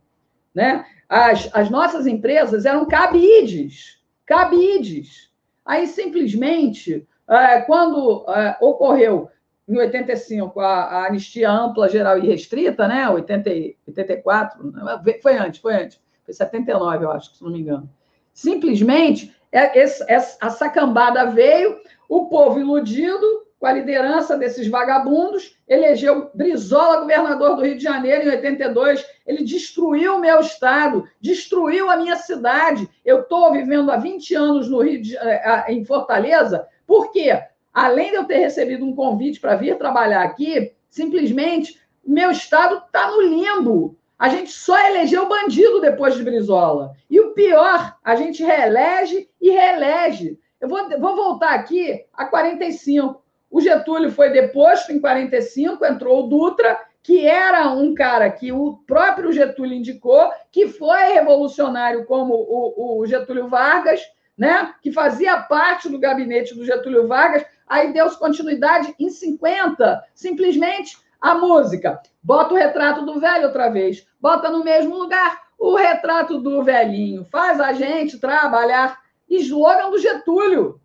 Né? 0.53 0.85
As, 1.07 1.49
as 1.53 1.69
nossas 1.69 2.07
empresas 2.07 2.65
eram 2.65 2.85
cabides, 2.85 4.01
cabides. 4.25 5.29
Aí, 5.65 5.87
simplesmente, 5.87 7.07
é, 7.27 7.61
quando 7.61 8.25
é, 8.29 8.57
ocorreu 8.61 9.29
em 9.67 9.77
85, 9.77 10.59
a, 10.59 10.83
a 10.83 11.07
anistia 11.07 11.49
ampla, 11.49 11.89
geral 11.89 12.17
e 12.17 12.27
restrita, 12.27 12.87
né? 12.87 13.07
80, 13.09 13.49
84, 13.87 14.73
foi 15.21 15.37
antes, 15.37 15.59
foi 15.59 15.75
antes. 15.75 16.01
Foi 16.25 16.33
79, 16.33 17.05
eu 17.05 17.11
acho, 17.11 17.35
se 17.35 17.43
não 17.43 17.51
me 17.51 17.59
engano. 17.59 17.89
Simplesmente, 18.33 19.35
é, 19.51 19.79
essa 19.79 20.69
cambada 20.69 21.25
veio, 21.25 21.77
o 22.07 22.27
povo 22.27 22.59
iludido, 22.59 23.47
com 23.59 23.65
a 23.65 23.73
liderança 23.73 24.37
desses 24.37 24.67
vagabundos, 24.67 25.57
elegeu 25.67 26.31
Brizola 26.33 27.01
governador 27.01 27.55
do 27.55 27.63
Rio 27.63 27.77
de 27.77 27.83
Janeiro 27.83 28.23
em 28.23 28.29
82. 28.29 29.05
Ele 29.27 29.43
destruiu 29.43 30.15
o 30.15 30.19
meu 30.19 30.39
estado, 30.39 31.03
destruiu 31.19 31.89
a 31.89 31.97
minha 31.97 32.15
cidade. 32.15 32.89
Eu 33.03 33.21
estou 33.21 33.51
vivendo 33.51 33.91
há 33.91 33.97
20 33.97 34.33
anos 34.35 34.69
no 34.69 34.81
Rio 34.81 35.01
de, 35.01 35.17
eh, 35.17 35.65
em 35.67 35.83
Fortaleza. 35.83 36.65
Por 36.87 37.11
quê? 37.11 37.37
além 37.73 38.11
de 38.11 38.17
eu 38.17 38.25
ter 38.25 38.39
recebido 38.39 38.85
um 38.85 38.95
convite 38.95 39.39
para 39.39 39.55
vir 39.55 39.77
trabalhar 39.77 40.23
aqui, 40.23 40.73
simplesmente 40.89 41.79
meu 42.05 42.31
estado 42.31 42.83
está 42.85 43.09
no 43.11 43.21
limbo. 43.21 43.95
A 44.19 44.27
gente 44.27 44.51
só 44.51 44.77
elegeu 44.85 45.29
bandido 45.29 45.79
depois 45.79 46.13
de 46.13 46.23
Brizola. 46.23 46.93
E 47.09 47.21
o 47.21 47.33
pior, 47.33 47.97
a 48.03 48.15
gente 48.17 48.43
reelege 48.43 49.29
e 49.39 49.49
reelege. 49.49 50.37
Eu 50.59 50.67
vou, 50.67 50.89
vou 50.99 51.15
voltar 51.15 51.51
aqui 51.51 52.05
a 52.13 52.25
45. 52.25 53.23
O 53.49 53.61
Getúlio 53.61 54.11
foi 54.11 54.29
deposto 54.29 54.91
em 54.91 54.99
45, 54.99 55.85
entrou 55.85 56.19
o 56.19 56.27
Dutra, 56.27 56.77
que 57.01 57.25
era 57.25 57.71
um 57.71 57.95
cara 57.95 58.29
que 58.29 58.51
o 58.51 58.77
próprio 58.85 59.31
Getúlio 59.31 59.73
indicou, 59.73 60.29
que 60.51 60.67
foi 60.67 61.13
revolucionário 61.13 62.05
como 62.05 62.33
o, 62.33 62.99
o 62.99 63.05
Getúlio 63.07 63.47
Vargas, 63.47 64.01
né? 64.37 64.73
que 64.81 64.91
fazia 64.91 65.41
parte 65.43 65.87
do 65.87 65.97
gabinete 65.97 66.53
do 66.53 66.65
Getúlio 66.65 67.07
Vargas, 67.07 67.45
aí 67.65 67.93
deu 67.93 68.09
continuidade 68.17 68.93
em 68.99 69.09
50, 69.09 70.03
simplesmente 70.13 70.97
a 71.21 71.35
música. 71.35 72.01
Bota 72.21 72.53
o 72.53 72.57
retrato 72.57 73.05
do 73.05 73.19
velho 73.19 73.47
outra 73.47 73.69
vez, 73.69 74.05
bota 74.19 74.49
no 74.49 74.63
mesmo 74.63 74.97
lugar 74.97 75.49
o 75.57 75.75
retrato 75.75 76.39
do 76.39 76.63
velhinho, 76.63 77.25
faz 77.25 77.59
a 77.59 77.73
gente 77.73 78.17
trabalhar. 78.17 78.99
Slogan 79.29 79.91
do 79.91 79.99
Getúlio. 79.99 80.81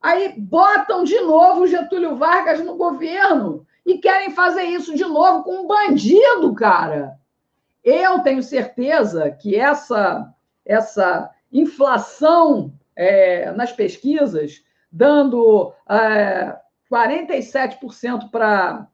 Aí 0.00 0.34
botam 0.36 1.04
de 1.04 1.18
novo 1.20 1.62
o 1.62 1.66
Getúlio 1.66 2.16
Vargas 2.16 2.60
no 2.60 2.76
governo 2.76 3.64
e 3.86 3.98
querem 3.98 4.30
fazer 4.32 4.64
isso 4.64 4.94
de 4.94 5.04
novo 5.04 5.44
com 5.44 5.62
um 5.62 5.66
bandido, 5.66 6.52
cara. 6.54 7.16
Eu 7.82 8.18
tenho 8.18 8.42
certeza 8.42 9.30
que 9.30 9.56
essa, 9.56 10.28
essa 10.66 11.30
inflação 11.52 12.72
é, 12.94 13.50
nas 13.52 13.72
pesquisas 13.72 14.62
dando 14.90 15.72
é, 15.88 16.56
47% 16.90 18.30
para 18.30 18.86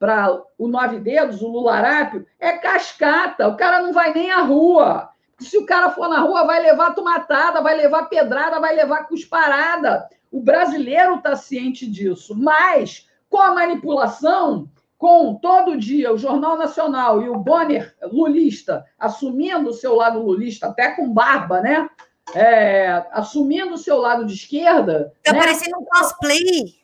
para 0.00 0.42
o 0.58 0.66
Nove 0.66 0.98
Dedos, 0.98 1.42
o 1.42 1.48
Lularápio, 1.48 2.26
é 2.40 2.52
cascata. 2.52 3.46
O 3.46 3.56
cara 3.56 3.82
não 3.82 3.92
vai 3.92 4.14
nem 4.14 4.30
à 4.30 4.40
rua. 4.40 5.10
Se 5.38 5.58
o 5.58 5.66
cara 5.66 5.90
for 5.90 6.08
na 6.08 6.20
rua, 6.20 6.46
vai 6.46 6.60
levar 6.62 6.94
tomatada, 6.94 7.60
vai 7.60 7.76
levar 7.76 8.08
pedrada, 8.08 8.58
vai 8.58 8.74
levar 8.74 9.06
cusparada. 9.06 10.08
O 10.32 10.40
brasileiro 10.40 11.16
está 11.16 11.36
ciente 11.36 11.86
disso. 11.86 12.34
Mas, 12.34 13.06
com 13.28 13.38
a 13.38 13.54
manipulação, 13.54 14.70
com 14.96 15.34
todo 15.34 15.76
dia 15.76 16.12
o 16.12 16.18
Jornal 16.18 16.56
Nacional 16.56 17.22
e 17.22 17.28
o 17.28 17.38
Bonner 17.38 17.94
lulista 18.10 18.84
assumindo 18.98 19.68
o 19.68 19.74
seu 19.74 19.94
lado 19.94 20.22
lulista, 20.22 20.68
até 20.68 20.92
com 20.92 21.12
barba, 21.12 21.60
né? 21.60 21.88
É, 22.34 23.04
assumindo 23.12 23.74
o 23.74 23.78
seu 23.78 23.98
lado 23.98 24.24
de 24.24 24.32
esquerda. 24.32 25.12
Está 25.18 25.32
né? 25.32 25.40
parecendo 25.40 25.78
um 25.78 25.84
cosplay. 25.84 26.79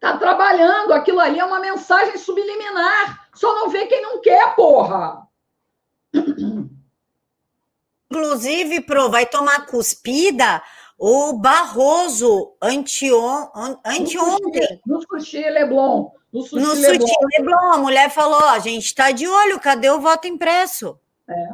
Tá 0.00 0.16
trabalhando, 0.16 0.92
aquilo 0.92 1.20
ali 1.20 1.38
é 1.38 1.44
uma 1.44 1.60
mensagem 1.60 2.16
subliminar. 2.16 3.28
Só 3.34 3.54
não 3.54 3.68
vê 3.68 3.86
quem 3.86 4.00
não 4.00 4.20
quer, 4.20 4.56
porra. 4.56 5.28
Inclusive, 8.10 8.80
Pro, 8.80 9.10
vai 9.10 9.26
tomar 9.26 9.66
cuspida 9.66 10.62
o 10.98 11.34
Barroso 11.34 12.56
anteon, 12.62 13.48
anteontem. 13.84 14.80
No 14.86 15.02
sushi 15.02 15.42
Leblon. 15.42 16.10
No 16.32 16.42
sushi, 16.42 16.64
no 16.64 16.72
Leblon. 16.72 17.06
sushi 17.06 17.26
Leblon, 17.38 17.72
a 17.72 17.78
mulher 17.78 18.10
falou: 18.10 18.44
a 18.44 18.58
gente 18.58 18.86
está 18.86 19.10
de 19.10 19.28
olho, 19.28 19.60
cadê 19.60 19.90
o 19.90 20.00
voto 20.00 20.26
impresso? 20.26 20.98
É. 21.28 21.48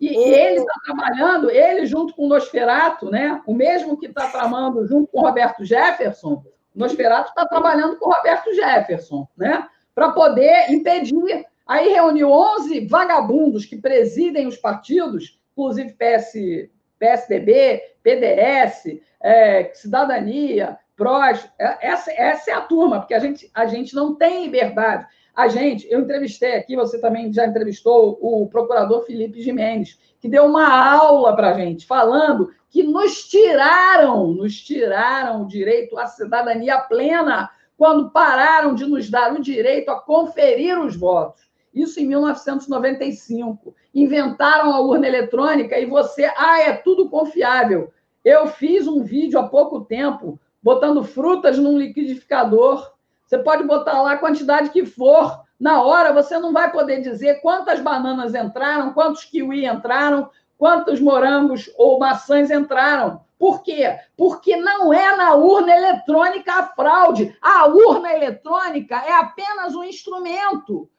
E, 0.00 0.16
o... 0.16 0.22
ele 0.22 0.60
está 0.60 0.74
trabalhando, 0.84 1.50
ele 1.50 1.86
junto 1.86 2.14
com 2.14 2.26
o 2.26 2.28
Nosferato, 2.28 3.10
né? 3.10 3.42
o 3.46 3.54
mesmo 3.54 3.96
que 3.96 4.06
está 4.06 4.28
tramando 4.28 4.86
junto 4.86 5.10
com 5.10 5.18
o 5.18 5.22
Roberto 5.22 5.64
Jefferson, 5.64 6.44
Nosferatu 6.78 7.30
está 7.30 7.46
trabalhando 7.46 7.96
com 7.98 8.08
o 8.08 8.12
Roberto 8.12 8.54
Jefferson, 8.54 9.26
né? 9.36 9.66
Para 9.94 10.12
poder 10.12 10.70
impedir. 10.70 11.44
Aí 11.66 11.88
reuniu 11.88 12.30
11 12.30 12.86
vagabundos 12.86 13.66
que 13.66 13.76
presidem 13.76 14.46
os 14.46 14.56
partidos, 14.56 15.38
inclusive 15.52 15.92
PS, 15.94 16.32
PSDB, 16.98 17.82
PDS, 18.02 19.00
é, 19.20 19.70
Cidadania, 19.74 20.78
PROS. 20.96 21.48
É, 21.58 21.88
essa, 21.88 22.10
essa 22.12 22.50
é 22.50 22.54
a 22.54 22.60
turma, 22.60 23.00
porque 23.00 23.14
a 23.14 23.18
gente, 23.18 23.50
a 23.52 23.66
gente 23.66 23.94
não 23.94 24.14
tem 24.14 24.44
liberdade. 24.44 25.06
A 25.34 25.46
gente, 25.46 25.86
eu 25.88 26.00
entrevistei 26.00 26.56
aqui, 26.56 26.74
você 26.74 27.00
também 27.00 27.32
já 27.32 27.46
entrevistou 27.46 28.18
o 28.20 28.48
procurador 28.48 29.04
Felipe 29.04 29.40
Jimenez, 29.40 29.96
que 30.18 30.28
deu 30.28 30.46
uma 30.46 30.66
aula 30.68 31.34
para 31.36 31.50
a 31.50 31.54
gente, 31.54 31.86
falando 31.86 32.50
que 32.70 32.82
nos 32.82 33.26
tiraram, 33.28 34.28
nos 34.28 34.60
tiraram 34.60 35.42
o 35.42 35.46
direito 35.46 35.98
à 35.98 36.06
cidadania 36.06 36.78
plena 36.78 37.50
quando 37.76 38.10
pararam 38.10 38.74
de 38.74 38.84
nos 38.84 39.08
dar 39.08 39.32
o 39.32 39.40
direito 39.40 39.90
a 39.90 40.00
conferir 40.00 40.78
os 40.80 40.96
votos. 40.96 41.48
Isso 41.72 42.00
em 42.00 42.06
1995. 42.06 43.74
Inventaram 43.94 44.72
a 44.72 44.80
urna 44.80 45.06
eletrônica 45.06 45.78
e 45.78 45.86
você, 45.86 46.24
ah, 46.36 46.60
é 46.60 46.72
tudo 46.72 47.08
confiável. 47.08 47.92
Eu 48.24 48.48
fiz 48.48 48.86
um 48.86 49.02
vídeo 49.02 49.38
há 49.38 49.48
pouco 49.48 49.84
tempo 49.84 50.40
botando 50.62 51.04
frutas 51.04 51.58
num 51.58 51.78
liquidificador. 51.78 52.92
Você 53.24 53.38
pode 53.38 53.62
botar 53.64 54.02
lá 54.02 54.12
a 54.12 54.18
quantidade 54.18 54.70
que 54.70 54.84
for. 54.84 55.40
Na 55.58 55.82
hora, 55.82 56.12
você 56.12 56.38
não 56.38 56.52
vai 56.52 56.70
poder 56.70 57.00
dizer 57.00 57.40
quantas 57.40 57.80
bananas 57.80 58.34
entraram, 58.34 58.92
quantos 58.92 59.24
kiwi 59.24 59.66
entraram, 59.66 60.30
quantos 60.58 61.00
morangos 61.00 61.70
ou 61.78 61.98
maçãs 61.98 62.50
entraram. 62.50 63.20
Por 63.38 63.62
quê? 63.62 63.96
Porque 64.16 64.56
não 64.56 64.92
é 64.92 65.16
na 65.16 65.34
urna 65.34 65.74
eletrônica 65.74 66.52
a 66.52 66.66
fraude. 66.66 67.34
A 67.40 67.66
urna 67.66 68.12
eletrônica 68.12 68.96
é 68.96 69.12
apenas 69.12 69.76
um 69.76 69.84
instrumento. 69.84 70.90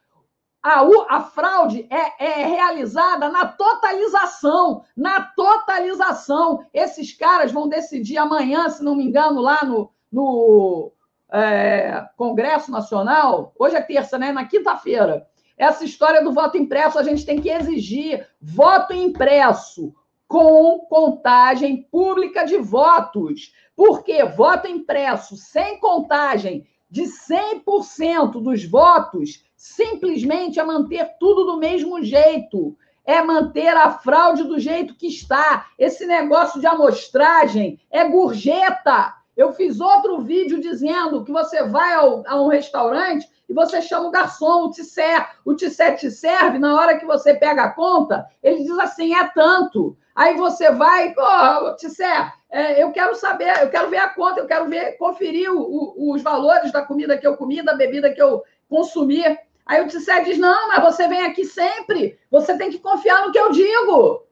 A, 0.63 0.81
a 1.09 1.21
fraude 1.21 1.85
é, 1.89 2.25
é, 2.25 2.45
realizada 2.45 3.27
na 3.27 3.45
totalização. 3.45 4.85
Na 4.95 5.21
totalização. 5.21 6.65
Esses 6.73 7.13
caras 7.13 7.51
vão 7.51 7.67
decidir 7.67 8.17
amanhã, 8.17 8.69
se 8.69 8.81
não 8.81 8.95
me 8.95 9.03
engano, 9.03 9.41
lá 9.41 9.59
no, 9.65 9.91
no 10.09 10.93
é, 11.29 12.07
Congresso 12.15 12.71
Nacional. 12.71 13.53
Hoje 13.59 13.75
é 13.75 13.81
terça, 13.81 14.17
né? 14.17 14.31
Na 14.31 14.45
quinta-feira 14.45 15.28
essa 15.59 15.83
história 15.83 16.23
do 16.23 16.31
voto 16.31 16.57
impresso, 16.57 16.97
a 16.97 17.03
gente 17.03 17.25
tem 17.25 17.41
que 17.41 17.49
exigir 17.49 18.25
voto 18.41 18.93
impresso 18.93 19.93
com 20.25 20.79
contagem 20.89 21.83
pública 21.91 22.45
de 22.45 22.57
votos. 22.57 23.53
Porque 23.75 24.23
voto 24.23 24.69
impresso 24.69 25.35
sem 25.35 25.77
contagem 25.79 26.65
de 26.89 27.03
100% 27.03 28.41
dos 28.41 28.63
votos 28.63 29.43
simplesmente 29.55 30.61
é 30.61 30.63
manter 30.63 31.17
tudo 31.19 31.43
do 31.43 31.57
mesmo 31.57 32.01
jeito. 32.01 32.77
É 33.03 33.21
manter 33.21 33.75
a 33.75 33.91
fraude 33.91 34.43
do 34.43 34.59
jeito 34.59 34.95
que 34.95 35.07
está. 35.07 35.67
Esse 35.77 36.05
negócio 36.05 36.61
de 36.61 36.67
amostragem 36.67 37.81
é 37.91 38.07
gorjeta. 38.07 39.18
Eu 39.39 39.53
fiz 39.53 39.79
outro 39.79 40.19
vídeo 40.19 40.59
dizendo 40.59 41.23
que 41.23 41.31
você 41.31 41.63
vai 41.63 41.93
ao, 41.93 42.23
a 42.27 42.41
um 42.41 42.49
restaurante 42.49 43.25
e 43.47 43.53
você 43.53 43.81
chama 43.81 44.09
o 44.09 44.11
garçom, 44.11 44.65
o 44.65 44.69
tissé. 44.69 45.25
O 45.45 45.55
tissé 45.55 45.93
te 45.93 46.11
serve, 46.11 46.59
na 46.59 46.75
hora 46.75 46.97
que 46.97 47.05
você 47.05 47.33
pega 47.33 47.63
a 47.63 47.71
conta, 47.71 48.27
ele 48.43 48.65
diz 48.65 48.77
assim, 48.77 49.15
é 49.15 49.29
tanto. 49.29 49.95
Aí 50.13 50.35
você 50.35 50.71
vai, 50.71 51.15
oh, 51.17 51.73
tissé, 51.77 52.33
é, 52.49 52.83
eu 52.83 52.91
quero 52.91 53.15
saber, 53.15 53.63
eu 53.63 53.69
quero 53.69 53.89
ver 53.89 53.99
a 53.99 54.09
conta, 54.09 54.41
eu 54.41 54.45
quero 54.45 54.67
ver, 54.67 54.97
conferir 54.97 55.49
o, 55.49 55.61
o, 55.61 56.13
os 56.13 56.21
valores 56.21 56.73
da 56.73 56.81
comida 56.81 57.17
que 57.17 57.25
eu 57.25 57.37
comi, 57.37 57.63
da 57.63 57.75
bebida 57.75 58.13
que 58.13 58.21
eu 58.21 58.43
consumi. 58.67 59.23
Aí 59.65 59.81
o 59.81 59.87
Tissé 59.87 60.21
diz, 60.21 60.37
não, 60.37 60.67
mas 60.67 60.83
você 60.83 61.07
vem 61.07 61.21
aqui 61.21 61.45
sempre, 61.45 62.19
você 62.29 62.57
tem 62.57 62.71
que 62.71 62.79
confiar 62.79 63.25
no 63.25 63.31
que 63.31 63.39
eu 63.39 63.51
digo. 63.51 64.27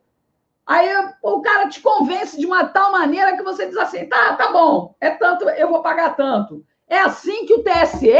Aí 0.67 0.89
o 1.23 1.39
cara 1.39 1.69
te 1.69 1.79
convence 1.79 2.37
de 2.37 2.45
uma 2.45 2.65
tal 2.65 2.91
maneira 2.91 3.37
que 3.37 3.43
você 3.43 3.65
diz 3.65 3.77
assim, 3.77 4.05
tá, 4.05 4.35
tá 4.35 4.51
bom, 4.51 4.93
é 4.99 5.11
tanto, 5.11 5.47
eu 5.49 5.69
vou 5.69 5.81
pagar 5.81 6.17
tanto. 6.17 6.65
É 6.89 6.99
assim 6.99 7.45
que 7.45 7.53
o 7.53 7.63
TSE 7.63 8.11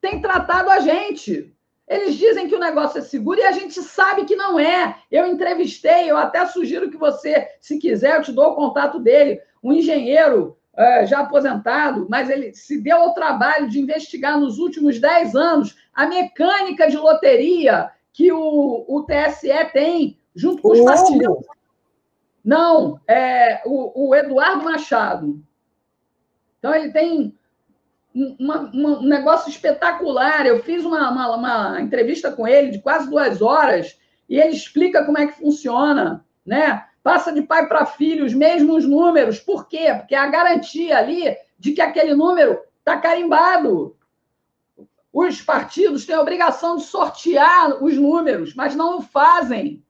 tem 0.00 0.20
tratado 0.20 0.70
a 0.70 0.78
gente. 0.78 1.52
Eles 1.88 2.14
dizem 2.14 2.48
que 2.48 2.54
o 2.54 2.60
negócio 2.60 2.98
é 2.98 3.02
seguro 3.02 3.40
e 3.40 3.44
a 3.44 3.50
gente 3.50 3.82
sabe 3.82 4.24
que 4.24 4.36
não 4.36 4.58
é. 4.58 4.96
Eu 5.10 5.26
entrevistei, 5.26 6.08
eu 6.08 6.16
até 6.16 6.46
sugiro 6.46 6.88
que 6.88 6.96
você, 6.96 7.48
se 7.60 7.78
quiser, 7.78 8.16
eu 8.16 8.22
te 8.22 8.30
dou 8.30 8.52
o 8.52 8.54
contato 8.54 9.00
dele, 9.00 9.40
um 9.62 9.72
engenheiro 9.72 10.56
é, 10.76 11.04
já 11.04 11.20
aposentado, 11.20 12.06
mas 12.08 12.30
ele 12.30 12.54
se 12.54 12.80
deu 12.80 12.98
ao 12.98 13.14
trabalho 13.14 13.68
de 13.68 13.80
investigar 13.80 14.38
nos 14.38 14.58
últimos 14.58 15.00
10 15.00 15.34
anos 15.34 15.76
a 15.92 16.06
mecânica 16.06 16.88
de 16.88 16.96
loteria 16.96 17.90
que 18.12 18.30
o, 18.32 18.84
o 18.88 19.04
TSE 19.04 19.72
tem, 19.72 20.18
junto 20.36 20.62
com 20.62 20.72
os 20.72 20.80
partidos. 20.80 21.46
Não, 22.44 23.00
é 23.08 23.62
o, 23.66 24.08
o 24.08 24.14
Eduardo 24.14 24.62
Machado. 24.62 25.42
Então, 26.58 26.74
ele 26.74 26.92
tem 26.92 27.34
uma, 28.38 28.70
uma, 28.72 29.00
um 29.00 29.08
negócio 29.08 29.50
espetacular. 29.50 30.46
Eu 30.46 30.62
fiz 30.62 30.84
uma, 30.84 31.10
uma, 31.10 31.36
uma, 31.36 31.80
entrevista 31.80 32.30
com 32.30 32.46
ele 32.46 32.70
de 32.70 32.78
quase 32.78 33.10
duas 33.10 33.42
horas 33.42 33.98
e 34.28 34.38
ele 34.38 34.54
explica 34.54 35.04
como 35.04 35.18
é 35.18 35.26
que 35.26 35.38
funciona, 35.38 36.24
né? 36.44 36.86
Passa 37.02 37.32
de 37.32 37.42
pai 37.42 37.68
para 37.68 37.86
filho 37.86 38.24
os 38.24 38.34
mesmos 38.34 38.84
números. 38.84 39.38
Por 39.38 39.68
quê? 39.68 39.94
Porque 39.96 40.14
é 40.14 40.18
a 40.18 40.28
garantia 40.28 40.98
ali 40.98 41.36
de 41.58 41.72
que 41.72 41.80
aquele 41.80 42.14
número 42.14 42.58
está 42.78 42.96
carimbado. 42.98 43.96
Os 45.12 45.40
partidos 45.40 46.04
têm 46.04 46.14
a 46.14 46.20
obrigação 46.20 46.76
de 46.76 46.82
sortear 46.82 47.82
os 47.82 47.96
números, 47.96 48.54
mas 48.54 48.74
não 48.74 48.98
o 48.98 49.02
fazem, 49.02 49.82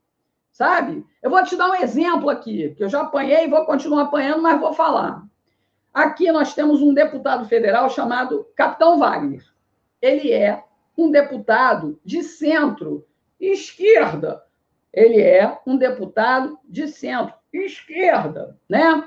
sabe? 0.56 1.04
Eu 1.22 1.28
vou 1.28 1.44
te 1.44 1.54
dar 1.54 1.68
um 1.68 1.74
exemplo 1.74 2.30
aqui, 2.30 2.74
que 2.74 2.82
eu 2.82 2.88
já 2.88 3.02
apanhei 3.02 3.44
e 3.44 3.50
vou 3.50 3.66
continuar 3.66 4.04
apanhando, 4.04 4.40
mas 4.40 4.58
vou 4.58 4.72
falar. 4.72 5.22
Aqui 5.92 6.32
nós 6.32 6.54
temos 6.54 6.80
um 6.80 6.94
deputado 6.94 7.46
federal 7.46 7.90
chamado 7.90 8.46
Capitão 8.56 8.98
Wagner. 8.98 9.44
Ele 10.00 10.32
é 10.32 10.64
um 10.96 11.10
deputado 11.10 12.00
de 12.02 12.22
centro 12.22 13.06
esquerda. 13.38 14.42
Ele 14.94 15.20
é 15.20 15.58
um 15.66 15.76
deputado 15.76 16.58
de 16.64 16.88
centro 16.88 17.34
esquerda, 17.52 18.58
né? 18.66 19.06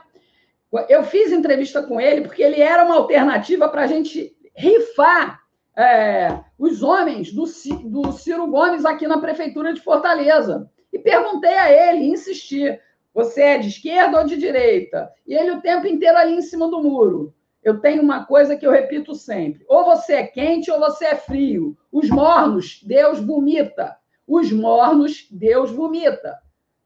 Eu 0.88 1.04
fiz 1.04 1.32
entrevista 1.32 1.82
com 1.82 2.00
ele 2.00 2.22
porque 2.22 2.44
ele 2.44 2.62
era 2.62 2.86
uma 2.86 2.96
alternativa 2.96 3.68
para 3.70 3.82
a 3.82 3.88
gente 3.88 4.38
rifar 4.56 5.42
é, 5.76 6.42
os 6.60 6.84
homens 6.84 7.34
do, 7.34 7.46
do 7.90 8.12
Ciro 8.12 8.46
Gomes 8.46 8.86
aqui 8.86 9.08
na 9.08 9.18
prefeitura 9.18 9.74
de 9.74 9.82
Fortaleza. 9.82 10.70
E 10.92 11.00
perguntei 11.00 11.54
a 11.54 11.72
ele, 11.72 12.08
insisti, 12.08 12.80
você 13.14 13.42
é 13.42 13.58
de 13.58 13.68
esquerda 13.68 14.20
ou 14.20 14.26
de 14.26 14.38
direita? 14.38 15.12
E 15.28 15.34
ele 15.34 15.52
o 15.52 15.62
tempo 15.62 15.88
inteiro 15.88 16.18
ali 16.18 16.34
em 16.34 16.42
cima 16.42 16.68
do 16.70 16.82
muro. 16.82 17.34
Eu 17.64 17.80
tenho 17.80 18.02
uma 18.02 18.26
coisa 18.26 18.56
que 18.56 18.66
eu 18.66 18.72
repito 18.72 19.14
sempre: 19.16 19.66
ou 19.68 19.86
você 19.86 20.14
é 20.14 20.28
quente 20.28 20.72
ou 20.72 20.80
você 20.80 21.06
é 21.06 21.16
frio. 21.16 21.78
Os 21.92 22.10
mornos, 22.10 22.82
Deus 22.84 23.20
vomita. 23.20 23.98
Os 24.28 24.52
mornos, 24.52 25.28
Deus 25.30 25.72
vomita. 25.72 26.38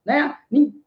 Né? 0.06 0.36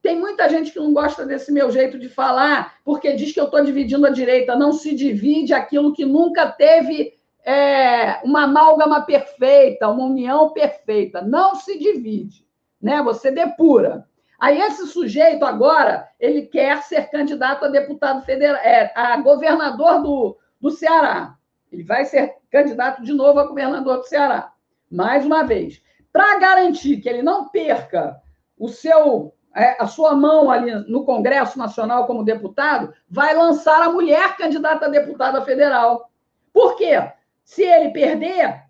Tem 0.02 0.18
muita 0.18 0.48
gente 0.48 0.72
que 0.72 0.78
não 0.78 0.92
gosta 0.92 1.24
desse 1.24 1.50
meu 1.50 1.70
jeito 1.70 1.98
de 1.98 2.08
falar, 2.08 2.78
porque 2.84 3.14
diz 3.14 3.32
que 3.32 3.40
eu 3.40 3.44
estou 3.44 3.64
dividindo 3.64 4.06
a 4.06 4.10
direita. 4.10 4.56
Não 4.56 4.72
se 4.72 4.94
divide 4.94 5.54
aquilo 5.54 5.92
que 5.92 6.04
nunca 6.04 6.50
teve 6.50 7.14
é, 7.44 8.20
uma 8.24 8.42
amálgama 8.44 9.02
perfeita, 9.02 9.88
uma 9.88 10.04
união 10.04 10.50
perfeita. 10.50 11.22
Não 11.22 11.54
se 11.54 11.78
divide, 11.78 12.45
né? 12.80 13.02
Você 13.02 13.30
depura. 13.30 14.06
Aí 14.38 14.60
esse 14.60 14.86
sujeito 14.86 15.44
agora 15.44 16.08
ele 16.20 16.42
quer 16.42 16.82
ser 16.82 17.10
candidato 17.10 17.64
a 17.64 17.68
deputado 17.68 18.22
federal, 18.22 18.60
é, 18.62 18.92
a 18.94 19.16
governador 19.18 20.02
do, 20.02 20.36
do 20.60 20.70
Ceará. 20.70 21.36
Ele 21.72 21.82
vai 21.82 22.04
ser 22.04 22.34
candidato 22.50 23.02
de 23.02 23.12
novo 23.12 23.40
a 23.40 23.46
governador 23.46 23.98
do 23.98 24.06
Ceará, 24.06 24.52
mais 24.90 25.24
uma 25.24 25.42
vez, 25.42 25.82
para 26.12 26.38
garantir 26.38 26.98
que 26.98 27.08
ele 27.08 27.22
não 27.22 27.48
perca 27.48 28.20
o 28.58 28.68
seu 28.68 29.34
é, 29.54 29.82
a 29.82 29.86
sua 29.86 30.14
mão 30.14 30.50
ali 30.50 30.70
no 30.86 31.06
Congresso 31.06 31.58
Nacional 31.58 32.06
como 32.06 32.22
deputado, 32.22 32.92
vai 33.08 33.34
lançar 33.34 33.80
a 33.82 33.90
mulher 33.90 34.36
candidata 34.36 34.84
a 34.84 34.90
deputada 34.90 35.40
federal. 35.40 36.10
Por 36.52 36.76
quê? 36.76 37.10
Se 37.42 37.62
ele 37.62 37.88
perder, 37.88 38.64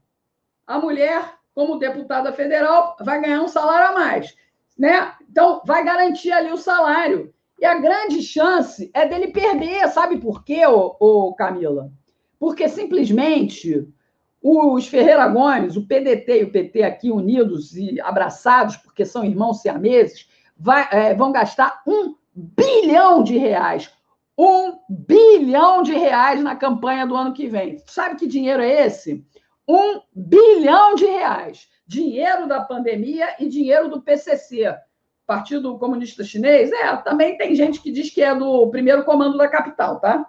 a 0.65 0.79
mulher, 0.79 1.36
como 1.57 1.79
deputada 1.79 2.35
federal, 2.35 2.95
vai 3.01 3.19
ganhar 3.19 3.41
um 3.41 3.49
salário 3.49 3.89
a 3.89 3.99
mais. 3.99 4.37
Né? 4.79 5.11
Então, 5.31 5.63
vai 5.65 5.83
garantir 5.83 6.31
ali 6.31 6.53
o 6.53 6.59
salário. 6.59 7.33
E 7.59 7.65
a 7.65 7.79
grande 7.79 8.23
chance 8.23 8.91
é 8.93 9.09
dele 9.09 9.29
perder. 9.29 9.89
Sabe 9.89 10.19
por 10.19 10.45
quê, 10.45 10.67
ô, 10.67 10.95
ô 11.01 11.35
Camila? 11.35 11.91
Porque 12.39 12.69
simplesmente 12.69 13.89
os 14.43 14.87
Ferreira 14.87 15.27
Gomes, 15.29 15.77
o 15.77 15.87
PDT 15.87 16.41
e 16.41 16.45
o 16.45 16.53
PT 16.53 16.83
aqui 16.83 17.11
unidos 17.11 17.75
e 17.75 17.99
abraçados, 18.03 18.77
porque 18.77 19.07
são 19.07 19.25
irmãos 19.25 19.63
siameses, 19.63 20.29
vai, 20.55 20.87
é, 20.93 21.15
vão 21.15 21.33
gastar 21.33 21.83
um 21.87 22.15
bilhão 22.35 23.23
de 23.23 23.39
reais 23.39 23.91
um 24.39 24.75
bilhão 24.87 25.83
de 25.83 25.95
reais 25.95 26.43
na 26.43 26.55
campanha 26.55 27.07
do 27.07 27.17
ano 27.17 27.33
que 27.33 27.49
vem. 27.49 27.79
Sabe 27.87 28.17
que 28.17 28.27
dinheiro 28.27 28.63
é 28.63 28.87
esse? 28.87 29.25
Um 29.69 30.01
bilhão 30.15 30.95
de 30.95 31.05
reais. 31.05 31.69
Dinheiro 31.87 32.47
da 32.47 32.61
pandemia 32.61 33.35
e 33.39 33.49
dinheiro 33.49 33.89
do 33.89 34.01
PCC. 34.01 34.75
Partido 35.27 35.79
Comunista 35.79 36.23
Chinês? 36.23 36.71
É, 36.71 36.97
também 36.99 37.37
tem 37.37 37.55
gente 37.55 37.81
que 37.81 37.91
diz 37.91 38.11
que 38.11 38.23
é 38.23 38.35
do 38.35 38.69
primeiro 38.69 39.05
comando 39.05 39.37
da 39.37 39.49
capital, 39.49 39.99
tá? 39.99 40.27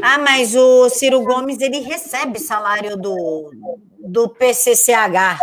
Ah, 0.00 0.18
mas 0.18 0.54
o 0.54 0.88
Ciro 0.88 1.22
Gomes, 1.22 1.60
ele 1.60 1.80
recebe 1.80 2.38
salário 2.38 2.96
do, 2.96 3.50
do 3.98 4.28
PCCH. 4.30 5.38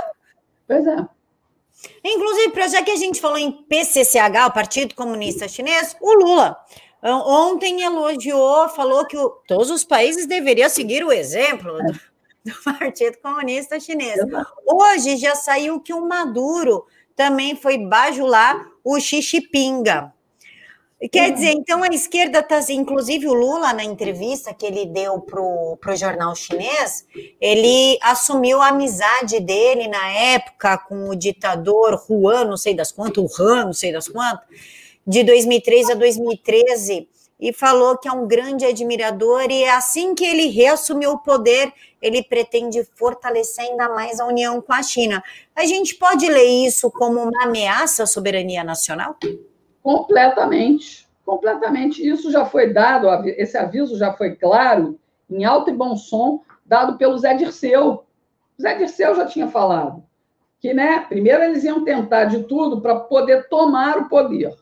Pois 0.67 0.87
é. 0.87 1.05
Inclusive, 2.03 2.69
já 2.69 2.81
que 2.81 2.91
a 2.91 2.95
gente 2.95 3.21
falou 3.21 3.37
em 3.37 3.51
PCCH, 3.51 4.47
o 4.47 4.51
Partido 4.51 4.95
Comunista 4.95 5.47
Chinês, 5.47 5.95
o 6.01 6.13
Lula 6.13 6.57
Ontem 7.03 7.83
elogiou, 7.83 8.67
falou 8.69 9.05
que 9.05 9.15
o, 9.15 9.29
todos 9.47 9.69
os 9.69 9.83
países 9.83 10.25
deveriam 10.25 10.67
seguir 10.67 11.03
o 11.03 11.11
exemplo 11.11 11.77
do, 12.47 12.53
do 12.53 12.63
Partido 12.79 13.17
Comunista 13.21 13.79
Chinês. 13.79 14.19
Hoje 14.65 15.17
já 15.17 15.35
saiu 15.35 15.79
que 15.79 15.93
o 15.93 16.07
Maduro 16.07 16.85
também 17.15 17.55
foi 17.55 17.77
bajular 17.77 18.65
o 18.83 18.99
Xixipinga. 18.99 20.13
Quer 21.11 21.31
dizer, 21.31 21.51
então 21.51 21.83
a 21.83 21.87
esquerda 21.89 22.39
está, 22.39 22.59
inclusive 22.73 23.27
o 23.27 23.33
Lula, 23.33 23.71
na 23.71 23.83
entrevista 23.83 24.51
que 24.51 24.65
ele 24.65 24.87
deu 24.87 25.21
para 25.21 25.39
o 25.39 25.95
jornal 25.95 26.35
chinês, 26.35 27.05
ele 27.39 27.99
assumiu 28.01 28.59
a 28.59 28.69
amizade 28.69 29.39
dele 29.39 29.87
na 29.87 30.09
época 30.09 30.75
com 30.79 31.09
o 31.09 31.15
ditador 31.15 32.03
Juan, 32.07 32.45
não 32.45 32.57
sei 32.57 32.73
das 32.73 32.91
quantas, 32.91 33.23
o 33.23 33.43
Han, 33.43 33.65
não 33.65 33.73
sei 33.73 33.91
das 33.91 34.07
quantas, 34.07 34.43
de 35.05 35.23
2003 35.23 35.91
a 35.91 35.93
2013 35.93 37.07
e 37.39 37.53
falou 37.53 37.97
que 37.97 38.07
é 38.07 38.11
um 38.11 38.27
grande 38.27 38.65
admirador 38.65 39.51
e 39.51 39.65
assim 39.65 40.15
que 40.15 40.25
ele 40.25 40.47
reassumiu 40.47 41.11
o 41.11 41.19
poder, 41.19 41.71
ele 42.01 42.23
pretende 42.23 42.83
fortalecer 42.95 43.65
ainda 43.65 43.89
mais 43.89 44.19
a 44.19 44.25
união 44.25 44.61
com 44.61 44.73
a 44.73 44.81
China. 44.81 45.23
A 45.55 45.65
gente 45.65 45.95
pode 45.95 46.27
ler 46.27 46.65
isso 46.65 46.89
como 46.89 47.21
uma 47.21 47.43
ameaça 47.43 48.03
à 48.03 48.07
soberania 48.07 48.63
nacional? 48.63 49.15
Completamente, 49.83 51.07
completamente. 51.25 52.07
Isso 52.07 52.31
já 52.31 52.45
foi 52.45 52.73
dado, 52.73 53.07
esse 53.29 53.57
aviso 53.57 53.97
já 53.97 54.13
foi 54.13 54.35
claro, 54.35 54.99
em 55.29 55.45
alto 55.45 55.69
e 55.69 55.73
bom 55.73 55.95
som, 55.95 56.41
dado 56.65 56.97
pelo 56.97 57.17
Zé 57.17 57.35
Dirceu. 57.35 58.03
Zé 58.59 58.75
Dirceu 58.75 59.15
já 59.15 59.25
tinha 59.25 59.47
falado 59.47 60.03
que, 60.59 60.73
né, 60.73 61.01
primeiro 61.07 61.43
eles 61.43 61.63
iam 61.63 61.83
tentar 61.83 62.25
de 62.25 62.43
tudo 62.43 62.81
para 62.81 62.99
poder 63.01 63.47
tomar 63.47 63.97
o 63.97 64.09
poder 64.09 64.55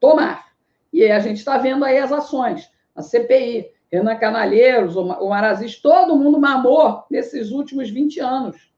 tomar. 0.00 0.49
E 0.92 1.04
a 1.04 1.18
gente 1.18 1.36
está 1.36 1.58
vendo 1.58 1.84
aí 1.84 1.98
as 1.98 2.12
ações. 2.12 2.70
A 2.94 3.02
CPI, 3.02 3.70
Renan 3.90 4.16
Canalheiros, 4.16 4.96
o 4.96 5.28
Marazis, 5.28 5.80
todo 5.80 6.16
mundo 6.16 6.38
mamou 6.38 7.04
nesses 7.10 7.50
últimos 7.50 7.90
20 7.90 8.20
anos. 8.20 8.70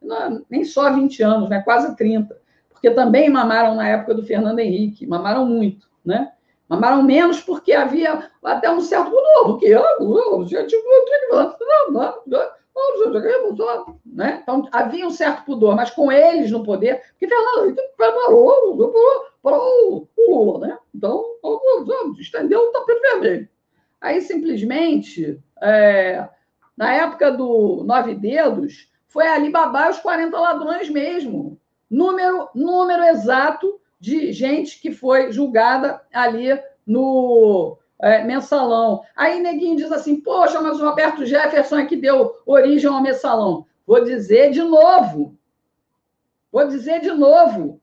Não, 0.00 0.44
nem 0.50 0.64
só 0.64 0.92
20 0.92 1.22
anos, 1.22 1.48
né? 1.48 1.60
quase 1.62 1.96
30. 1.96 2.36
Porque 2.70 2.90
também 2.90 3.30
mamaram 3.30 3.74
na 3.74 3.88
época 3.88 4.14
do 4.14 4.24
Fernando 4.24 4.58
Henrique, 4.58 5.06
mamaram 5.06 5.46
muito, 5.46 5.88
né? 6.04 6.32
Mamaram 6.68 7.02
menos 7.02 7.40
porque 7.40 7.72
havia 7.72 8.28
até 8.44 8.68
um 8.68 8.80
certo 8.80 9.10
pudor, 9.10 9.44
porque 9.46 9.72
né? 14.04 14.40
Então 14.42 14.66
havia 14.72 15.06
um 15.06 15.10
certo 15.10 15.44
pudor, 15.44 15.76
mas 15.76 15.90
com 15.90 16.10
eles 16.10 16.50
no 16.50 16.64
poder, 16.64 17.02
que 17.18 17.28
Fernando 17.28 17.66
Henrique 17.66 17.82
preparou 17.96 18.76
para 19.46 19.56
o 19.56 20.08
Lula, 20.18 20.66
né? 20.66 20.78
Então, 20.92 21.24
estendeu 22.18 22.58
o 22.58 22.72
tapete 22.72 23.00
vermelho. 23.00 23.48
Aí, 24.00 24.20
simplesmente, 24.20 25.40
é, 25.62 26.28
na 26.76 26.92
época 26.92 27.30
do 27.30 27.84
Nove 27.84 28.16
Dedos, 28.16 28.90
foi 29.06 29.28
Alibaba 29.28 29.86
e 29.86 29.90
os 29.90 30.00
40 30.00 30.36
ladrões 30.36 30.90
mesmo. 30.90 31.60
Número, 31.88 32.48
número 32.56 33.04
exato 33.04 33.80
de 34.00 34.32
gente 34.32 34.80
que 34.80 34.90
foi 34.90 35.30
julgada 35.30 36.02
ali 36.12 36.60
no 36.84 37.78
é, 38.00 38.24
mensalão. 38.24 39.02
Aí 39.14 39.38
neguinho 39.38 39.76
diz 39.76 39.92
assim: 39.92 40.20
Poxa, 40.20 40.60
mas 40.60 40.80
o 40.80 40.84
Roberto 40.84 41.24
Jefferson 41.24 41.78
é 41.78 41.86
que 41.86 41.94
deu 41.94 42.34
origem 42.44 42.90
ao 42.90 43.00
mensalão. 43.00 43.64
Vou 43.86 44.02
dizer 44.02 44.50
de 44.50 44.62
novo. 44.62 45.38
Vou 46.50 46.66
dizer 46.66 47.00
de 47.00 47.12
novo 47.12 47.80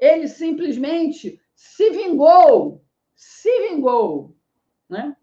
ele 0.00 0.26
simplesmente 0.26 1.40
se 1.54 1.90
vingou, 1.90 2.82
se 3.14 3.68
vingou. 3.68 4.34
Né? 4.88 5.14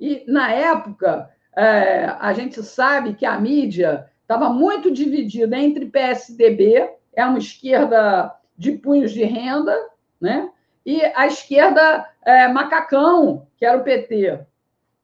E, 0.00 0.24
na 0.26 0.52
época, 0.52 1.30
é, 1.56 2.06
a 2.18 2.32
gente 2.32 2.62
sabe 2.62 3.14
que 3.14 3.24
a 3.24 3.38
mídia 3.38 4.10
estava 4.22 4.50
muito 4.50 4.90
dividida 4.90 5.56
entre 5.56 5.86
PSDB, 5.86 6.90
é 7.14 7.24
uma 7.24 7.38
esquerda 7.38 8.34
de 8.58 8.72
punhos 8.72 9.12
de 9.12 9.22
renda, 9.22 9.74
né? 10.20 10.50
e 10.84 11.02
a 11.14 11.26
esquerda 11.26 12.08
é, 12.24 12.48
macacão, 12.48 13.46
que 13.56 13.64
era 13.64 13.78
o 13.78 13.84
PT. 13.84 14.40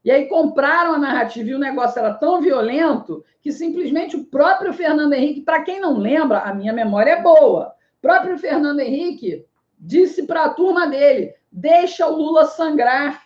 E 0.05 0.11
aí 0.11 0.27
compraram 0.27 0.95
a 0.95 0.99
narrativa 0.99 1.51
e 1.51 1.55
o 1.55 1.61
negócio 1.61 1.99
era 1.99 2.13
tão 2.15 2.41
violento 2.41 3.25
que 3.41 3.53
simplesmente 3.53 4.17
o 4.17 4.25
próprio 4.25 4.73
Fernando 4.73 5.13
Henrique, 5.13 5.43
para 5.43 5.63
quem 5.63 5.81
não 5.81 5.97
lembra, 5.97 6.41
a 6.41 6.53
minha 6.53 6.73
memória 6.73 7.13
é 7.13 7.23
boa, 7.23 7.75
próprio 8.03 8.37
Fernando 8.37 8.81
Henrique 8.81 9.47
disse 9.79 10.25
para 10.25 10.45
a 10.45 10.51
turma 10.51 10.87
dele: 10.89 11.35
deixa 11.51 12.07
o 12.07 12.15
Lula 12.15 12.45
sangrar. 12.45 13.23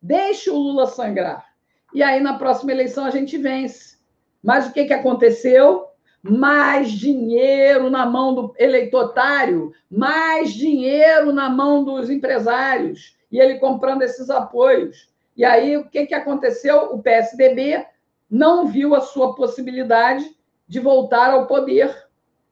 Deixa 0.00 0.50
o 0.50 0.58
Lula 0.58 0.86
sangrar. 0.86 1.46
E 1.94 2.02
aí, 2.02 2.20
na 2.20 2.38
próxima 2.38 2.72
eleição, 2.72 3.04
a 3.04 3.10
gente 3.10 3.36
vence. 3.38 3.98
Mas 4.42 4.66
o 4.66 4.72
que, 4.72 4.86
que 4.86 4.94
aconteceu? 4.94 5.86
Mais 6.22 6.90
dinheiro 6.90 7.90
na 7.90 8.06
mão 8.06 8.34
do 8.34 8.54
eleitotário, 8.58 9.72
mais 9.90 10.52
dinheiro 10.52 11.32
na 11.32 11.48
mão 11.48 11.84
dos 11.84 12.08
empresários, 12.10 13.16
e 13.30 13.38
ele 13.38 13.58
comprando 13.58 14.02
esses 14.02 14.30
apoios. 14.30 15.08
E 15.36 15.44
aí, 15.44 15.76
o 15.76 15.88
que, 15.88 16.06
que 16.06 16.14
aconteceu? 16.14 16.94
O 16.94 17.02
PSDB 17.02 17.86
não 18.30 18.66
viu 18.66 18.94
a 18.94 19.00
sua 19.00 19.34
possibilidade 19.34 20.24
de 20.66 20.80
voltar 20.80 21.30
ao 21.30 21.46
poder, 21.46 21.94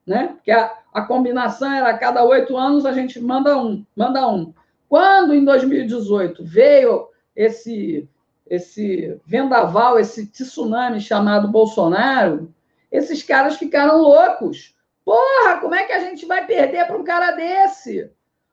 né? 0.07 0.29
Porque 0.29 0.51
a, 0.51 0.73
a 0.93 1.03
combinação 1.03 1.73
era 1.73 1.91
a 1.91 1.99
cada 1.99 2.25
oito 2.25 2.57
anos 2.57 2.87
a 2.87 2.93
gente 2.93 3.21
manda 3.21 3.57
um, 3.57 3.85
manda 3.97 4.27
um. 4.29 4.53
Quando 4.89 5.35
em 5.35 5.45
2018 5.45 6.45
veio 6.45 7.09
esse 7.35 8.09
esse 8.51 9.17
vendaval, 9.25 9.97
esse 10.01 10.27
tsunami 10.27 11.01
chamado 11.01 11.47
Bolsonaro, 11.47 12.53
esses 12.91 13.23
caras 13.23 13.57
ficaram 13.57 14.03
loucos. 14.03 14.75
Porra, 15.05 15.59
como 15.61 15.77
é 15.77 15.85
que 15.85 15.93
a 15.93 16.01
gente 16.01 16.27
vai 16.27 16.45
perder 16.45 16.85
para 16.85 16.97
um 16.97 17.05
cara 17.05 17.31
desse? 17.31 18.11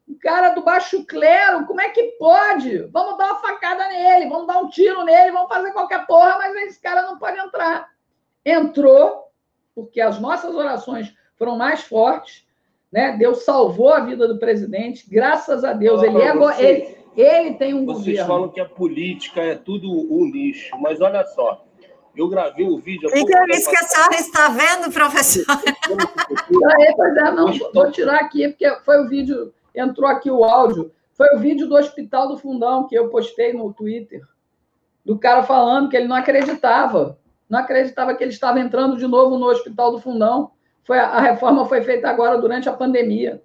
Um 0.08 0.18
cara 0.20 0.52
do 0.52 0.62
baixo 0.62 1.04
clero, 1.04 1.66
como 1.66 1.82
é 1.82 1.90
que 1.90 2.16
pode? 2.20 2.78
Vamos 2.94 3.18
dar 3.18 3.32
uma 3.32 3.40
facada 3.42 3.88
nele, 3.88 4.30
vamos 4.30 4.46
dar 4.46 4.60
um 4.60 4.70
tiro 4.70 5.04
nele, 5.04 5.32
vamos 5.32 5.50
fazer 5.50 5.72
qualquer 5.72 6.06
porra, 6.06 6.38
mas 6.38 6.56
esse 6.68 6.80
cara 6.80 7.02
não 7.02 7.18
pode 7.18 7.38
entrar. 7.40 7.90
Entrou, 8.46 9.32
porque 9.74 10.00
as 10.00 10.20
nossas 10.20 10.56
orações 10.56 11.14
foram 11.38 11.58
mais 11.58 11.82
fortes. 11.82 12.46
Né? 12.92 13.16
Deus 13.18 13.44
salvou 13.44 13.90
a 13.90 14.00
vida 14.00 14.28
do 14.28 14.40
presidente, 14.40 15.06
graças 15.10 15.64
a 15.64 15.74
Deus. 15.74 16.02
ele, 16.04 16.22
é, 16.22 16.34
você, 16.34 16.64
ele, 16.64 16.98
ele 17.16 17.54
tem 17.56 17.74
um 17.74 17.86
vocês 17.86 18.06
governo. 18.06 18.28
falam 18.28 18.50
que 18.50 18.60
a 18.60 18.66
política 18.66 19.42
é 19.42 19.56
tudo 19.56 19.90
um 19.90 20.26
lixo, 20.26 20.78
mas 20.80 21.02
olha 21.02 21.24
só. 21.26 21.64
Eu 22.16 22.28
gravei 22.28 22.68
o 22.68 22.80
vídeo. 22.80 23.10
E 23.14 23.26
que 23.26 23.38
é 23.38 23.46
isso 23.52 23.70
que 23.70 23.78
a 23.78 23.84
senhora 23.84 24.16
está 24.16 24.50
vendo, 24.50 24.92
professor? 24.92 25.46
Aí, 25.50 26.94
pois 26.96 27.16
é, 27.16 27.32
não, 27.32 27.54
vou 27.72 27.92
tirar 27.92 28.22
aqui, 28.22 28.48
porque 28.48 28.68
foi 28.84 29.04
o 29.04 29.08
vídeo, 29.08 29.54
entrou 29.76 30.10
aqui 30.10 30.32
o 30.32 30.44
áudio. 30.44 30.92
Foi 31.14 31.36
o 31.36 31.40
vídeo 31.40 31.68
do 31.68 31.76
Hospital 31.76 32.28
do 32.28 32.38
Fundão 32.38 32.88
que 32.88 32.96
eu 32.96 33.10
postei 33.10 33.54
no 33.54 33.72
Twitter, 33.72 34.22
do 35.06 35.18
cara 35.18 35.44
falando 35.44 35.90
que 35.90 35.98
ele 35.98 36.08
não 36.08 36.16
acreditava. 36.16 37.20
Não 37.48 37.60
acreditava 37.60 38.16
que 38.16 38.24
ele 38.24 38.32
estava 38.32 38.60
entrando 38.60 38.98
de 38.98 39.08
novo 39.08 39.38
no 39.38 39.48
Hospital 39.48 39.92
do 39.92 40.00
Fundão. 40.00 40.52
Foi, 40.88 40.98
a 40.98 41.20
reforma 41.20 41.66
foi 41.66 41.82
feita 41.82 42.10
agora 42.10 42.38
durante 42.38 42.70
a 42.70 42.74
pandemia. 42.74 43.44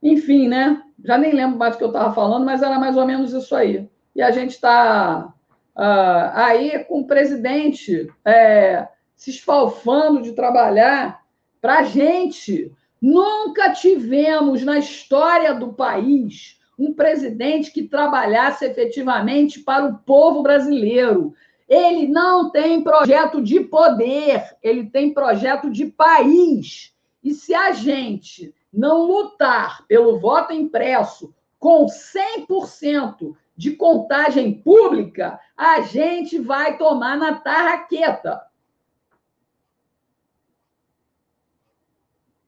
Enfim, 0.00 0.46
né? 0.46 0.80
Já 1.04 1.18
nem 1.18 1.32
lembro 1.32 1.58
mais 1.58 1.74
o 1.74 1.78
que 1.78 1.82
eu 1.82 1.88
estava 1.88 2.14
falando, 2.14 2.46
mas 2.46 2.62
era 2.62 2.78
mais 2.78 2.96
ou 2.96 3.04
menos 3.04 3.32
isso 3.32 3.56
aí. 3.56 3.90
E 4.14 4.22
a 4.22 4.30
gente 4.30 4.52
está 4.52 5.34
uh, 5.76 6.30
aí 6.32 6.84
com 6.84 7.00
o 7.00 7.06
presidente 7.08 8.08
é, 8.24 8.86
se 9.16 9.30
esfalfando 9.30 10.22
de 10.22 10.32
trabalhar 10.32 11.22
para 11.60 11.80
a 11.80 11.82
gente. 11.82 12.72
Nunca 13.02 13.72
tivemos 13.72 14.62
na 14.62 14.78
história 14.78 15.52
do 15.52 15.72
país 15.72 16.56
um 16.78 16.94
presidente 16.94 17.72
que 17.72 17.88
trabalhasse 17.88 18.64
efetivamente 18.64 19.58
para 19.58 19.86
o 19.86 19.98
povo 19.98 20.40
brasileiro. 20.40 21.34
Ele 21.70 22.08
não 22.08 22.50
tem 22.50 22.82
projeto 22.82 23.40
de 23.40 23.60
poder, 23.60 24.58
ele 24.60 24.90
tem 24.90 25.14
projeto 25.14 25.70
de 25.70 25.86
país. 25.86 26.92
E 27.22 27.32
se 27.32 27.54
a 27.54 27.70
gente 27.70 28.52
não 28.72 29.04
lutar 29.04 29.86
pelo 29.86 30.18
voto 30.18 30.52
impresso 30.52 31.32
com 31.60 31.86
100% 31.86 33.36
de 33.56 33.76
contagem 33.76 34.60
pública, 34.60 35.38
a 35.56 35.82
gente 35.82 36.40
vai 36.40 36.76
tomar 36.76 37.16
na 37.16 37.38
tarraqueta. 37.38 38.42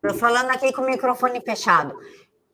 Estou 0.03 0.19
falando 0.19 0.51
aqui 0.51 0.73
com 0.73 0.83
o 0.83 0.87
microfone 0.87 1.41
fechado. 1.41 1.97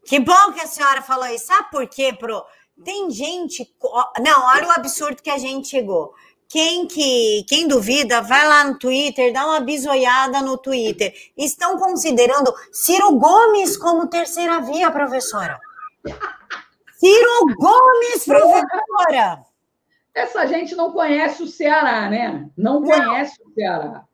Que 0.05 0.21
bom 0.21 0.53
que 0.53 0.61
a 0.61 0.66
senhora 0.66 1.01
falou 1.01 1.29
isso. 1.29 1.47
Sabe 1.47 1.71
por 1.71 1.89
quê, 1.89 2.12
Pro? 2.12 2.45
Tem 2.85 3.11
gente. 3.11 3.75
Não, 4.21 4.47
olha 4.49 4.69
o 4.69 4.73
absurdo 4.73 5.23
que 5.23 5.31
a 5.31 5.39
gente 5.39 5.69
chegou. 5.69 6.14
Quem 6.49 6.86
que 6.86 7.44
quem 7.46 7.68
duvida, 7.68 8.22
vai 8.22 8.49
lá 8.49 8.64
no 8.64 8.78
Twitter, 8.78 9.32
dá 9.34 9.44
uma 9.44 9.61
bisoiada 9.61 10.40
no 10.40 10.57
Twitter. 10.57 11.12
Estão 11.36 11.78
considerando 11.78 12.55
Ciro 12.72 13.16
Gomes 13.16 13.76
como 13.76 14.07
terceira 14.07 14.59
via, 14.61 14.90
professora. 14.90 15.61
Ciro 16.99 17.55
Gomes, 17.59 18.24
professora. 18.24 19.44
Essa 20.14 20.46
gente 20.46 20.74
não 20.74 20.90
conhece 20.90 21.42
o 21.42 21.46
Ceará, 21.46 22.09
né? 22.09 22.49
Não 22.57 22.82
conhece 22.82 23.38
não. 23.40 23.51
o 23.51 23.55
Ceará. 23.55 24.05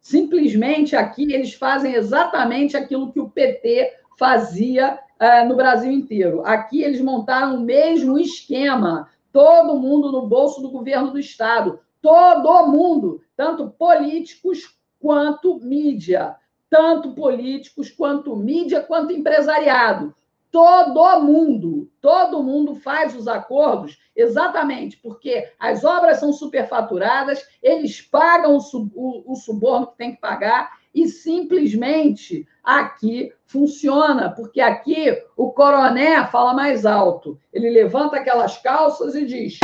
Simplesmente 0.00 0.96
aqui 0.96 1.32
eles 1.32 1.54
fazem 1.54 1.94
exatamente 1.94 2.76
aquilo 2.76 3.12
que 3.12 3.20
o 3.20 3.30
PT 3.30 3.94
fazia 4.18 4.98
uh, 5.20 5.48
no 5.48 5.54
Brasil 5.54 5.92
inteiro. 5.92 6.44
Aqui 6.44 6.82
eles 6.82 7.00
montaram 7.00 7.54
o 7.54 7.60
mesmo 7.60 8.18
esquema, 8.18 9.08
todo 9.32 9.78
mundo 9.78 10.12
no 10.12 10.26
bolso 10.26 10.60
do 10.60 10.70
governo 10.70 11.12
do 11.12 11.18
Estado, 11.18 11.80
todo 12.04 12.66
mundo, 12.66 13.22
tanto 13.34 13.70
políticos 13.70 14.78
quanto 15.00 15.58
mídia, 15.60 16.36
tanto 16.68 17.14
políticos 17.14 17.90
quanto 17.90 18.36
mídia, 18.36 18.82
quanto 18.82 19.10
empresariado. 19.10 20.14
Todo 20.50 21.22
mundo, 21.22 21.90
todo 22.02 22.42
mundo 22.42 22.74
faz 22.74 23.16
os 23.16 23.26
acordos 23.26 23.98
exatamente 24.14 24.98
porque 24.98 25.50
as 25.58 25.82
obras 25.82 26.18
são 26.18 26.30
superfaturadas, 26.30 27.42
eles 27.62 28.02
pagam 28.02 28.54
o, 28.54 28.90
o, 28.94 29.32
o 29.32 29.34
suborno 29.34 29.86
que 29.86 29.96
tem 29.96 30.14
que 30.14 30.20
pagar 30.20 30.78
e 30.94 31.08
simplesmente 31.08 32.46
aqui 32.62 33.32
funciona, 33.46 34.28
porque 34.30 34.60
aqui 34.60 35.06
o 35.38 35.50
coroné 35.52 36.22
fala 36.26 36.52
mais 36.52 36.84
alto. 36.84 37.40
Ele 37.50 37.70
levanta 37.70 38.16
aquelas 38.16 38.58
calças 38.58 39.14
e 39.14 39.24
diz: 39.24 39.58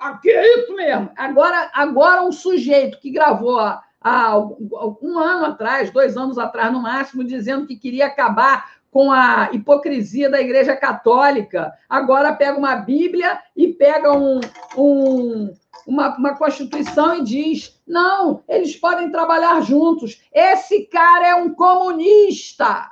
aqui 0.00 0.30
é 0.30 0.58
isso 0.58 0.74
mesmo. 0.74 1.10
Agora, 1.16 1.70
agora 1.74 2.22
um 2.22 2.32
sujeito 2.32 2.98
que 2.98 3.10
gravou 3.10 3.58
há, 3.58 3.82
há 4.00 4.38
um 4.38 5.18
ano 5.18 5.46
atrás, 5.46 5.90
dois 5.90 6.16
anos 6.16 6.38
atrás 6.38 6.72
no 6.72 6.80
máximo, 6.80 7.22
dizendo 7.22 7.66
que 7.66 7.76
queria 7.76 8.06
acabar 8.06 8.80
com 8.90 9.12
a 9.12 9.50
hipocrisia 9.52 10.28
da 10.28 10.40
Igreja 10.40 10.74
Católica, 10.74 11.72
agora 11.88 12.32
pega 12.32 12.58
uma 12.58 12.74
Bíblia 12.74 13.38
e 13.56 13.68
pega 13.68 14.12
um, 14.12 14.40
um, 14.76 15.54
uma, 15.86 16.16
uma 16.16 16.36
Constituição 16.36 17.18
e 17.18 17.22
diz: 17.22 17.80
não, 17.86 18.42
eles 18.48 18.74
podem 18.74 19.10
trabalhar 19.12 19.60
juntos. 19.60 20.20
Esse 20.32 20.86
cara 20.86 21.28
é 21.28 21.34
um 21.34 21.54
comunista, 21.54 22.90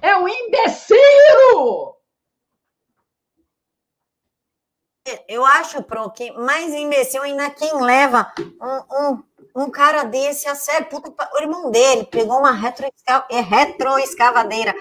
é 0.00 0.16
um 0.16 0.26
imbecil! 0.26 1.93
Eu 5.28 5.44
acho, 5.44 5.82
Pro, 5.82 6.10
que 6.10 6.32
mais 6.32 6.72
imbecil 6.72 7.22
ainda 7.22 7.50
quem 7.50 7.80
leva 7.80 8.32
um, 8.38 9.12
um 9.12 9.22
um 9.56 9.70
cara 9.70 10.02
desse 10.02 10.48
a 10.48 10.54
sério, 10.54 10.88
o 11.32 11.40
irmão 11.40 11.70
dele 11.70 12.04
pegou 12.10 12.38
uma 12.38 12.50
é, 13.30 13.40
retroescavadeira 13.40 14.74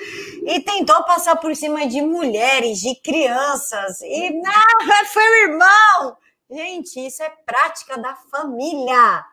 e 0.48 0.60
tentou 0.62 1.04
passar 1.04 1.36
por 1.36 1.56
cima 1.56 1.86
de 1.86 2.02
mulheres, 2.02 2.80
de 2.80 2.96
crianças, 3.02 4.02
e 4.02 4.32
não, 4.32 5.06
foi 5.06 5.24
o 5.24 5.52
irmão. 5.52 6.18
Gente, 6.50 7.06
isso 7.06 7.22
é 7.22 7.32
prática 7.46 8.00
da 8.00 8.16
família. 8.32 9.24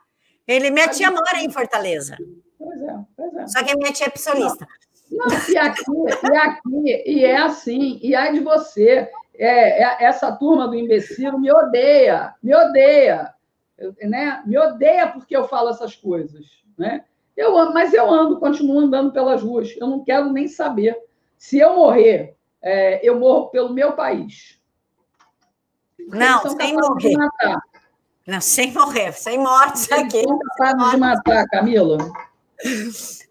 Ele, 0.47 0.70
minha 0.70 0.88
tia 0.88 1.11
mora 1.11 1.38
em 1.38 1.51
Fortaleza. 1.51 2.16
Pois 2.59 2.82
é, 2.82 2.95
pois 3.16 3.34
é. 3.34 3.47
Só 3.47 3.64
que 3.64 3.72
a 3.72 3.76
minha 3.76 3.93
tia 3.93 4.07
é 4.07 4.11
psolista. 4.11 4.66
Não, 5.11 5.26
não, 5.26 5.49
e 5.49 5.57
aqui, 5.57 5.84
e 6.30 6.36
aqui, 6.36 7.03
e 7.07 7.24
é 7.24 7.36
assim, 7.38 7.99
e 8.03 8.14
ai 8.14 8.32
de 8.32 8.41
você, 8.41 9.11
é, 9.45 9.82
é, 9.82 10.05
essa 10.05 10.30
turma 10.32 10.68
do 10.68 10.74
imbecil 10.74 11.38
me 11.38 11.51
odeia, 11.53 12.34
me 12.43 12.55
odeia 12.55 13.34
né, 14.03 14.43
me 14.47 14.59
odeia 14.59 15.07
porque 15.09 15.36
eu 15.36 15.49
falo 15.49 15.70
essas 15.70 15.95
coisas, 15.97 16.47
né? 16.76 17.05
Eu 17.36 17.57
amo, 17.57 17.72
mas 17.72 17.95
eu 17.95 18.09
ando, 18.11 18.38
continuo 18.38 18.80
andando 18.80 19.12
pelas 19.12 19.43
ruas. 19.43 19.74
Eu 19.76 19.86
não 19.86 20.05
quero 20.05 20.30
nem 20.30 20.47
saber. 20.47 20.95
Se 21.38 21.59
eu 21.59 21.74
morrer, 21.74 22.36
é, 22.61 23.01
eu 23.07 23.18
morro 23.18 23.49
pelo 23.49 23.72
meu 23.72 23.93
país. 23.93 24.61
Não, 26.09 26.43
sem 26.51 26.74
morrer. 26.74 27.16
Não, 28.26 28.41
sem 28.41 28.72
morrer, 28.72 29.12
sem 29.12 29.38
mortes 29.38 29.91
aqui. 29.91 30.18
Estão 30.18 30.38
capazes 30.38 30.91
de 30.91 30.97
matar, 30.99 31.47
Camila. 31.47 31.99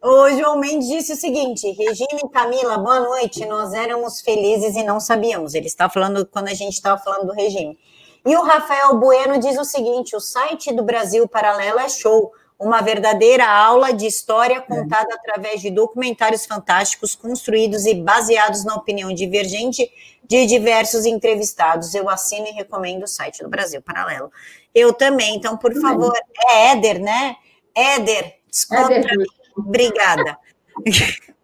O 0.01 0.29
João 0.31 0.57
Mendes 0.57 0.87
disse 0.87 1.13
o 1.13 1.15
seguinte: 1.15 1.69
Regina 1.71 2.19
e 2.23 2.29
Camila, 2.29 2.77
boa 2.77 2.99
noite. 2.99 3.45
Nós 3.45 3.73
éramos 3.73 4.21
felizes 4.21 4.75
e 4.75 4.83
não 4.83 4.99
sabíamos. 4.99 5.53
Ele 5.53 5.67
está 5.67 5.89
falando 5.89 6.25
quando 6.25 6.47
a 6.47 6.53
gente 6.53 6.73
estava 6.73 7.01
falando 7.01 7.27
do 7.27 7.33
regime. 7.33 7.77
E 8.25 8.35
o 8.35 8.43
Rafael 8.43 8.97
Bueno 8.97 9.39
diz 9.39 9.57
o 9.57 9.63
seguinte: 9.63 10.15
o 10.15 10.19
site 10.19 10.73
do 10.73 10.83
Brasil 10.83 11.27
Paralelo 11.27 11.79
é 11.79 11.89
show, 11.89 12.31
uma 12.59 12.81
verdadeira 12.81 13.47
aula 13.47 13.93
de 13.93 14.05
história 14.05 14.61
contada 14.61 15.11
é. 15.11 15.15
através 15.15 15.61
de 15.61 15.69
documentários 15.69 16.45
fantásticos 16.45 17.15
construídos 17.15 17.85
e 17.85 17.93
baseados 17.93 18.65
na 18.65 18.75
opinião 18.75 19.13
divergente 19.13 19.89
de 20.23 20.45
diversos 20.45 21.05
entrevistados. 21.05 21.95
Eu 21.95 22.09
assino 22.09 22.47
e 22.47 22.51
recomendo 22.51 23.03
o 23.03 23.07
site 23.07 23.41
do 23.41 23.49
Brasil 23.49 23.81
Paralelo. 23.81 24.31
Eu 24.75 24.93
também, 24.93 25.35
então, 25.35 25.57
por 25.57 25.73
favor, 25.79 26.13
é 26.49 26.71
Éder, 26.71 27.01
né? 27.01 27.35
Éder, 27.73 28.38
desconta. 28.49 28.93
Éder 28.93 29.25
Obrigada. 29.55 30.37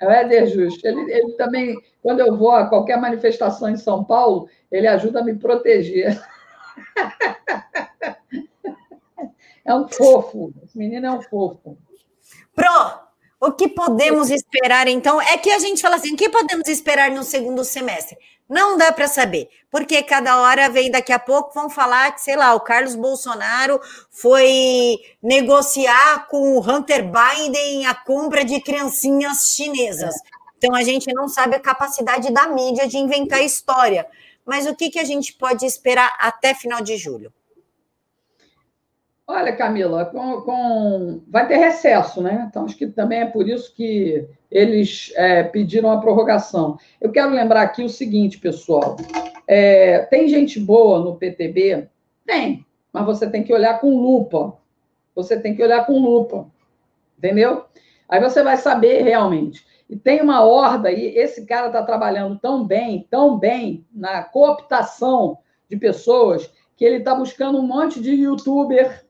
É 0.00 0.08
o 0.08 0.10
Éder 0.10 0.46
Justo. 0.48 0.86
Ele, 0.86 1.00
ele 1.10 1.32
também, 1.34 1.80
quando 2.02 2.20
eu 2.20 2.36
vou 2.36 2.50
a 2.50 2.68
qualquer 2.68 3.00
manifestação 3.00 3.70
em 3.70 3.76
São 3.76 4.04
Paulo, 4.04 4.48
ele 4.70 4.88
ajuda 4.88 5.20
a 5.20 5.24
me 5.24 5.34
proteger. 5.34 6.20
É 9.66 9.74
um 9.74 9.88
fofo. 9.88 10.52
Esse 10.62 10.76
menino 10.76 11.06
é 11.06 11.10
um 11.10 11.22
fofo. 11.22 11.78
Pro, 12.54 13.00
o 13.40 13.52
que 13.52 13.68
podemos 13.68 14.30
esperar, 14.30 14.86
então? 14.88 15.18
É 15.20 15.38
que 15.38 15.50
a 15.50 15.58
gente 15.58 15.80
fala 15.80 15.96
assim: 15.96 16.12
o 16.12 16.16
que 16.18 16.28
podemos 16.28 16.68
esperar 16.68 17.10
no 17.10 17.22
segundo 17.22 17.64
semestre? 17.64 18.18
Não 18.48 18.76
dá 18.76 18.92
para 18.92 19.08
saber, 19.08 19.48
porque 19.70 20.02
cada 20.02 20.40
hora 20.40 20.68
vem 20.68 20.90
daqui 20.90 21.12
a 21.12 21.18
pouco, 21.18 21.54
vão 21.54 21.70
falar 21.70 22.12
que, 22.12 22.20
sei 22.20 22.36
lá, 22.36 22.54
o 22.54 22.60
Carlos 22.60 22.94
Bolsonaro 22.94 23.80
foi 24.10 24.98
negociar 25.22 26.26
com 26.28 26.56
o 26.56 26.60
Hunter 26.60 27.04
Biden 27.04 27.86
a 27.86 27.94
compra 27.94 28.44
de 28.44 28.60
criancinhas 28.60 29.54
chinesas. 29.54 30.14
Então 30.58 30.74
a 30.74 30.82
gente 30.82 31.12
não 31.12 31.28
sabe 31.28 31.56
a 31.56 31.60
capacidade 31.60 32.32
da 32.32 32.46
mídia 32.48 32.86
de 32.86 32.98
inventar 32.98 33.42
história 33.42 34.06
mas 34.44 34.66
o 34.66 34.74
que, 34.74 34.90
que 34.90 34.98
a 34.98 35.04
gente 35.04 35.32
pode 35.32 35.64
esperar 35.64 36.14
até 36.18 36.54
final 36.54 36.82
de 36.82 36.96
julho? 36.96 37.32
Olha, 39.26 39.56
Camila, 39.56 40.04
com, 40.04 40.42
com... 40.42 41.22
vai 41.28 41.48
ter 41.48 41.56
recesso, 41.56 42.20
né? 42.20 42.46
Então, 42.48 42.66
acho 42.66 42.76
que 42.76 42.86
também 42.86 43.20
é 43.20 43.26
por 43.26 43.48
isso 43.48 43.74
que 43.74 44.28
eles 44.50 45.12
é, 45.16 45.42
pediram 45.42 45.90
a 45.90 45.98
prorrogação. 45.98 46.78
Eu 47.00 47.10
quero 47.10 47.32
lembrar 47.32 47.62
aqui 47.62 47.82
o 47.82 47.88
seguinte, 47.88 48.38
pessoal: 48.38 48.96
é, 49.46 50.00
tem 50.06 50.28
gente 50.28 50.60
boa 50.60 51.00
no 51.00 51.16
PTB? 51.16 51.88
Tem, 52.26 52.66
mas 52.92 53.06
você 53.06 53.28
tem 53.28 53.42
que 53.42 53.52
olhar 53.52 53.80
com 53.80 53.98
lupa. 53.98 54.58
Você 55.14 55.40
tem 55.40 55.54
que 55.54 55.62
olhar 55.62 55.86
com 55.86 55.98
lupa. 55.98 56.46
Entendeu? 57.16 57.64
Aí 58.06 58.20
você 58.20 58.42
vai 58.42 58.58
saber 58.58 59.02
realmente. 59.02 59.64
E 59.88 59.96
tem 59.96 60.20
uma 60.20 60.44
horda 60.44 60.88
aí, 60.88 61.16
esse 61.16 61.46
cara 61.46 61.68
está 61.68 61.82
trabalhando 61.82 62.38
tão 62.38 62.64
bem, 62.64 63.06
tão 63.10 63.38
bem 63.38 63.86
na 63.92 64.22
cooptação 64.22 65.38
de 65.68 65.76
pessoas, 65.76 66.50
que 66.76 66.84
ele 66.84 66.96
está 66.98 67.14
buscando 67.14 67.58
um 67.58 67.66
monte 67.66 68.00
de 68.00 68.12
youtuber, 68.12 69.04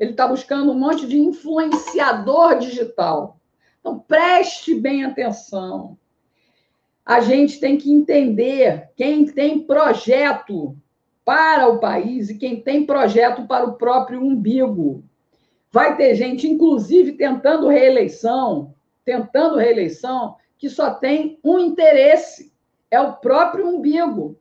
ele 0.00 0.12
está 0.12 0.26
buscando 0.26 0.72
um 0.72 0.78
monte 0.78 1.06
de 1.06 1.18
influenciador 1.18 2.58
digital. 2.58 3.38
Então, 3.78 3.98
preste 3.98 4.74
bem 4.74 5.04
atenção. 5.04 5.98
A 7.04 7.20
gente 7.20 7.60
tem 7.60 7.76
que 7.76 7.92
entender 7.92 8.88
quem 8.96 9.26
tem 9.26 9.60
projeto 9.60 10.74
para 11.22 11.68
o 11.68 11.78
país 11.78 12.30
e 12.30 12.38
quem 12.38 12.62
tem 12.62 12.86
projeto 12.86 13.46
para 13.46 13.66
o 13.66 13.74
próprio 13.74 14.22
umbigo. 14.22 15.04
Vai 15.70 15.94
ter 15.98 16.14
gente, 16.14 16.48
inclusive, 16.48 17.12
tentando 17.12 17.68
reeleição, 17.68 18.74
tentando 19.04 19.56
reeleição, 19.56 20.36
que 20.56 20.70
só 20.70 20.94
tem 20.94 21.38
um 21.44 21.58
interesse: 21.58 22.50
é 22.90 22.98
o 22.98 23.16
próprio 23.16 23.68
umbigo. 23.68 24.38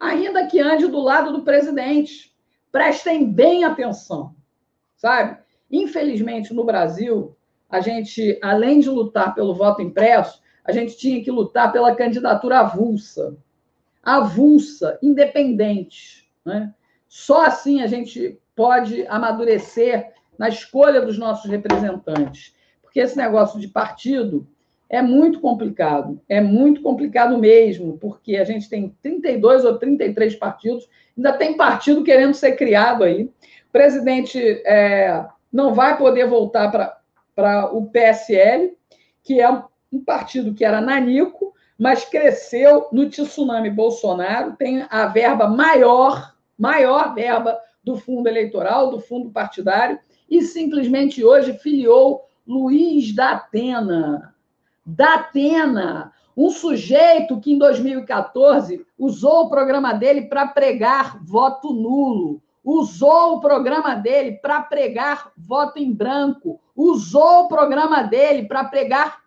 Ainda 0.00 0.46
que 0.46 0.58
ande 0.58 0.86
do 0.86 1.00
lado 1.00 1.32
do 1.34 1.42
presidente. 1.42 2.32
Prestem 2.72 3.30
bem 3.30 3.64
atenção, 3.64 4.34
sabe? 5.02 5.36
Infelizmente, 5.68 6.54
no 6.54 6.62
Brasil, 6.62 7.36
a 7.68 7.80
gente, 7.80 8.38
além 8.40 8.78
de 8.78 8.88
lutar 8.88 9.34
pelo 9.34 9.52
voto 9.52 9.82
impresso, 9.82 10.40
a 10.64 10.70
gente 10.70 10.96
tinha 10.96 11.20
que 11.24 11.30
lutar 11.30 11.72
pela 11.72 11.96
candidatura 11.96 12.60
avulsa. 12.60 13.36
Avulsa, 14.00 15.00
independente. 15.02 16.30
Né? 16.44 16.72
Só 17.08 17.44
assim 17.44 17.82
a 17.82 17.88
gente 17.88 18.38
pode 18.54 19.04
amadurecer 19.08 20.12
na 20.38 20.48
escolha 20.48 21.00
dos 21.00 21.18
nossos 21.18 21.50
representantes. 21.50 22.54
Porque 22.80 23.00
esse 23.00 23.16
negócio 23.16 23.58
de 23.58 23.66
partido 23.66 24.46
é 24.88 25.02
muito 25.02 25.40
complicado, 25.40 26.20
é 26.28 26.40
muito 26.40 26.80
complicado 26.80 27.38
mesmo, 27.38 27.98
porque 27.98 28.36
a 28.36 28.44
gente 28.44 28.68
tem 28.68 28.94
32 29.02 29.64
ou 29.64 29.78
33 29.78 30.36
partidos, 30.36 30.88
ainda 31.16 31.32
tem 31.32 31.56
partido 31.56 32.04
querendo 32.04 32.34
ser 32.34 32.52
criado 32.52 33.02
aí. 33.02 33.28
Presidente 33.72 34.38
é, 34.66 35.26
não 35.50 35.72
vai 35.74 35.96
poder 35.96 36.28
voltar 36.28 36.70
para 37.34 37.72
o 37.72 37.86
PSL, 37.86 38.76
que 39.22 39.40
é 39.40 39.50
um 39.90 40.04
partido 40.04 40.54
que 40.54 40.64
era 40.64 40.80
nanico, 40.80 41.54
mas 41.78 42.04
cresceu 42.04 42.88
no 42.92 43.08
tsunami 43.08 43.70
Bolsonaro, 43.70 44.56
tem 44.56 44.86
a 44.88 45.06
verba 45.06 45.48
maior, 45.48 46.34
maior 46.58 47.14
verba 47.14 47.58
do 47.82 47.96
fundo 47.96 48.28
eleitoral, 48.28 48.90
do 48.90 49.00
fundo 49.00 49.30
partidário, 49.30 49.98
e 50.30 50.42
simplesmente 50.42 51.24
hoje 51.24 51.54
filiou 51.54 52.24
Luiz 52.46 53.14
da 53.14 53.32
Atena. 53.32 54.34
Da 54.84 55.14
Atena, 55.14 56.12
um 56.36 56.50
sujeito 56.50 57.40
que 57.40 57.52
em 57.52 57.58
2014 57.58 58.86
usou 58.98 59.46
o 59.46 59.50
programa 59.50 59.92
dele 59.92 60.22
para 60.22 60.46
pregar 60.46 61.22
voto 61.24 61.72
nulo, 61.72 62.42
usou 62.64 63.34
o 63.34 63.40
programa 63.40 63.94
dele 63.94 64.32
para 64.32 64.60
pregar 64.60 65.32
voto 65.36 65.78
em 65.78 65.92
branco, 65.92 66.60
usou 66.76 67.44
o 67.44 67.48
programa 67.48 68.02
dele 68.02 68.46
para 68.46 68.64
pregar 68.64 69.20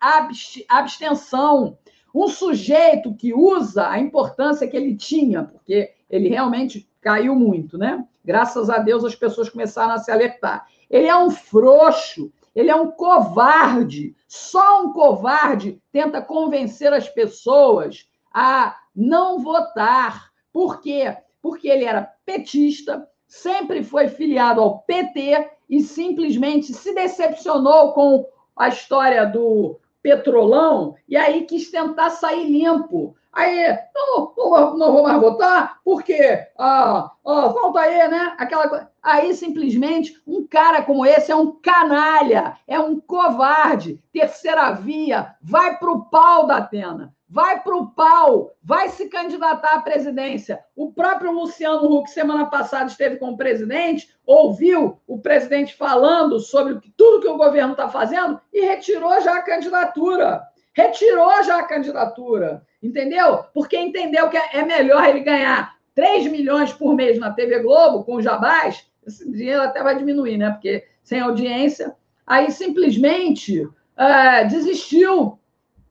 abstenção. 0.69 1.77
Um 2.13 2.27
sujeito 2.27 3.13
que 3.13 3.33
usa 3.33 3.89
a 3.89 3.99
importância 3.99 4.67
que 4.67 4.77
ele 4.77 4.95
tinha, 4.95 5.43
porque 5.43 5.93
ele 6.09 6.29
realmente 6.29 6.89
caiu 7.01 7.35
muito, 7.35 7.77
né? 7.77 8.05
Graças 8.23 8.69
a 8.69 8.77
Deus 8.77 9.03
as 9.03 9.15
pessoas 9.15 9.49
começaram 9.49 9.93
a 9.93 9.97
se 9.97 10.11
alertar. 10.11 10.65
Ele 10.89 11.07
é 11.07 11.15
um 11.15 11.29
frouxo, 11.29 12.31
ele 12.55 12.69
é 12.71 12.75
um 12.75 12.89
covarde. 12.89 14.15
Só 14.27 14.83
um 14.83 14.93
covarde 14.93 15.81
tenta 15.91 16.21
convencer 16.21 16.93
as 16.93 17.09
pessoas 17.09 18.07
a 18.33 18.75
não 18.95 19.39
votar. 19.39 20.31
Por 20.53 20.79
quê? 20.79 21.15
Porque 21.41 21.67
ele 21.67 21.83
era 21.83 22.09
petista, 22.25 23.07
sempre 23.35 23.83
foi 23.83 24.07
filiado 24.07 24.61
ao 24.61 24.79
PT 24.79 25.49
e 25.69 25.81
simplesmente 25.81 26.73
se 26.73 26.93
decepcionou 26.93 27.91
com 27.91 28.25
a 28.55 28.69
história 28.69 29.25
do 29.25 29.77
petrolão 30.01 30.95
e 31.07 31.17
aí 31.17 31.43
quis 31.43 31.69
tentar 31.69 32.11
sair 32.11 32.45
limpo. 32.49 33.15
Aí, 33.35 33.77
não, 33.93 34.33
não, 34.37 34.77
não 34.77 34.93
vou 34.93 35.03
mais 35.03 35.19
votar, 35.19 35.79
porque 35.83 36.47
ah, 36.57 37.11
ah, 37.25 37.49
falta 37.53 37.81
aí, 37.81 38.07
né? 38.07 38.33
Aquela. 38.37 38.89
Aí, 39.03 39.35
simplesmente, 39.35 40.21
um 40.25 40.47
cara 40.47 40.81
como 40.83 41.05
esse 41.05 41.33
é 41.33 41.35
um 41.35 41.51
canalha, 41.51 42.57
é 42.65 42.79
um 42.79 42.97
covarde. 42.97 44.01
Terceira 44.13 44.71
via, 44.71 45.35
vai 45.41 45.77
para 45.77 45.91
o 45.91 46.05
pau 46.05 46.47
da 46.47 46.57
Atena, 46.57 47.13
vai 47.27 47.61
para 47.61 47.75
o 47.75 47.87
pau, 47.87 48.55
vai 48.63 48.87
se 48.87 49.09
candidatar 49.09 49.75
à 49.75 49.81
presidência. 49.81 50.63
O 50.73 50.93
próprio 50.93 51.33
Luciano 51.33 51.91
Huck, 51.91 52.09
semana 52.09 52.45
passada, 52.45 52.85
esteve 52.85 53.17
com 53.17 53.31
o 53.31 53.37
presidente, 53.37 54.15
ouviu 54.25 54.97
o 55.05 55.19
presidente 55.19 55.75
falando 55.75 56.39
sobre 56.39 56.79
tudo 56.95 57.19
que 57.19 57.27
o 57.27 57.37
governo 57.37 57.73
está 57.73 57.89
fazendo 57.89 58.39
e 58.53 58.61
retirou 58.61 59.19
já 59.19 59.35
a 59.35 59.43
candidatura. 59.43 60.41
Retirou 60.73 61.43
já 61.43 61.59
a 61.59 61.63
candidatura 61.63 62.61
entendeu? 62.85 63.43
Porque 63.53 63.77
entendeu 63.77 64.29
que 64.29 64.37
é 64.37 64.63
melhor 64.63 65.03
ele 65.07 65.21
ganhar 65.21 65.75
3 65.93 66.27
milhões 66.27 66.71
por 66.73 66.93
mês 66.93 67.19
na 67.19 67.31
TV 67.31 67.59
Globo, 67.59 68.03
com 68.03 68.21
jabás, 68.21 68.85
esse 69.05 69.29
dinheiro 69.31 69.61
até 69.61 69.81
vai 69.81 69.97
diminuir, 69.97 70.37
né? 70.37 70.51
Porque 70.51 70.85
sem 71.03 71.19
audiência. 71.19 71.95
Aí 72.25 72.51
simplesmente 72.51 73.67
é, 73.95 74.45
desistiu. 74.45 75.39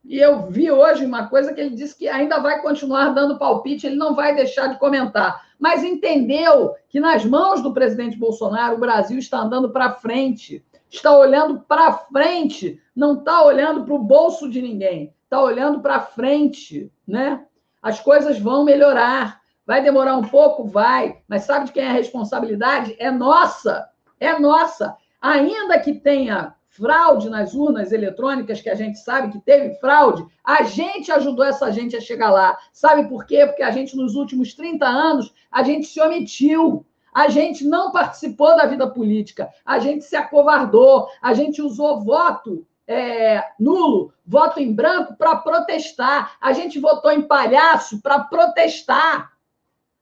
E 0.05 0.19
eu 0.19 0.51
vi 0.51 0.71
hoje 0.71 1.07
uma 1.07 1.29
coisa 1.29 1.55
que 1.55 1.61
ele 1.61 1.75
disse 1.75 1.97
que 1.97 2.09
ainda 2.09 2.39
vai 2.39 2.61
continuar 2.61 3.11
dando 3.11 3.39
palpite, 3.39 3.87
ele 3.87 3.97
não 3.97 4.15
vai 4.15 4.35
deixar 4.35 4.67
de 4.67 4.79
comentar. 4.79 5.43
Mas 5.59 5.83
entendeu 5.83 6.75
que 6.89 7.01
nas 7.01 7.25
mãos 7.25 7.63
do 7.63 7.73
presidente 7.73 8.19
Bolsonaro 8.19 8.75
o 8.75 8.81
Brasil 8.81 9.19
está 9.19 9.39
andando 9.39 9.71
para 9.71 9.95
frente, 9.95 10.63
está 10.91 11.17
olhando 11.17 11.61
para 11.61 11.93
frente, 11.93 12.81
não 12.95 13.15
está 13.15 13.45
olhando 13.45 13.85
para 13.85 13.95
o 13.95 13.99
bolso 13.99 14.51
de 14.51 14.61
ninguém 14.61 15.14
está 15.35 15.43
olhando 15.43 15.81
para 15.81 16.01
frente, 16.01 16.93
né? 17.07 17.45
As 17.83 17.99
coisas 17.99 18.39
vão 18.39 18.65
melhorar. 18.65 19.41
Vai 19.67 19.83
demorar 19.83 20.17
um 20.17 20.23
pouco? 20.23 20.65
Vai. 20.65 21.19
Mas 21.27 21.43
sabe 21.43 21.67
de 21.67 21.73
quem 21.73 21.83
é 21.83 21.89
a 21.89 21.93
responsabilidade? 21.93 22.95
É 23.01 23.11
nossa. 23.11 23.89
É 24.21 24.39
nossa. 24.39 24.97
Ainda 25.21 25.79
que 25.81 25.95
tenha 25.95 26.55
fraude 26.69 27.29
nas 27.29 27.55
urnas 27.55 27.91
eletrônicas, 27.91 28.61
que 28.61 28.71
a 28.71 28.75
gente 28.75 28.99
sabe 28.99 29.33
que 29.33 29.41
teve 29.41 29.75
fraude, 29.77 30.25
a 30.45 30.63
gente 30.63 31.11
ajudou 31.11 31.45
essa 31.45 31.71
gente 31.73 31.97
a 31.97 32.01
chegar 32.01 32.31
lá. 32.31 32.57
Sabe 32.73 33.09
por 33.09 33.25
quê? 33.25 33.47
Porque 33.47 33.63
a 33.63 33.71
gente, 33.71 33.97
nos 33.97 34.15
últimos 34.15 34.55
30 34.55 34.87
anos, 34.87 35.35
a 35.51 35.63
gente 35.63 35.87
se 35.87 36.01
omitiu. 36.01 36.87
A 37.13 37.29
gente 37.29 37.65
não 37.65 37.93
participou 37.93 38.57
da 38.57 38.67
vida 38.67 38.91
política, 38.91 39.49
a 39.65 39.79
gente 39.79 40.05
se 40.05 40.17
acovardou, 40.17 41.07
a 41.23 41.33
gente 41.33 41.63
usou 41.63 42.03
voto 42.03 42.67
é, 42.87 43.43
nulo, 43.59 44.13
voto 44.27 44.61
em 44.61 44.73
branco 44.73 45.17
para 45.17 45.37
protestar. 45.37 46.37
A 46.41 46.53
gente 46.53 46.79
votou 46.79 47.11
em 47.11 47.23
palhaço 47.23 48.01
para 48.01 48.21
protestar. 48.21 49.33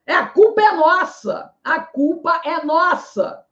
É, 0.07 0.15
a 0.15 0.27
culpa 0.27 0.61
é 0.61 0.73
nossa. 0.73 1.53
A 1.63 1.81
culpa 1.81 2.41
é 2.45 2.65
nossa. 2.65 3.45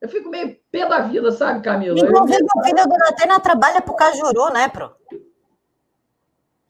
Eu 0.00 0.08
fico 0.08 0.28
meio 0.28 0.56
pé 0.70 0.86
da 0.86 1.00
vida, 1.00 1.32
sabe, 1.32 1.62
Camila? 1.62 1.98
Inclusive, 1.98 2.42
eu... 2.42 2.60
a 2.60 2.64
filha 2.64 2.86
do 2.86 2.96
Natena 2.96 3.40
trabalha 3.40 3.80
para 3.80 3.92
o 3.92 3.96
Cajuru, 3.96 4.52
né, 4.52 4.68
Pro? 4.68 4.94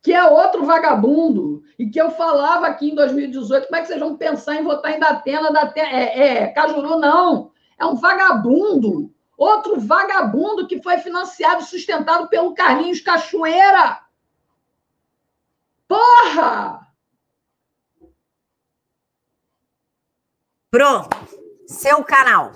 Que 0.01 0.13
é 0.13 0.25
outro 0.25 0.65
vagabundo. 0.65 1.65
E 1.77 1.91
que 1.91 2.01
eu 2.01 2.11
falava 2.13 2.67
aqui 2.69 2.91
em 2.91 2.95
2018, 2.95 3.67
como 3.67 3.77
é 3.77 3.81
que 3.83 3.89
vocês 3.89 4.01
vão 4.01 4.17
pensar 4.17 4.55
em 4.55 4.63
votar 4.63 4.93
em 4.93 5.01
Datena? 5.01 5.53
Datena 5.53 5.89
é, 5.89 6.45
é, 6.45 6.47
Cajuru 6.49 6.99
não. 6.99 7.51
É 7.79 7.85
um 7.85 7.97
vagabundo. 7.97 9.13
Outro 9.37 9.79
vagabundo 9.79 10.67
que 10.67 10.83
foi 10.83 10.99
financiado 10.99 11.63
e 11.63 11.67
sustentado 11.67 12.29
pelo 12.29 12.55
Carlinhos 12.55 13.01
Cachoeira. 13.01 14.01
Porra! 15.87 16.87
Pro, 20.71 21.09
seu 21.67 22.03
canal. 22.03 22.53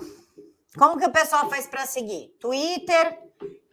Como 0.77 0.97
que 0.97 1.05
o 1.05 1.11
pessoal 1.11 1.49
faz 1.49 1.67
para 1.67 1.85
seguir? 1.85 2.35
Twitter, 2.39 3.17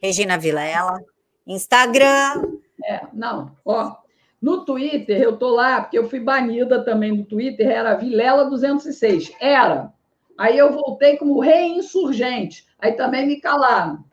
Regina 0.01 0.37
Vilela, 0.37 0.99
Instagram. 1.47 2.59
É, 2.83 3.07
não, 3.13 3.55
ó. 3.65 3.97
No 4.41 4.63
Twitter, 4.63 5.21
eu 5.21 5.37
tô 5.37 5.49
lá, 5.49 5.81
porque 5.81 5.97
eu 5.97 6.09
fui 6.09 6.19
banida 6.19 6.83
também 6.83 7.15
do 7.15 7.25
Twitter, 7.25 7.67
era 7.67 7.95
Vilela 7.95 8.45
206. 8.45 9.33
Era. 9.39 9.93
Aí 10.39 10.57
eu 10.57 10.71
voltei 10.71 11.17
como 11.17 11.41
reinsurgente. 11.41 12.65
Aí 12.79 12.93
também 12.93 13.27
me 13.27 13.41
calaram. 13.41 14.05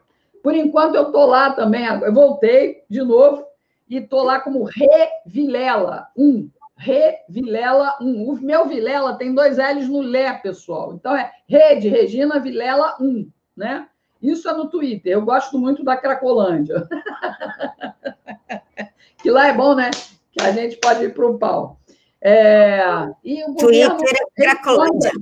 Por 0.42 0.56
enquanto 0.56 0.96
eu 0.96 1.04
estou 1.04 1.24
lá 1.24 1.52
também. 1.52 1.86
Eu 1.86 2.12
voltei 2.12 2.82
de 2.90 3.00
novo 3.00 3.46
e 3.88 3.98
estou 3.98 4.24
lá 4.24 4.40
como 4.40 4.64
Revilela 4.64 6.08
1. 6.16 6.50
Re 6.76 7.14
Vilela 7.28 7.96
1. 8.00 8.28
O 8.28 8.34
meu 8.40 8.66
Vilela 8.66 9.14
tem 9.14 9.32
dois 9.32 9.56
L's 9.56 9.88
no 9.88 10.00
Lé, 10.00 10.32
pessoal. 10.32 10.94
Então 10.94 11.16
é 11.16 11.30
Rede 11.48 11.88
Regina 11.88 12.40
Vilela 12.40 12.96
1, 13.00 13.30
né? 13.56 13.86
Isso 14.20 14.48
é 14.48 14.52
no 14.52 14.68
Twitter. 14.68 15.12
Eu 15.12 15.24
gosto 15.24 15.56
muito 15.56 15.84
da 15.84 15.96
Cracolândia. 15.96 16.88
que 19.22 19.30
lá 19.30 19.46
é 19.46 19.54
bom, 19.54 19.76
né? 19.76 19.92
Que 20.32 20.42
a 20.42 20.50
gente 20.50 20.76
pode 20.78 21.04
ir 21.04 21.14
para 21.14 21.26
o 21.26 21.38
pau. 21.38 21.78
É... 22.20 22.82
E 23.22 23.44
o 23.44 23.54
Twitter 23.54 24.12
é 24.36 24.42
Cracolândia. 24.42 25.12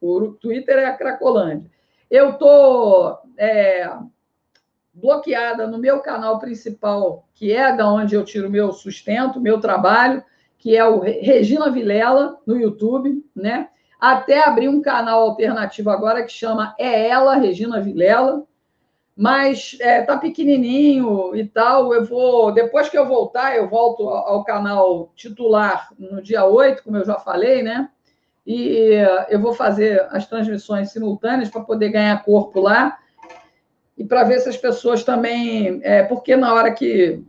O 0.00 0.32
Twitter 0.32 0.78
é 0.78 0.86
a 0.86 0.96
Cracolândia. 0.96 1.70
Eu 2.10 2.30
estou 2.30 3.18
é, 3.36 3.88
bloqueada 4.92 5.66
no 5.66 5.78
meu 5.78 6.00
canal 6.00 6.38
principal, 6.38 7.28
que 7.34 7.52
é 7.52 7.74
da 7.74 7.90
onde 7.90 8.14
eu 8.14 8.24
tiro 8.24 8.50
meu 8.50 8.72
sustento, 8.72 9.40
meu 9.40 9.60
trabalho, 9.60 10.22
que 10.58 10.76
é 10.76 10.84
o 10.84 11.00
Regina 11.00 11.70
Vilela, 11.70 12.38
no 12.46 12.56
YouTube, 12.56 13.24
né? 13.34 13.68
Até 13.98 14.42
abrir 14.46 14.68
um 14.68 14.80
canal 14.80 15.20
alternativo 15.22 15.90
agora 15.90 16.22
que 16.22 16.32
chama 16.32 16.74
É 16.78 17.08
Ela, 17.08 17.36
Regina 17.36 17.80
Vilela. 17.80 18.44
Mas 19.16 19.76
é, 19.80 20.00
tá 20.00 20.16
pequenininho 20.16 21.36
e 21.36 21.46
tal. 21.46 21.92
Eu 21.92 22.06
vou, 22.06 22.52
depois 22.52 22.88
que 22.88 22.96
eu 22.96 23.06
voltar, 23.06 23.54
eu 23.54 23.68
volto 23.68 24.08
ao 24.08 24.42
canal 24.44 25.12
titular 25.14 25.90
no 25.98 26.22
dia 26.22 26.46
8, 26.46 26.82
como 26.82 26.96
eu 26.96 27.04
já 27.04 27.16
falei, 27.16 27.62
né? 27.62 27.90
E 28.52 28.96
eu 29.28 29.40
vou 29.40 29.54
fazer 29.54 30.04
as 30.10 30.26
transmissões 30.26 30.90
simultâneas 30.90 31.48
para 31.48 31.60
poder 31.60 31.90
ganhar 31.90 32.24
corpo 32.24 32.58
lá 32.58 32.98
e 33.96 34.04
para 34.04 34.24
ver 34.24 34.40
se 34.40 34.48
as 34.48 34.56
pessoas 34.56 35.04
também. 35.04 35.80
É, 35.84 36.02
porque 36.02 36.34
na 36.34 36.52
hora 36.52 36.72
que. 36.72 37.22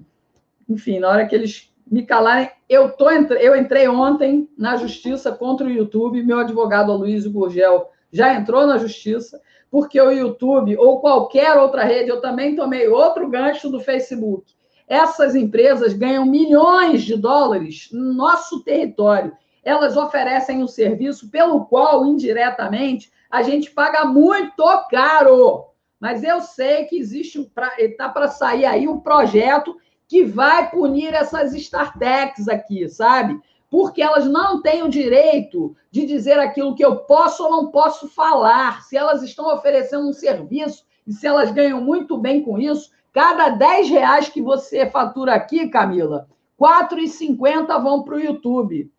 Enfim, 0.67 0.97
na 0.97 1.09
hora 1.09 1.27
que 1.27 1.35
eles 1.35 1.71
me 1.85 2.03
calarem. 2.07 2.49
Eu, 2.67 2.89
tô, 2.93 3.11
eu 3.11 3.55
entrei 3.55 3.87
ontem 3.87 4.49
na 4.57 4.77
justiça 4.77 5.31
contra 5.31 5.67
o 5.67 5.69
YouTube, 5.69 6.23
meu 6.23 6.39
advogado 6.39 6.91
Aloysio 6.91 7.31
Gurgel 7.31 7.91
já 8.11 8.33
entrou 8.33 8.65
na 8.65 8.79
justiça, 8.79 9.39
porque 9.69 10.01
o 10.01 10.09
YouTube 10.09 10.75
ou 10.75 11.01
qualquer 11.01 11.55
outra 11.55 11.83
rede, 11.83 12.09
eu 12.09 12.19
também 12.19 12.55
tomei 12.55 12.87
outro 12.87 13.29
gancho 13.29 13.69
do 13.69 13.79
Facebook. 13.79 14.53
Essas 14.87 15.35
empresas 15.35 15.93
ganham 15.93 16.25
milhões 16.25 17.03
de 17.03 17.15
dólares 17.15 17.89
no 17.91 18.11
nosso 18.11 18.63
território. 18.63 19.33
Elas 19.63 19.95
oferecem 19.95 20.63
um 20.63 20.67
serviço 20.67 21.29
pelo 21.29 21.65
qual, 21.65 22.05
indiretamente, 22.05 23.11
a 23.29 23.43
gente 23.43 23.71
paga 23.71 24.05
muito 24.05 24.63
caro. 24.89 25.65
Mas 25.99 26.23
eu 26.23 26.41
sei 26.41 26.85
que 26.85 26.97
existe, 26.97 27.49
está 27.77 28.09
para 28.09 28.27
sair 28.27 28.65
aí 28.65 28.87
um 28.87 28.99
projeto 28.99 29.77
que 30.07 30.25
vai 30.25 30.69
punir 30.69 31.13
essas 31.13 31.53
startups 31.53 32.49
aqui, 32.49 32.89
sabe? 32.89 33.39
Porque 33.69 34.01
elas 34.01 34.25
não 34.25 34.61
têm 34.61 34.83
o 34.83 34.89
direito 34.89 35.73
de 35.89 36.05
dizer 36.05 36.37
aquilo 36.39 36.75
que 36.75 36.83
eu 36.83 36.97
posso 36.97 37.43
ou 37.43 37.51
não 37.51 37.67
posso 37.67 38.09
falar. 38.09 38.83
Se 38.83 38.97
elas 38.97 39.23
estão 39.23 39.53
oferecendo 39.53 40.09
um 40.09 40.11
serviço 40.11 40.83
e 41.07 41.13
se 41.13 41.25
elas 41.25 41.51
ganham 41.51 41.79
muito 41.79 42.17
bem 42.17 42.43
com 42.43 42.59
isso, 42.59 42.91
cada 43.13 43.49
10 43.49 43.89
reais 43.89 44.27
que 44.27 44.41
você 44.41 44.89
fatura 44.89 45.33
aqui, 45.33 45.69
Camila, 45.69 46.27
4,50 46.59 47.81
vão 47.81 48.03
para 48.03 48.15
o 48.15 48.19
YouTube. 48.19 48.91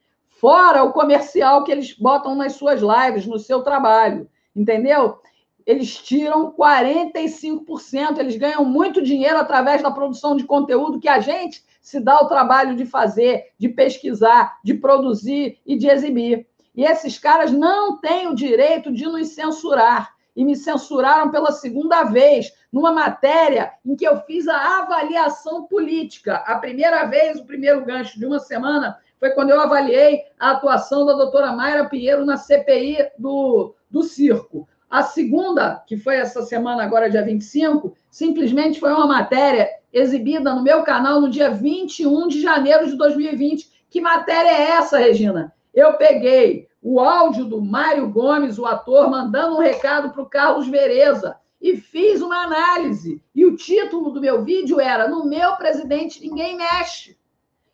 Fora 0.42 0.82
o 0.82 0.92
comercial 0.92 1.64
que 1.64 1.72
eles 1.72 1.96
botam 1.96 2.34
nas 2.34 2.54
suas 2.54 2.82
lives, 2.82 3.24
no 3.24 3.38
seu 3.38 3.62
trabalho. 3.62 4.28
Entendeu? 4.54 5.18
eles 5.66 5.96
tiram 5.96 6.52
45%, 6.52 8.18
eles 8.18 8.36
ganham 8.36 8.64
muito 8.64 9.02
dinheiro 9.02 9.38
através 9.38 9.82
da 9.82 9.90
produção 9.90 10.36
de 10.36 10.44
conteúdo 10.44 10.98
que 10.98 11.08
a 11.08 11.20
gente 11.20 11.62
se 11.80 12.00
dá 12.00 12.20
o 12.20 12.28
trabalho 12.28 12.76
de 12.76 12.84
fazer, 12.84 13.52
de 13.58 13.68
pesquisar, 13.68 14.58
de 14.62 14.74
produzir 14.74 15.58
e 15.66 15.76
de 15.76 15.88
exibir. 15.88 16.46
E 16.74 16.84
esses 16.84 17.18
caras 17.18 17.52
não 17.52 18.00
têm 18.00 18.28
o 18.28 18.34
direito 18.34 18.92
de 18.92 19.04
nos 19.04 19.28
censurar. 19.28 20.14
E 20.34 20.44
me 20.44 20.56
censuraram 20.56 21.30
pela 21.30 21.52
segunda 21.52 22.04
vez, 22.04 22.50
numa 22.72 22.90
matéria 22.90 23.72
em 23.84 23.94
que 23.94 24.06
eu 24.06 24.18
fiz 24.22 24.48
a 24.48 24.78
avaliação 24.78 25.66
política. 25.66 26.36
A 26.36 26.56
primeira 26.56 27.04
vez, 27.04 27.38
o 27.38 27.44
primeiro 27.44 27.84
gancho 27.84 28.18
de 28.18 28.24
uma 28.24 28.38
semana, 28.38 28.98
foi 29.22 29.30
quando 29.30 29.50
eu 29.50 29.60
avaliei 29.60 30.24
a 30.36 30.50
atuação 30.50 31.06
da 31.06 31.12
doutora 31.12 31.52
Mayra 31.52 31.88
Pinheiro 31.88 32.26
na 32.26 32.36
CPI 32.36 33.12
do, 33.16 33.72
do 33.88 34.02
circo. 34.02 34.68
A 34.90 35.04
segunda, 35.04 35.80
que 35.86 35.96
foi 35.96 36.16
essa 36.16 36.42
semana, 36.42 36.82
agora 36.82 37.08
dia 37.08 37.22
25, 37.22 37.94
simplesmente 38.10 38.80
foi 38.80 38.90
uma 38.90 39.06
matéria 39.06 39.68
exibida 39.92 40.52
no 40.52 40.64
meu 40.64 40.82
canal 40.82 41.20
no 41.20 41.30
dia 41.30 41.50
21 41.50 42.26
de 42.26 42.42
janeiro 42.42 42.84
de 42.84 42.96
2020. 42.96 43.70
Que 43.88 44.00
matéria 44.00 44.48
é 44.48 44.70
essa, 44.72 44.98
Regina? 44.98 45.54
Eu 45.72 45.92
peguei 45.92 46.66
o 46.82 46.98
áudio 46.98 47.44
do 47.44 47.62
Mário 47.62 48.10
Gomes, 48.10 48.58
o 48.58 48.66
ator, 48.66 49.08
mandando 49.08 49.54
um 49.54 49.60
recado 49.60 50.10
para 50.10 50.22
o 50.22 50.28
Carlos 50.28 50.66
Vereza 50.66 51.36
e 51.60 51.76
fiz 51.76 52.20
uma 52.20 52.42
análise. 52.42 53.22
E 53.32 53.46
o 53.46 53.54
título 53.54 54.10
do 54.10 54.20
meu 54.20 54.42
vídeo 54.42 54.80
era 54.80 55.06
No 55.06 55.24
meu 55.24 55.54
presidente 55.54 56.20
ninguém 56.20 56.56
mexe. 56.56 57.16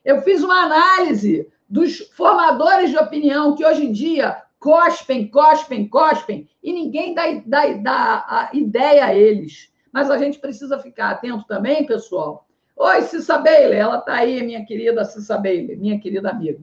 Eu 0.09 0.22
fiz 0.22 0.42
uma 0.42 0.62
análise 0.62 1.46
dos 1.68 1.98
formadores 2.16 2.88
de 2.88 2.96
opinião 2.96 3.54
que 3.54 3.62
hoje 3.62 3.84
em 3.84 3.92
dia 3.92 4.42
cospem, 4.59 5.30
cospem, 5.30 5.86
cospem, 5.86 6.48
e 6.62 6.72
ninguém 6.72 7.12
dá, 7.12 7.24
dá, 7.44 7.66
dá 7.74 8.50
ideia 8.54 9.04
a 9.04 9.14
eles. 9.14 9.70
Mas 9.92 10.11
a 10.11 10.16
gente 10.16 10.38
precisa 10.38 10.78
ficar 10.78 11.11
atento 11.11 11.44
também, 11.46 11.84
pessoal. 11.84 12.46
Oi, 12.74 13.02
Cissa 13.02 13.36
Bailey, 13.36 13.78
ela 13.78 13.98
está 13.98 14.14
aí, 14.14 14.42
minha 14.42 14.64
querida 14.64 15.04
Cissa 15.04 15.36
Bailey, 15.36 15.76
minha 15.76 16.00
querida 16.00 16.30
amiga. 16.30 16.59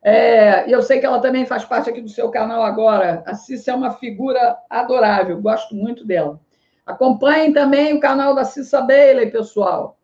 É, 0.00 0.72
eu 0.72 0.80
sei 0.80 1.00
que 1.00 1.06
ela 1.06 1.18
também 1.18 1.44
faz 1.46 1.64
parte 1.64 1.90
aqui 1.90 2.00
do 2.00 2.08
seu 2.08 2.30
canal 2.30 2.62
agora. 2.62 3.24
A 3.26 3.34
Cissa 3.34 3.72
é 3.72 3.74
uma 3.74 3.94
figura 3.94 4.56
adorável, 4.70 5.42
gosto 5.42 5.74
muito 5.74 6.06
dela. 6.06 6.38
Acompanhem 6.86 7.52
também 7.52 7.92
o 7.94 7.98
canal 7.98 8.36
da 8.36 8.44
Cissa 8.44 8.80
Bailey, 8.82 9.32
pessoal. 9.32 9.97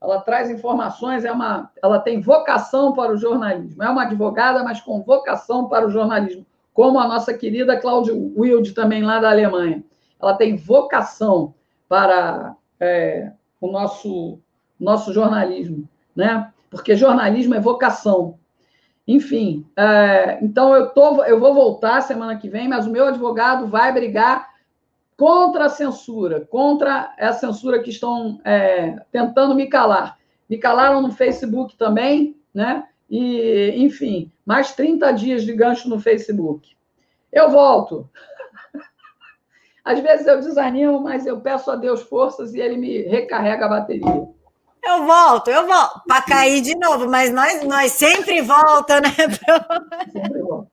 Ela 0.00 0.20
traz 0.20 0.50
informações, 0.50 1.24
é 1.24 1.32
uma, 1.32 1.70
ela 1.82 1.98
tem 1.98 2.20
vocação 2.20 2.92
para 2.92 3.12
o 3.12 3.16
jornalismo. 3.16 3.82
É 3.82 3.88
uma 3.88 4.02
advogada, 4.02 4.62
mas 4.64 4.80
com 4.80 5.02
vocação 5.02 5.68
para 5.68 5.86
o 5.86 5.90
jornalismo 5.90 6.46
como 6.72 6.98
a 6.98 7.06
nossa 7.06 7.34
querida 7.34 7.78
Cláudia 7.78 8.14
Wild, 8.14 8.72
também 8.72 9.02
lá 9.02 9.20
da 9.20 9.30
Alemanha. 9.30 9.84
Ela 10.20 10.34
tem 10.34 10.56
vocação 10.56 11.54
para 11.88 12.56
é, 12.80 13.32
o 13.60 13.70
nosso, 13.70 14.38
nosso 14.78 15.12
jornalismo, 15.12 15.88
né? 16.14 16.50
Porque 16.70 16.94
jornalismo 16.94 17.54
é 17.54 17.60
vocação. 17.60 18.38
Enfim, 19.06 19.66
é, 19.76 20.38
então 20.42 20.74
eu, 20.74 20.88
tô, 20.90 21.22
eu 21.24 21.40
vou 21.40 21.52
voltar 21.52 22.00
semana 22.00 22.36
que 22.36 22.48
vem, 22.48 22.68
mas 22.68 22.86
o 22.86 22.90
meu 22.90 23.08
advogado 23.08 23.66
vai 23.66 23.92
brigar 23.92 24.48
contra 25.20 25.66
a 25.66 25.68
censura, 25.68 26.46
contra 26.46 27.14
a 27.18 27.34
censura 27.34 27.82
que 27.82 27.90
estão 27.90 28.40
é, 28.42 28.96
tentando 29.12 29.54
me 29.54 29.66
calar. 29.66 30.16
Me 30.48 30.56
calaram 30.56 31.02
no 31.02 31.12
Facebook 31.12 31.76
também, 31.76 32.40
né? 32.54 32.88
E, 33.10 33.74
enfim, 33.76 34.32
mais 34.46 34.74
30 34.74 35.12
dias 35.12 35.42
de 35.42 35.52
gancho 35.52 35.90
no 35.90 36.00
Facebook. 36.00 36.74
Eu 37.30 37.50
volto. 37.50 38.08
Às 39.84 40.00
vezes 40.00 40.26
eu 40.26 40.38
desanimo, 40.40 41.02
mas 41.02 41.26
eu 41.26 41.38
peço 41.42 41.70
a 41.70 41.76
Deus 41.76 42.00
forças 42.00 42.54
e 42.54 42.60
ele 42.60 42.78
me 42.78 43.02
recarrega 43.02 43.66
a 43.66 43.68
bateria. 43.68 44.26
Eu 44.82 45.04
volto, 45.04 45.50
eu 45.50 45.66
volto, 45.66 46.02
para 46.08 46.22
cair 46.22 46.62
de 46.62 46.74
novo, 46.76 47.10
mas 47.10 47.30
nós, 47.30 47.62
nós 47.64 47.92
sempre 47.92 48.40
volta, 48.40 49.02
né? 49.02 49.10
Sempre 50.10 50.40
volta. 50.40 50.70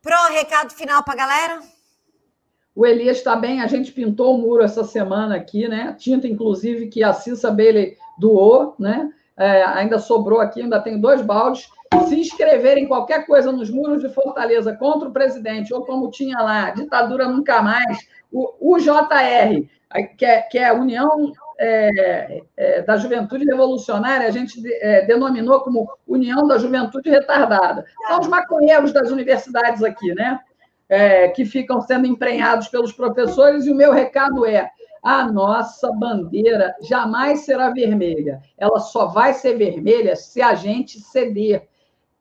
Pro 0.00 0.32
recado 0.32 0.70
final 0.70 1.04
para 1.04 1.12
a 1.12 1.16
galera? 1.16 1.79
O 2.74 2.86
Elias 2.86 3.18
está 3.18 3.36
bem, 3.36 3.60
a 3.60 3.66
gente 3.66 3.92
pintou 3.92 4.34
o 4.34 4.38
muro 4.38 4.62
essa 4.62 4.84
semana 4.84 5.36
aqui, 5.36 5.68
né? 5.68 5.94
Tinta, 5.98 6.26
inclusive, 6.26 6.88
que 6.88 7.02
a 7.02 7.12
Cissa 7.12 7.50
Bailey 7.50 7.96
doou, 8.18 8.74
né? 8.78 9.10
é, 9.40 9.64
ainda 9.64 9.98
sobrou 9.98 10.38
aqui, 10.38 10.60
ainda 10.60 10.78
tem 10.80 11.00
dois 11.00 11.22
baldes. 11.22 11.66
Se 12.06 12.20
inscreverem 12.20 12.86
qualquer 12.86 13.26
coisa 13.26 13.50
nos 13.50 13.70
muros 13.70 14.02
de 14.02 14.10
Fortaleza 14.10 14.76
contra 14.76 15.08
o 15.08 15.12
presidente, 15.12 15.72
ou 15.72 15.84
como 15.84 16.10
tinha 16.10 16.38
lá, 16.38 16.70
ditadura 16.70 17.26
nunca 17.26 17.62
mais, 17.62 17.98
o 18.30 18.74
UJR, 18.74 19.66
que 20.18 20.24
é, 20.24 20.42
que 20.42 20.58
é 20.58 20.68
a 20.68 20.74
União 20.74 21.32
é, 21.58 22.42
é, 22.56 22.82
da 22.82 22.96
Juventude 22.96 23.46
Revolucionária, 23.46 24.28
a 24.28 24.30
gente 24.30 24.60
é, 24.82 25.06
denominou 25.06 25.60
como 25.60 25.90
União 26.06 26.46
da 26.46 26.58
Juventude 26.58 27.08
Retardada. 27.08 27.84
São 28.06 28.20
os 28.20 28.28
maconheiros 28.28 28.92
das 28.92 29.10
universidades 29.10 29.82
aqui, 29.82 30.14
né? 30.14 30.38
É, 30.90 31.28
que 31.28 31.44
ficam 31.44 31.80
sendo 31.80 32.04
emprenhados 32.04 32.66
pelos 32.66 32.92
professores, 32.92 33.64
e 33.64 33.70
o 33.70 33.76
meu 33.76 33.92
recado 33.92 34.44
é: 34.44 34.68
a 35.02 35.24
nossa 35.30 35.90
bandeira 35.92 36.74
jamais 36.82 37.40
será 37.40 37.70
vermelha. 37.70 38.42
Ela 38.58 38.80
só 38.80 39.06
vai 39.06 39.32
ser 39.32 39.56
vermelha 39.56 40.14
se 40.14 40.42
a 40.42 40.54
gente 40.54 41.00
ceder. 41.00 41.68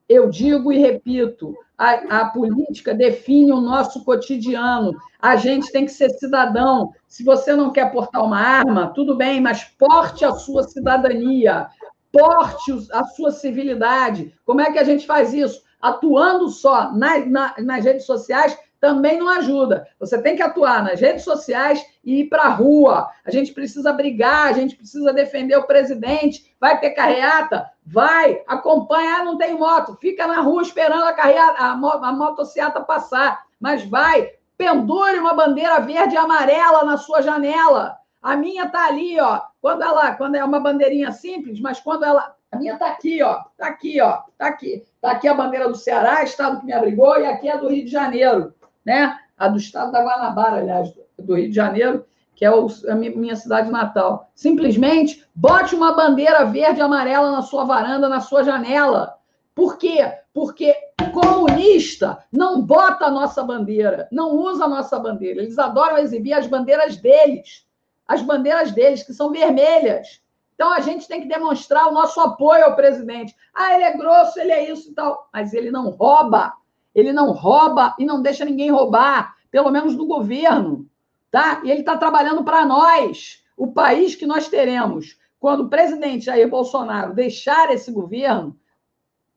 Eu 0.08 0.30
digo 0.30 0.72
e 0.72 0.78
repito: 0.78 1.56
a, 1.78 2.22
a, 2.22 2.26
política 2.30 2.94
define 2.94 3.52
o 3.52 3.62
nosso 3.62 4.04
cotidiano. 4.04 4.94
A 5.20 5.36
gente 5.36 5.72
tem 5.72 5.86
que 5.86 5.92
ser 5.92 6.10
cidadão. 6.12 6.92
Se 7.08 7.24
você 7.24 7.56
não 7.56 7.72
quer 7.72 7.92
portar 7.92 8.24
uma 8.24 8.40
arma, 8.40 8.94
tudo 8.94 9.16
bem, 9.16 9.42
mas 9.42 9.64
porte 9.64 10.24
a 10.24 10.32
sua 10.32 10.64
cidadania. 10.64 11.68
porte 12.12 12.72
a 12.92 13.04
sua 13.04 13.32
civilidade. 13.32 14.34
Como 14.46 14.62
é 14.62 14.72
que 14.72 14.80
a 14.80 14.84
gente 14.84 15.06
faz 15.06 15.34
isso? 15.34 15.62
Atuando 15.82 16.50
só 16.50 16.92
nas, 16.92 17.26
nas 17.58 17.86
redes 17.86 18.06
sociais 18.06 18.58
também 18.80 19.20
não 19.20 19.28
ajuda. 19.28 19.86
Você 20.00 20.22
tem 20.22 20.36
que 20.36 20.42
atuar 20.42 20.84
nas 20.84 21.00
redes 21.00 21.24
sociais 21.24 21.86
e 22.04 22.22
ir 22.22 22.30
para 22.30 22.44
a 22.44 22.50
rua. 22.50 23.10
A 23.26 23.32
gente 23.32 23.54
precisa 23.54 23.92
brigar, 23.92 24.48
a 24.48 24.54
gente 24.54 24.76
precisa 24.76 25.12
defender 25.12 25.58
o 25.58 25.68
presidente. 25.68 26.56
Vai 26.60 26.80
ter 26.80 26.92
carreata? 26.92 27.70
Vai. 27.86 28.42
Acompanha. 28.48 29.18
Ah, 29.18 29.24
não 29.24 29.38
tem 29.38 29.58
moto. 29.58 29.98
Fica 30.00 30.26
na 30.28 30.40
rua 30.40 30.62
esperando 30.62 31.04
a, 31.04 31.14
carreata, 31.14 31.62
a, 31.62 31.72
a 31.72 32.82
passar. 32.82 33.44
Mas 33.60 33.84
vai. 33.84 34.32
Pendure 34.58 35.20
uma 35.20 35.34
bandeira 35.34 35.80
verde 35.80 36.16
e 36.16 36.18
amarela 36.18 36.84
na 36.84 36.98
sua 36.98 37.22
janela. 37.22 37.98
A 38.22 38.36
minha 38.36 38.68
tá 38.70 38.88
ali, 38.88 39.20
ó. 39.20 39.42
Quando 39.62 39.84
ela, 39.84 40.14
quando 40.16 40.36
é 40.36 40.44
uma 40.44 40.60
bandeirinha 40.60 41.12
simples, 41.12 41.60
mas 41.60 41.80
quando 41.80 42.04
ela, 42.04 42.36
a 42.52 42.58
minha 42.58 42.78
tá 42.78 42.88
aqui, 42.88 43.22
ó. 43.22 43.44
Tá 43.58 43.68
aqui, 43.68 44.02
ó. 44.02 44.22
Tá 44.38 44.48
aqui. 44.48 44.86
Tá 45.02 45.12
aqui 45.12 45.28
a 45.28 45.34
bandeira 45.34 45.68
do 45.68 45.76
Ceará, 45.76 46.24
estado 46.24 46.60
que 46.60 46.66
me 46.66 46.74
abrigou, 46.74 47.20
e 47.20 47.26
aqui 47.26 47.50
é 47.50 47.58
do 47.58 47.70
Rio 47.70 47.86
de 47.86 47.92
Janeiro 47.92 48.54
né? 48.90 49.18
A 49.38 49.48
do 49.48 49.58
estado 49.58 49.92
da 49.92 50.04
Guanabara, 50.04 50.58
aliás, 50.58 50.92
do 51.18 51.36
Rio 51.36 51.50
de 51.50 51.56
Janeiro, 51.56 52.06
que 52.36 52.46
é 52.46 52.48
a 52.48 52.96
minha 52.96 53.36
cidade 53.36 53.70
natal. 53.70 54.32
Simplesmente 54.34 55.26
bote 55.36 55.76
uma 55.76 55.96
bandeira 55.96 56.46
verde 56.46 56.80
e 56.80 56.82
amarela 56.82 57.32
na 57.32 57.42
sua 57.42 57.66
varanda, 57.66 58.10
na 58.10 58.20
sua 58.20 58.44
janela. 58.44 59.16
Por 59.54 59.78
quê? 59.78 60.12
Porque 60.34 60.74
comunista 61.14 62.18
não 62.32 62.62
bota 62.62 63.06
a 63.06 63.12
nossa 63.12 63.44
bandeira, 63.44 64.08
não 64.12 64.36
usa 64.36 64.66
a 64.66 64.70
nossa 64.70 64.98
bandeira. 65.00 65.42
Eles 65.42 65.60
adoram 65.60 65.98
exibir 65.98 66.34
as 66.34 66.48
bandeiras 66.48 66.98
deles, 66.98 67.68
as 68.08 68.22
bandeiras 68.22 68.72
deles, 68.72 69.04
que 69.04 69.14
são 69.14 69.32
vermelhas. 69.32 70.22
Então 70.60 70.74
a 70.74 70.82
gente 70.82 71.08
tem 71.08 71.22
que 71.22 71.28
demonstrar 71.30 71.88
o 71.88 71.94
nosso 71.94 72.20
apoio 72.20 72.66
ao 72.66 72.76
presidente. 72.76 73.34
Ah, 73.54 73.76
ele 73.76 73.86
é 73.86 73.96
grosso, 73.96 74.38
ele 74.38 74.52
é 74.52 74.70
isso 74.70 74.92
e 74.92 74.94
tal. 74.94 75.30
Mas 75.32 75.54
ele 75.54 75.72
não 75.72 75.90
rouba 75.90 76.54
ele 76.94 77.14
não 77.14 77.32
rouba 77.32 77.96
e 77.98 78.06
não 78.06 78.22
deixa 78.22 78.46
ninguém 78.46 78.72
roubar, 78.72 79.36
pelo 79.52 79.72
menos 79.72 79.96
do 79.96 80.06
governo, 80.06 80.88
tá? 81.32 81.62
E 81.64 81.72
ele 81.72 81.82
está 81.82 81.98
trabalhando 81.98 82.44
para 82.44 82.66
nós, 82.66 83.44
o 83.56 83.72
país 83.72 84.16
que 84.16 84.26
nós 84.26 84.48
teremos. 84.48 85.18
Quando 85.40 85.62
o 85.62 85.70
presidente 85.70 86.26
Jair 86.26 86.50
Bolsonaro 86.50 87.14
deixar 87.14 87.72
esse 87.72 87.92
governo, 87.92 88.58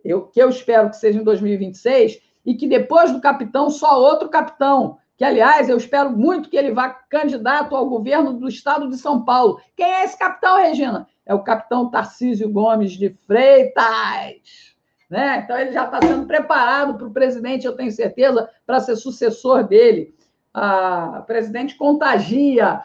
eu, 0.04 0.22
que 0.26 0.42
eu 0.42 0.48
espero 0.48 0.90
que 0.90 0.96
seja 0.96 1.20
em 1.20 1.24
2026, 1.24 2.20
e 2.44 2.54
que 2.54 2.66
depois 2.66 3.12
do 3.12 3.20
capitão, 3.20 3.70
só 3.70 4.00
outro 4.00 4.28
capitão, 4.28 4.98
que, 5.16 5.24
aliás, 5.24 5.68
eu 5.68 5.76
espero 5.76 6.10
muito 6.10 6.48
que 6.48 6.56
ele 6.56 6.72
vá 6.72 6.88
candidato 6.88 7.76
ao 7.76 7.88
governo 7.88 8.32
do 8.32 8.48
estado 8.48 8.88
de 8.88 8.96
São 8.96 9.24
Paulo. 9.24 9.60
Quem 9.76 9.86
é 9.86 10.04
esse 10.04 10.18
capitão, 10.18 10.56
Regina? 10.56 11.06
É 11.24 11.34
o 11.34 11.42
capitão 11.42 11.90
Tarcísio 11.90 12.50
Gomes 12.50 12.92
de 12.92 13.10
Freitas. 13.26 14.72
Né? 15.08 15.42
Então, 15.44 15.58
ele 15.58 15.72
já 15.72 15.84
está 15.84 16.00
sendo 16.00 16.26
preparado 16.26 16.96
para 16.96 17.06
o 17.06 17.12
presidente, 17.12 17.66
eu 17.66 17.76
tenho 17.76 17.92
certeza, 17.92 18.48
para 18.66 18.80
ser 18.80 18.96
sucessor 18.96 19.62
dele. 19.64 20.14
O 20.54 21.22
presidente 21.22 21.76
contagia. 21.76 22.82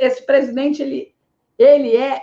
Esse 0.00 0.24
presidente, 0.24 0.82
ele, 0.82 1.14
ele, 1.58 1.96
é, 1.96 2.22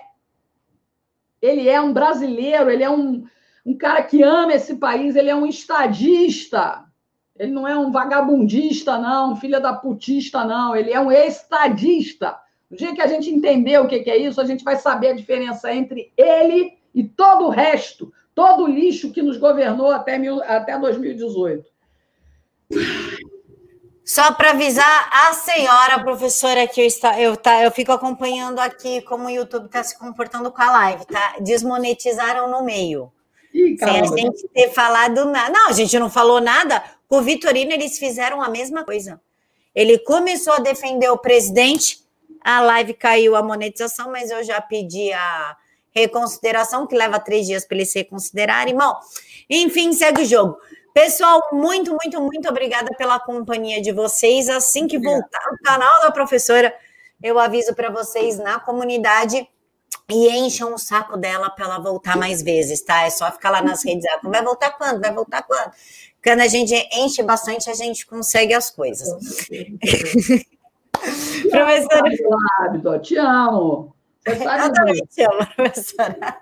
ele 1.42 1.70
é 1.70 1.80
um 1.80 1.94
brasileiro, 1.94 2.70
ele 2.70 2.84
é 2.84 2.90
um, 2.90 3.26
um 3.66 3.78
cara 3.78 4.02
que 4.04 4.24
ama 4.24 4.54
esse 4.54 4.78
país, 4.78 5.16
ele 5.16 5.30
é 5.30 5.36
um 5.36 5.46
estadista. 5.46 6.86
Ele 7.42 7.52
não 7.52 7.68
é 7.68 7.78
um 7.78 7.92
vagabundista, 7.92 8.98
não, 8.98 9.36
filha 9.36 9.60
da 9.60 9.74
putista, 9.74 10.46
não. 10.46 10.76
Ele 10.76 10.92
é 10.92 11.00
um 11.00 11.12
estadista. 11.12 12.38
No 12.70 12.78
dia 12.78 12.94
que 12.94 13.02
a 13.02 13.08
gente 13.08 13.30
entender 13.30 13.80
o 13.80 13.88
que 13.88 14.10
é 14.10 14.18
isso, 14.18 14.40
a 14.40 14.46
gente 14.46 14.64
vai 14.64 14.76
saber 14.76 15.10
a 15.10 15.16
diferença 15.16 15.74
entre 15.74 16.12
ele 16.16 16.78
e 16.94 17.04
todo 17.04 17.46
o 17.46 17.50
resto 17.50 18.12
todo 18.34 18.64
o 18.64 18.68
lixo 18.68 19.12
que 19.12 19.22
nos 19.22 19.38
governou 19.38 19.92
até, 19.92 20.18
mil, 20.18 20.42
até 20.44 20.78
2018. 20.78 21.70
Só 24.04 24.34
para 24.34 24.52
avisar 24.52 25.10
a 25.12 25.34
senhora, 25.34 26.04
professora, 26.04 26.68
que 26.68 26.82
eu, 26.82 26.86
está, 26.86 27.20
eu, 27.20 27.38
tá, 27.38 27.64
eu 27.64 27.72
fico 27.72 27.92
acompanhando 27.92 28.60
aqui 28.60 29.02
como 29.02 29.26
o 29.26 29.30
YouTube 29.30 29.66
está 29.66 29.84
se 29.84 29.98
comportando 29.98 30.52
com 30.52 30.62
a 30.62 30.72
live, 30.72 31.06
tá? 31.06 31.36
Desmonetizaram 31.40 32.50
no 32.50 32.64
meio. 32.64 33.12
Ih, 33.54 33.78
sem 33.78 34.02
a 34.02 34.06
gente 34.06 34.48
ter 34.50 34.70
falado 34.72 35.26
nada. 35.26 35.52
Não, 35.52 35.70
a 35.70 35.74
gente 35.74 35.98
não 36.00 36.10
falou 36.10 36.42
nada. 36.42 36.82
Com 37.12 37.18
o 37.18 37.22
Vitorino, 37.22 37.74
eles 37.74 38.00
fizeram 38.00 38.42
a 38.42 38.48
mesma 38.48 38.86
coisa. 38.86 39.20
Ele 39.76 40.00
começou 40.00 40.54
a 40.54 40.60
defender 40.60 41.10
o 41.10 41.18
presidente, 41.18 42.00
a 42.40 42.62
live 42.62 42.94
caiu 42.94 43.36
a 43.36 43.44
monetização, 43.44 44.10
mas 44.10 44.32
eu 44.32 44.42
já 44.46 44.62
pedi 44.62 45.12
a, 45.12 45.58
reconsideração, 45.94 46.88
que 46.88 46.96
leva 46.96 47.20
três 47.20 47.46
dias 47.46 47.66
para 47.66 47.76
eles 47.76 47.92
se 47.92 48.00
reconsiderarem. 48.00 48.78
Bom, 48.78 48.96
enfim, 49.50 49.92
segue 49.92 50.22
o 50.22 50.26
jogo. 50.26 50.58
Pessoal, 50.94 51.42
muito, 51.52 51.92
muito, 51.92 52.22
muito 52.22 52.48
obrigada 52.48 52.96
pela 52.98 53.20
companhia 53.20 53.82
de 53.82 53.92
vocês. 53.92 54.48
Assim 54.48 54.88
que 54.88 54.98
voltar 54.98 55.52
o 55.52 55.62
canal 55.62 56.02
da 56.02 56.12
professora, 56.12 56.74
eu 57.22 57.38
aviso 57.38 57.76
para 57.76 57.90
vocês 57.90 58.38
na 58.38 58.58
comunidade 58.58 59.46
e 60.10 60.30
encham 60.30 60.74
o 60.74 60.78
saco 60.78 61.18
dela 61.18 61.50
para 61.50 61.66
ela 61.66 61.80
voltar 61.80 62.18
mais 62.18 62.42
vezes, 62.42 62.82
tá? 62.82 63.04
É 63.04 63.10
só 63.10 63.32
ficar 63.32 63.50
lá 63.50 63.62
nas 63.62 63.84
redes. 63.86 64.06
Vai 64.24 64.44
voltar 64.44 64.72
quando? 64.72 65.00
Vai 65.00 65.14
voltar 65.14 65.44
quando? 65.44 65.72
Quando 66.24 66.42
a 66.42 66.48
gente 66.48 66.74
enche 66.94 67.24
bastante, 67.24 67.70
a 67.70 67.74
gente 67.74 68.06
consegue 68.06 68.54
as 68.54 68.70
coisas. 68.70 69.10
Professora. 71.50 73.00
Te 73.02 73.18
amo. 73.18 73.96
Eu 74.24 74.74
também 74.74 75.04
te 75.10 75.24
amo, 75.24 75.48
professora. 75.56 76.38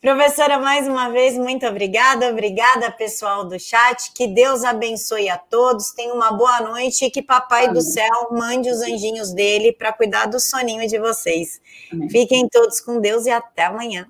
Professora, 0.00 0.58
mais 0.58 0.88
uma 0.88 1.10
vez, 1.10 1.36
muito 1.36 1.66
obrigada. 1.66 2.30
Obrigada, 2.30 2.90
pessoal 2.90 3.44
do 3.44 3.60
chat. 3.60 4.10
Que 4.14 4.26
Deus 4.26 4.64
abençoe 4.64 5.28
a 5.28 5.36
todos. 5.36 5.92
Tenha 5.92 6.14
uma 6.14 6.32
boa 6.32 6.60
noite 6.62 7.04
e 7.04 7.10
que 7.10 7.20
Papai 7.20 7.64
Amém. 7.64 7.74
do 7.74 7.82
Céu 7.82 8.28
mande 8.30 8.70
os 8.70 8.80
anjinhos 8.80 9.34
dele 9.34 9.72
para 9.72 9.92
cuidar 9.92 10.26
do 10.26 10.40
soninho 10.40 10.88
de 10.88 10.98
vocês. 10.98 11.60
Amém. 11.92 12.08
Fiquem 12.08 12.48
todos 12.48 12.80
com 12.80 13.00
Deus 13.00 13.26
e 13.26 13.30
até 13.30 13.64
amanhã. 13.64 14.06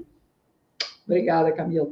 Obrigada, 1.05 1.51
Camila. 1.51 1.91